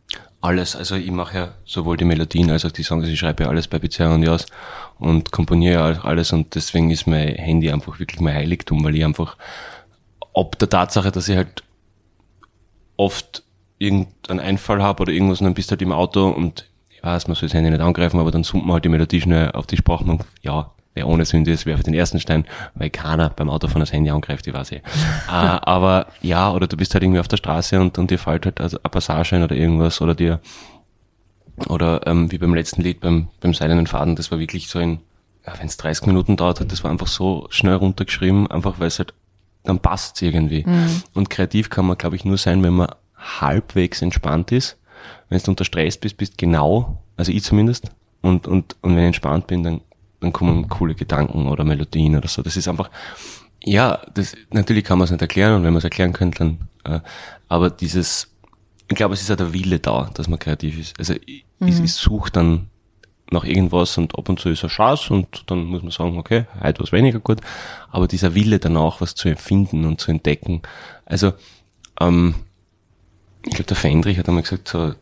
Alles, 0.41 0.73
also 0.77 0.95
ich 0.95 1.11
mache 1.11 1.37
ja 1.37 1.53
sowohl 1.65 1.97
die 1.97 2.05
Melodien 2.05 2.49
als 2.49 2.63
auch 2.63 2.71
die 2.71 2.83
Songs, 2.83 3.09
ich 3.09 3.19
schreibe 3.19 3.43
ja 3.43 3.49
alles 3.49 3.67
bei 3.67 3.77
Pizarro 3.77 4.13
und 4.13 4.23
Jas 4.23 4.45
und 4.97 5.33
komponiere 5.33 5.73
ja 5.73 6.01
alles 6.03 6.31
und 6.31 6.55
deswegen 6.55 6.91
ist 6.91 7.07
mein 7.07 7.35
Handy 7.35 7.69
einfach 7.69 7.99
wirklich 7.99 8.21
mein 8.21 8.35
Heiligtum, 8.35 8.81
weil 8.85 8.95
ich 8.95 9.03
einfach 9.03 9.35
ob 10.31 10.57
der 10.57 10.69
Tatsache, 10.69 11.11
dass 11.11 11.27
ich 11.27 11.35
halt 11.35 11.63
oft 12.99 13.43
irgendeinen 13.77 14.41
Einfall 14.41 14.83
habe 14.83 15.01
oder 15.01 15.13
irgendwas 15.13 15.39
und 15.39 15.45
dann 15.45 15.53
bist 15.53 15.69
du 15.69 15.71
halt 15.71 15.81
im 15.81 15.93
Auto 15.93 16.27
und 16.27 16.65
ich 16.89 17.01
weiß, 17.01 17.27
man 17.27 17.35
soll 17.35 17.47
das 17.47 17.53
Handy 17.53 17.69
nicht 17.69 17.79
angreifen, 17.81 18.19
aber 18.19 18.29
dann 18.29 18.43
summt 18.43 18.65
man 18.65 18.73
halt 18.73 18.85
die 18.85 18.89
Melodie 18.89 19.21
schnell 19.21 19.51
auf 19.51 19.65
die 19.67 19.77
Sprache 19.77 20.19
ja, 20.41 20.71
wer 20.95 21.07
ohne 21.07 21.23
Sünde 21.23 21.51
ist, 21.51 21.65
werfe 21.65 21.83
den 21.83 21.93
ersten 21.93 22.19
Stein, 22.19 22.45
weil 22.75 22.89
keiner 22.89 23.29
beim 23.29 23.49
Autofahren 23.49 23.79
das 23.79 23.93
Handy 23.93 24.09
angreift, 24.09 24.45
ich 24.47 24.53
weiß 24.53 24.73
eh. 24.73 24.75
äh, 24.75 24.81
aber 25.29 26.07
ja, 26.21 26.51
oder 26.51 26.67
du 26.67 26.75
bist 26.75 26.93
halt 26.93 27.03
irgendwie 27.03 27.21
auf 27.21 27.29
der 27.29 27.37
Straße 27.37 27.79
und, 27.79 27.97
und 27.97 28.11
dir 28.11 28.19
fällt 28.19 28.45
halt 28.45 28.59
also 28.59 28.77
eine 28.83 28.89
Passage 28.89 29.37
ein 29.37 29.43
oder 29.43 29.55
irgendwas 29.55 30.01
oder 30.01 30.13
dir 30.13 30.41
oder 31.67 32.05
ähm, 32.05 32.31
wie 32.31 32.37
beim 32.37 32.53
letzten 32.53 32.81
Lied 32.81 32.99
beim, 32.99 33.27
beim 33.39 33.53
Seilenden 33.53 33.87
Faden, 33.87 34.17
das 34.17 34.29
war 34.29 34.39
wirklich 34.39 34.67
so 34.67 34.79
ein, 34.79 34.99
ja, 35.47 35.53
wenn 35.57 35.67
es 35.67 35.77
30 35.77 36.05
Minuten 36.07 36.35
dauert 36.35 36.59
hat, 36.59 36.71
das 36.71 36.83
war 36.83 36.91
einfach 36.91 37.07
so 37.07 37.47
schnell 37.49 37.75
runtergeschrieben, 37.75 38.51
einfach 38.51 38.79
weil 38.79 38.87
es 38.87 38.99
halt, 38.99 39.13
dann 39.63 39.79
passt 39.79 40.21
irgendwie. 40.21 40.63
Mhm. 40.65 41.03
Und 41.13 41.29
kreativ 41.29 41.69
kann 41.69 41.85
man, 41.85 41.97
glaube 41.97 42.15
ich, 42.15 42.25
nur 42.25 42.37
sein, 42.37 42.63
wenn 42.63 42.73
man 42.73 42.89
halbwegs 43.15 44.01
entspannt 44.01 44.51
ist. 44.51 44.77
Wenn 45.29 45.39
du 45.39 45.51
unter 45.51 45.65
Stress 45.65 45.97
bist, 45.97 46.17
bist 46.17 46.37
genau, 46.37 47.01
also 47.17 47.31
ich 47.31 47.43
zumindest, 47.43 47.91
und, 48.21 48.47
und, 48.47 48.75
und 48.81 48.95
wenn 48.95 49.03
ich 49.03 49.07
entspannt 49.07 49.47
bin, 49.47 49.63
dann, 49.63 49.81
dann 50.19 50.33
kommen 50.33 50.67
coole 50.67 50.95
Gedanken 50.95 51.47
oder 51.47 51.63
Melodien 51.63 52.15
oder 52.15 52.27
so. 52.27 52.41
Das 52.41 52.57
ist 52.57 52.67
einfach, 52.67 52.89
ja, 53.63 53.99
das, 54.13 54.35
natürlich 54.51 54.83
kann 54.83 54.97
man 54.97 55.05
es 55.05 55.11
nicht 55.11 55.21
erklären 55.21 55.55
und 55.55 55.63
wenn 55.63 55.73
man 55.73 55.77
es 55.79 55.83
erklären 55.83 56.13
könnte, 56.13 56.39
dann, 56.39 56.57
äh, 56.83 56.99
aber 57.47 57.69
dieses, 57.69 58.29
ich 58.87 58.95
glaube, 58.95 59.13
es 59.13 59.21
ist 59.21 59.29
ja 59.29 59.35
der 59.35 59.53
Wille 59.53 59.79
da, 59.79 60.09
dass 60.13 60.27
man 60.27 60.39
kreativ 60.39 60.79
ist. 60.79 60.97
Also 60.99 61.13
ich, 61.25 61.45
mhm. 61.59 61.67
ich, 61.67 61.79
ich 61.79 61.93
suche 61.93 62.31
dann 62.31 62.67
nach 63.31 63.43
irgendwas 63.43 63.97
und 63.97 64.17
ab 64.17 64.29
und 64.29 64.39
zu 64.39 64.49
ist 64.49 64.63
eine 64.63 64.71
Chance 64.71 65.13
und 65.13 65.43
dann 65.47 65.65
muss 65.65 65.83
man 65.83 65.91
sagen, 65.91 66.17
okay, 66.17 66.45
heute 66.61 66.81
was 66.81 66.91
weniger 66.91 67.19
gut. 67.19 67.41
Aber 67.91 68.07
dieser 68.07 68.35
Wille 68.35 68.59
danach, 68.59 69.01
was 69.01 69.15
zu 69.15 69.29
empfinden 69.29 69.85
und 69.85 70.01
zu 70.01 70.11
entdecken. 70.11 70.61
Also, 71.05 71.33
ähm, 71.99 72.35
ich 73.43 73.51
glaube, 73.51 73.67
der 73.67 73.77
Fendrich 73.77 74.17
hat 74.17 74.27
einmal 74.27 74.43
gesagt, 74.43 74.67
so, 74.67 74.93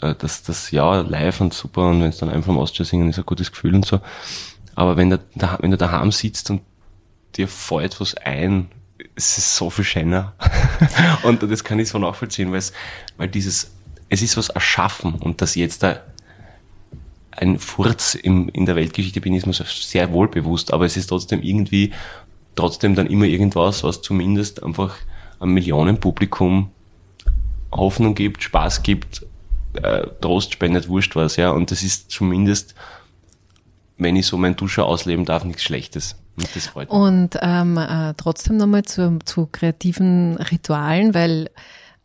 äh, 0.00 0.14
dass 0.14 0.42
das 0.42 0.70
ja 0.70 1.00
live 1.00 1.40
und 1.40 1.52
super 1.54 1.88
und 1.88 2.00
wenn 2.00 2.08
es 2.08 2.18
dann 2.18 2.30
einfach 2.30 2.52
im 2.52 2.58
Ostjahr 2.58 2.86
singen, 2.86 3.08
ist 3.08 3.18
ein 3.18 3.26
gutes 3.26 3.50
Gefühl 3.50 3.74
und 3.74 3.84
so. 3.84 4.00
Aber 4.74 4.96
wenn, 4.96 5.10
der, 5.10 5.20
wenn 5.60 5.70
du 5.70 5.76
daheim 5.76 6.12
sitzt 6.12 6.50
und 6.50 6.62
dir 7.36 7.48
fällt 7.48 8.00
was 8.00 8.14
ein, 8.14 8.70
es 9.14 9.38
ist 9.38 9.56
so 9.56 9.70
viel 9.70 9.84
schöner. 9.84 10.34
und 11.22 11.42
das 11.42 11.64
kann 11.64 11.78
ich 11.78 11.88
so 11.88 11.98
nachvollziehen, 11.98 12.50
weil 12.50 12.58
es, 12.58 12.72
weil 13.16 13.28
dieses, 13.28 13.72
es 14.08 14.22
ist 14.22 14.36
was 14.36 14.48
erschaffen 14.48 15.14
und 15.14 15.42
dass 15.42 15.54
jetzt 15.54 15.82
da 15.82 16.00
ein 17.32 17.58
Furz 17.58 18.14
im, 18.14 18.48
in 18.48 18.66
der 18.66 18.76
Weltgeschichte 18.76 19.20
bin, 19.20 19.34
ist 19.34 19.46
mir 19.46 19.52
sehr 19.52 20.12
wohl 20.12 20.28
bewusst, 20.28 20.72
aber 20.72 20.84
es 20.84 20.96
ist 20.96 21.08
trotzdem 21.08 21.42
irgendwie, 21.42 21.92
trotzdem 22.56 22.94
dann 22.94 23.06
immer 23.06 23.26
irgendwas, 23.26 23.84
was 23.84 24.02
zumindest 24.02 24.62
einfach 24.62 24.96
einem 25.38 25.54
Millionenpublikum 25.54 26.70
Hoffnung 27.72 28.14
gibt, 28.14 28.42
Spaß 28.42 28.82
gibt, 28.82 29.26
äh, 29.74 30.06
Trost 30.20 30.52
spendet, 30.52 30.88
wurscht 30.88 31.14
was, 31.14 31.36
ja, 31.36 31.50
und 31.50 31.70
das 31.70 31.82
ist 31.82 32.10
zumindest, 32.10 32.74
wenn 33.96 34.16
ich 34.16 34.26
so 34.26 34.36
mein 34.36 34.56
Duscher 34.56 34.86
ausleben 34.86 35.24
darf, 35.24 35.44
nichts 35.44 35.62
Schlechtes. 35.62 36.16
Und 36.88 37.38
ähm, 37.42 37.76
äh, 37.76 38.14
trotzdem 38.16 38.56
nochmal 38.56 38.84
zu, 38.84 39.18
zu 39.24 39.46
kreativen 39.50 40.36
Ritualen, 40.36 41.12
weil 41.12 41.50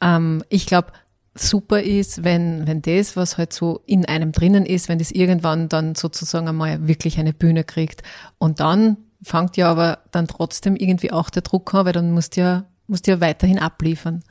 ähm, 0.01 0.43
ich 0.49 0.65
glaube, 0.65 0.89
super 1.35 1.81
ist, 1.81 2.23
wenn, 2.23 2.65
wenn 2.65 2.81
das, 2.81 3.17
was 3.17 3.37
halt 3.37 3.51
so 3.53 3.81
in 3.85 4.05
einem 4.05 4.31
drinnen 4.31 4.65
ist, 4.65 4.87
wenn 4.87 4.99
das 4.99 5.11
irgendwann 5.11 5.69
dann 5.69 5.93
sozusagen 5.93 6.47
einmal 6.47 6.87
wirklich 6.87 7.19
eine 7.19 7.33
Bühne 7.33 7.63
kriegt. 7.63 8.03
Und 8.37 8.61
dann 8.61 8.97
fängt 9.21 9.57
ja 9.57 9.69
aber 9.69 9.99
dann 10.11 10.27
trotzdem 10.27 10.75
irgendwie 10.75 11.11
auch 11.11 11.29
der 11.29 11.41
Druck 11.41 11.73
an, 11.73 11.85
weil 11.85 11.93
dann 11.93 12.11
musst 12.11 12.37
du 12.37 12.41
ja, 12.41 12.65
musst 12.87 13.05
du 13.05 13.11
ja 13.11 13.21
weiterhin 13.21 13.59
abliefern. 13.59 14.23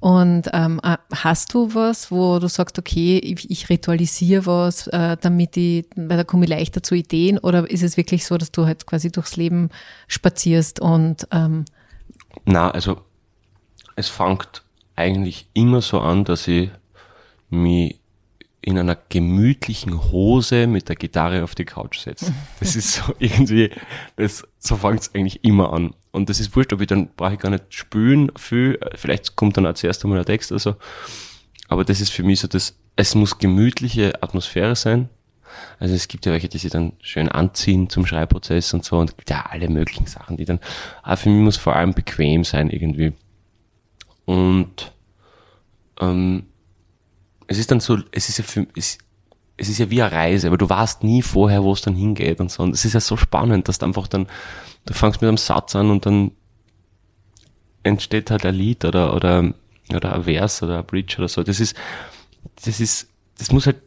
Und 0.00 0.48
ähm, 0.54 0.80
äh, 0.82 0.96
hast 1.14 1.52
du 1.52 1.74
was, 1.74 2.10
wo 2.10 2.38
du 2.38 2.48
sagst, 2.48 2.78
okay, 2.78 3.18
ich, 3.18 3.50
ich 3.50 3.68
ritualisiere 3.68 4.46
was, 4.46 4.86
äh, 4.88 5.18
damit 5.20 5.58
ich, 5.58 5.86
weil 5.94 6.16
da 6.16 6.24
komme 6.24 6.44
ich 6.44 6.50
leichter 6.50 6.82
zu 6.82 6.94
Ideen, 6.94 7.38
oder 7.38 7.70
ist 7.70 7.82
es 7.82 7.98
wirklich 7.98 8.24
so, 8.24 8.38
dass 8.38 8.50
du 8.50 8.64
halt 8.64 8.86
quasi 8.86 9.12
durchs 9.12 9.36
Leben 9.36 9.68
spazierst 10.08 10.80
und 10.80 11.28
ähm 11.30 11.66
Na, 12.46 12.70
also 12.70 13.02
es 13.94 14.08
fängt 14.08 14.62
eigentlich 15.00 15.48
immer 15.54 15.80
so 15.80 16.00
an, 16.00 16.24
dass 16.24 16.46
ich 16.46 16.70
mich 17.48 18.00
in 18.62 18.78
einer 18.78 18.96
gemütlichen 19.08 20.12
Hose 20.12 20.66
mit 20.66 20.88
der 20.88 20.96
Gitarre 20.96 21.42
auf 21.44 21.54
die 21.54 21.64
Couch 21.64 21.98
setze. 21.98 22.32
Das 22.60 22.76
ist 22.76 22.92
so 22.92 23.14
irgendwie, 23.18 23.70
das, 24.16 24.46
so 24.58 24.76
fängt 24.76 25.00
es 25.00 25.14
eigentlich 25.14 25.44
immer 25.44 25.72
an. 25.72 25.94
Und 26.10 26.28
das 26.28 26.40
ist 26.40 26.54
wurscht, 26.54 26.72
ob 26.72 26.80
ich 26.80 26.86
dann 26.86 27.08
brauche 27.16 27.34
ich 27.34 27.38
gar 27.38 27.50
nicht 27.50 27.72
spülen 27.72 28.30
viel, 28.36 28.78
vielleicht 28.94 29.36
kommt 29.36 29.56
dann 29.56 29.66
auch 29.66 29.74
zuerst 29.74 30.04
einmal 30.04 30.18
der 30.18 30.26
Text 30.26 30.52
oder 30.52 30.58
so. 30.58 30.74
Aber 31.68 31.84
das 31.84 32.00
ist 32.00 32.10
für 32.10 32.22
mich 32.22 32.40
so, 32.40 32.48
dass 32.48 32.76
es 32.96 33.14
muss 33.14 33.38
gemütliche 33.38 34.22
Atmosphäre 34.22 34.76
sein. 34.76 35.08
Also 35.78 35.94
es 35.94 36.08
gibt 36.08 36.26
ja 36.26 36.32
welche, 36.32 36.48
die 36.48 36.58
sich 36.58 36.70
dann 36.70 36.92
schön 37.00 37.28
anziehen 37.28 37.88
zum 37.88 38.06
Schreibprozess 38.06 38.74
und 38.74 38.84
so 38.84 38.98
und 38.98 39.14
ja 39.28 39.46
alle 39.48 39.68
möglichen 39.68 40.06
Sachen, 40.06 40.36
die 40.36 40.44
dann, 40.44 40.60
aber 41.02 41.16
für 41.16 41.30
mich 41.30 41.42
muss 41.42 41.56
vor 41.56 41.76
allem 41.76 41.94
bequem 41.94 42.44
sein 42.44 42.70
irgendwie. 42.70 43.12
Und 44.30 44.92
ähm, 46.00 46.44
es 47.48 47.58
ist 47.58 47.72
dann 47.72 47.80
so, 47.80 47.98
es 48.12 48.28
ist 48.28 48.38
ja 48.38 48.44
für, 48.44 48.64
es, 48.76 48.98
es 49.56 49.68
ist 49.68 49.78
ja 49.78 49.90
wie 49.90 50.00
eine 50.00 50.12
Reise, 50.12 50.46
aber 50.46 50.56
du 50.56 50.70
weißt 50.70 51.02
nie 51.02 51.20
vorher, 51.20 51.64
wo 51.64 51.72
es 51.72 51.80
dann 51.80 51.96
hingeht 51.96 52.38
und 52.38 52.48
so. 52.48 52.62
Und 52.62 52.72
es 52.72 52.84
ist 52.84 52.92
ja 52.92 53.00
so 53.00 53.16
spannend, 53.16 53.66
dass 53.66 53.80
du 53.80 53.86
einfach 53.86 54.06
dann, 54.06 54.28
du 54.86 54.94
fängst 54.94 55.20
mit 55.20 55.26
einem 55.26 55.36
Satz 55.36 55.74
an 55.74 55.90
und 55.90 56.06
dann 56.06 56.30
entsteht 57.82 58.30
halt 58.30 58.46
ein 58.46 58.54
Lied 58.54 58.84
oder, 58.84 59.16
oder, 59.16 59.52
oder 59.92 60.14
ein 60.14 60.22
Vers 60.22 60.62
oder 60.62 60.78
ein 60.78 60.86
Bridge 60.86 61.16
oder 61.18 61.26
so. 61.26 61.42
Das 61.42 61.58
ist, 61.58 61.74
das 62.64 62.78
ist, 62.78 63.08
das 63.36 63.50
muss 63.50 63.66
halt, 63.66 63.82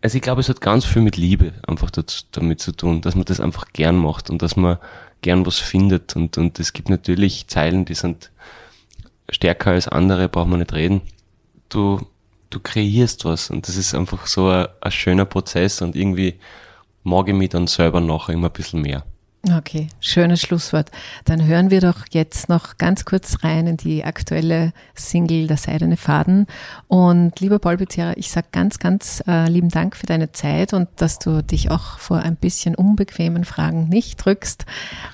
also 0.00 0.16
ich 0.16 0.22
glaube, 0.22 0.40
es 0.40 0.48
hat 0.48 0.62
ganz 0.62 0.86
viel 0.86 1.02
mit 1.02 1.18
Liebe 1.18 1.52
einfach 1.66 1.90
dazu, 1.90 2.24
damit 2.32 2.60
zu 2.60 2.72
tun, 2.72 3.02
dass 3.02 3.16
man 3.16 3.26
das 3.26 3.40
einfach 3.40 3.66
gern 3.74 3.98
macht 3.98 4.30
und 4.30 4.40
dass 4.40 4.56
man 4.56 4.78
gern 5.20 5.44
was 5.44 5.58
findet 5.58 6.16
und, 6.16 6.38
und 6.38 6.58
es 6.58 6.72
gibt 6.72 6.88
natürlich 6.88 7.48
Zeilen, 7.48 7.84
die 7.84 7.94
sind 7.94 8.30
stärker 9.30 9.72
als 9.72 9.88
andere, 9.88 10.28
braucht 10.28 10.48
man 10.48 10.60
nicht 10.60 10.72
reden. 10.72 11.02
Du, 11.68 12.00
du 12.50 12.60
kreierst 12.60 13.24
was 13.24 13.50
und 13.50 13.66
das 13.68 13.76
ist 13.76 13.94
einfach 13.94 14.26
so 14.26 14.48
ein, 14.48 14.66
ein 14.80 14.92
schöner 14.92 15.24
Prozess 15.24 15.82
und 15.82 15.96
irgendwie 15.96 16.38
mag 17.02 17.28
ich 17.28 17.34
mich 17.34 17.50
dann 17.50 17.66
selber 17.66 18.00
noch 18.00 18.28
immer 18.28 18.48
ein 18.48 18.52
bisschen 18.52 18.82
mehr. 18.82 19.04
Okay, 19.54 19.86
schönes 20.00 20.40
Schlusswort. 20.40 20.90
Dann 21.24 21.46
hören 21.46 21.70
wir 21.70 21.80
doch 21.80 22.06
jetzt 22.10 22.48
noch 22.48 22.78
ganz 22.78 23.04
kurz 23.04 23.44
rein 23.44 23.68
in 23.68 23.76
die 23.76 24.02
aktuelle 24.02 24.72
Single 24.96 25.46
Der 25.46 25.56
Seidene 25.56 25.96
Faden. 25.96 26.48
Und 26.88 27.38
lieber 27.38 27.60
Paul 27.60 27.76
Bezierer, 27.76 28.16
ich 28.16 28.30
sage 28.30 28.48
ganz, 28.50 28.80
ganz 28.80 29.22
äh, 29.28 29.48
lieben 29.48 29.68
Dank 29.68 29.96
für 29.96 30.06
deine 30.06 30.32
Zeit 30.32 30.72
und 30.72 30.88
dass 30.96 31.20
du 31.20 31.44
dich 31.44 31.70
auch 31.70 31.98
vor 31.98 32.18
ein 32.18 32.34
bisschen 32.34 32.74
unbequemen 32.74 33.44
Fragen 33.44 33.88
nicht 33.88 34.16
drückst. 34.16 34.66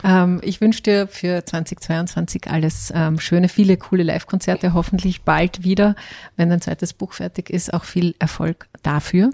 Ähm, 0.03 0.41
ich 0.43 0.63
wünsche 0.63 0.83
dir 0.83 1.09
für 1.09 1.45
2022 1.45 2.49
alles 2.49 2.91
ähm, 2.95 3.21
Schöne, 3.21 3.51
viele 3.51 3.77
coole 3.77 4.03
Live-Konzerte, 4.03 4.73
hoffentlich 4.73 5.23
bald 5.23 5.63
wieder, 5.63 5.95
wenn 6.37 6.49
dein 6.49 6.63
zweites 6.63 6.95
Buch 6.95 7.13
fertig 7.13 7.51
ist. 7.51 7.75
Auch 7.75 7.85
viel 7.85 8.15
Erfolg 8.19 8.67
dafür. 8.83 9.31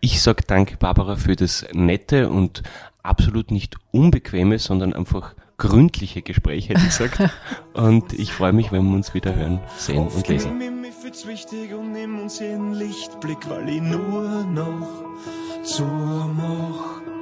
Ich 0.00 0.22
sage 0.22 0.44
danke, 0.46 0.76
Barbara, 0.76 1.16
für 1.16 1.36
das 1.36 1.66
nette 1.72 2.30
und 2.30 2.62
absolut 3.06 3.50
nicht 3.50 3.76
unbequeme, 3.90 4.58
sondern 4.58 4.92
einfach 4.92 5.34
gründliche 5.58 6.22
Gespräch, 6.22 6.68
hätte 6.68 6.80
ich 6.80 6.86
gesagt. 6.86 7.30
und 7.74 8.12
ich 8.12 8.32
freue 8.32 8.52
mich, 8.52 8.72
wenn 8.72 8.84
wir 8.84 8.94
uns 8.94 9.14
wieder 9.14 9.34
hören, 9.34 9.60
sehen 9.78 10.06
und 10.08 10.28
lesen. 10.28 10.60
Ich 10.60 11.26
wichtig 11.26 11.72
und 11.72 11.92
nimm 11.92 12.20
uns 12.20 12.40
jeden 12.40 12.74
Lichtblick, 12.74 13.48
weil 13.48 13.68
ich 13.68 13.80
nur 13.80 14.44
noch 14.44 14.88
zur 15.62 16.30
mach. 16.36 17.15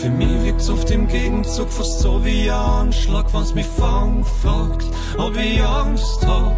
Für 0.00 0.10
mich 0.10 0.44
wirkt's 0.44 0.70
auf 0.70 0.84
dem 0.84 1.08
Gegenzug 1.08 1.68
fast 1.68 1.98
so 1.98 2.24
wie 2.24 2.48
ein 2.48 2.56
Anschlag, 2.56 3.34
wenn's 3.34 3.52
mich 3.52 3.66
fang 3.66 4.24
fragt, 4.24 4.86
ob 5.18 5.36
ich 5.36 5.60
Angst 5.60 6.24
hab, 6.24 6.56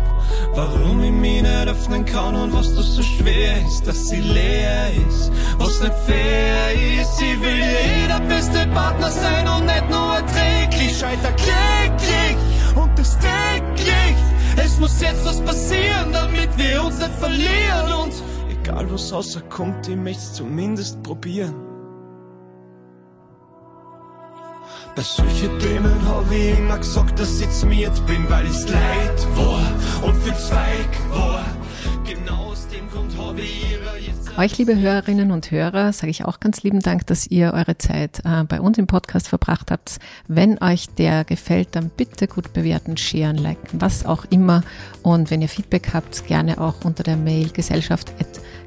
warum 0.54 1.02
ich 1.02 1.10
mich 1.10 1.40
nicht 1.40 1.68
öffnen 1.68 2.04
kann 2.04 2.36
und 2.36 2.52
was 2.52 2.74
das 2.74 2.96
so 2.96 3.02
schwer 3.02 3.66
ist, 3.66 3.86
dass 3.86 4.08
sie 4.08 4.20
leer 4.20 4.90
ist, 5.08 5.32
was 5.56 5.80
nicht 5.80 5.94
fair 6.06 7.00
ist. 7.00 7.22
Ich 7.22 7.40
will 7.40 7.62
jeder 8.02 8.20
beste 8.20 8.66
Partner 8.74 9.10
sein 9.10 9.48
und 9.48 9.64
nicht 9.64 9.88
nur 9.88 10.16
erträglich, 10.16 10.98
scheiter 10.98 11.32
kläglich 11.32 12.36
und 12.76 12.90
das 12.98 13.16
täglich. 13.20 14.16
Es 14.62 14.78
muss 14.78 15.00
jetzt 15.00 15.24
was 15.24 15.40
passieren, 15.40 16.12
damit 16.12 16.50
wir 16.58 16.84
uns 16.84 16.98
nicht 16.98 17.14
verlieren 17.18 17.92
und 18.02 18.12
egal 18.50 18.86
was 18.92 19.10
rauskommt, 19.10 19.88
ich 19.88 19.96
möcht's 19.96 20.34
zumindest 20.34 21.02
probieren. 21.02 21.69
Bei 24.96 25.02
solchen 25.02 25.58
Themen 25.60 26.08
hab 26.08 26.30
ich 26.32 26.58
immer 26.58 26.78
gesagt, 26.78 27.18
dass 27.18 27.40
ich 27.40 27.64
miert 27.64 28.06
bin, 28.06 28.28
weil 28.28 28.46
ich's 28.46 28.68
leid 28.68 29.26
war 29.36 29.62
und 30.02 30.14
für 30.16 30.34
Zweig 30.34 31.10
war. 31.10 31.44
Genau 32.04 32.50
aus 32.50 32.66
dem 32.68 32.88
Grund 32.90 33.16
hab 33.16 33.38
ich 33.38 33.70
ihrer 33.70 33.96
jetzt 33.96 34.20
Euch, 34.38 34.58
liebe 34.58 34.78
Hörerinnen 34.78 35.32
und 35.32 35.50
Hörer, 35.50 35.92
sage 35.92 36.10
ich 36.10 36.24
auch 36.24 36.40
ganz 36.40 36.62
lieben 36.62 36.80
Dank, 36.80 37.06
dass 37.06 37.26
ihr 37.26 37.52
eure 37.52 37.78
Zeit 37.78 38.20
äh, 38.24 38.44
bei 38.44 38.60
uns 38.60 38.78
im 38.78 38.86
Podcast 38.86 39.28
verbracht 39.28 39.70
habt. 39.70 39.98
Wenn 40.28 40.62
euch 40.62 40.88
der 40.88 41.24
gefällt, 41.24 41.68
dann 41.72 41.90
bitte 41.90 42.26
gut 42.26 42.52
bewerten, 42.52 42.96
sharen, 42.96 43.36
liken, 43.36 43.80
was 43.80 44.06
auch 44.06 44.24
immer. 44.30 44.62
Und 45.02 45.30
wenn 45.30 45.42
ihr 45.42 45.48
Feedback 45.48 45.90
habt, 45.92 46.26
gerne 46.26 46.60
auch 46.60 46.84
unter 46.84 47.02
der 47.02 47.16
Mail 47.16 47.50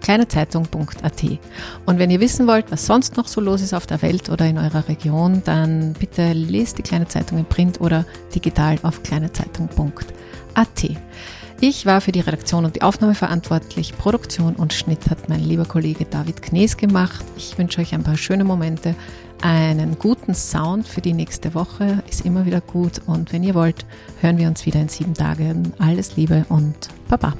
gesellschaft.kleinezeitung.at. 0.03 1.39
Und 1.85 1.99
wenn 1.99 2.11
ihr 2.11 2.19
wissen 2.19 2.47
wollt, 2.47 2.71
was 2.71 2.85
sonst 2.85 3.17
noch 3.17 3.27
so 3.27 3.41
los 3.41 3.61
ist 3.61 3.73
auf 3.73 3.87
der 3.87 4.01
Welt 4.01 4.29
oder 4.29 4.45
in 4.45 4.57
eurer 4.57 4.87
Region, 4.87 5.41
dann 5.45 5.93
bitte 5.93 6.33
lest 6.33 6.77
die 6.77 6.83
Kleine 6.83 7.07
Zeitung 7.07 7.39
in 7.39 7.45
Print 7.45 7.81
oder 7.81 8.05
digital 8.35 8.77
auf 8.83 9.01
kleinezeitung.at. 9.03 10.89
Ich 11.61 11.85
war 11.85 12.01
für 12.01 12.11
die 12.11 12.19
Redaktion 12.19 12.65
und 12.65 12.75
die 12.75 12.81
Aufnahme 12.81 13.15
verantwortlich. 13.15 13.97
Produktion 13.97 14.55
und 14.55 14.73
Schnitt 14.73 15.09
hat 15.09 15.29
mein 15.29 15.39
lieber 15.39 15.65
Kollege 15.65 16.05
David 16.05 16.41
Knees 16.41 16.75
gemacht. 16.75 17.23
Ich 17.37 17.57
wünsche 17.57 17.79
euch 17.79 17.93
ein 17.93 18.03
paar 18.03 18.17
schöne 18.17 18.43
Momente, 18.43 18.95
einen 19.41 19.97
guten 19.97 20.33
Sound 20.33 20.87
für 20.87 20.99
die 20.99 21.13
nächste 21.13 21.53
Woche. 21.53 22.03
Ist 22.09 22.25
immer 22.25 22.45
wieder 22.45 22.59
gut. 22.59 23.01
Und 23.05 23.31
wenn 23.31 23.43
ihr 23.43 23.55
wollt, 23.55 23.85
hören 24.19 24.37
wir 24.37 24.49
uns 24.49 24.65
wieder 24.65 24.81
in 24.81 24.89
sieben 24.89 25.13
Tagen. 25.13 25.71
Alles 25.79 26.17
Liebe 26.17 26.45
und 26.49 26.75
Baba. 27.07 27.33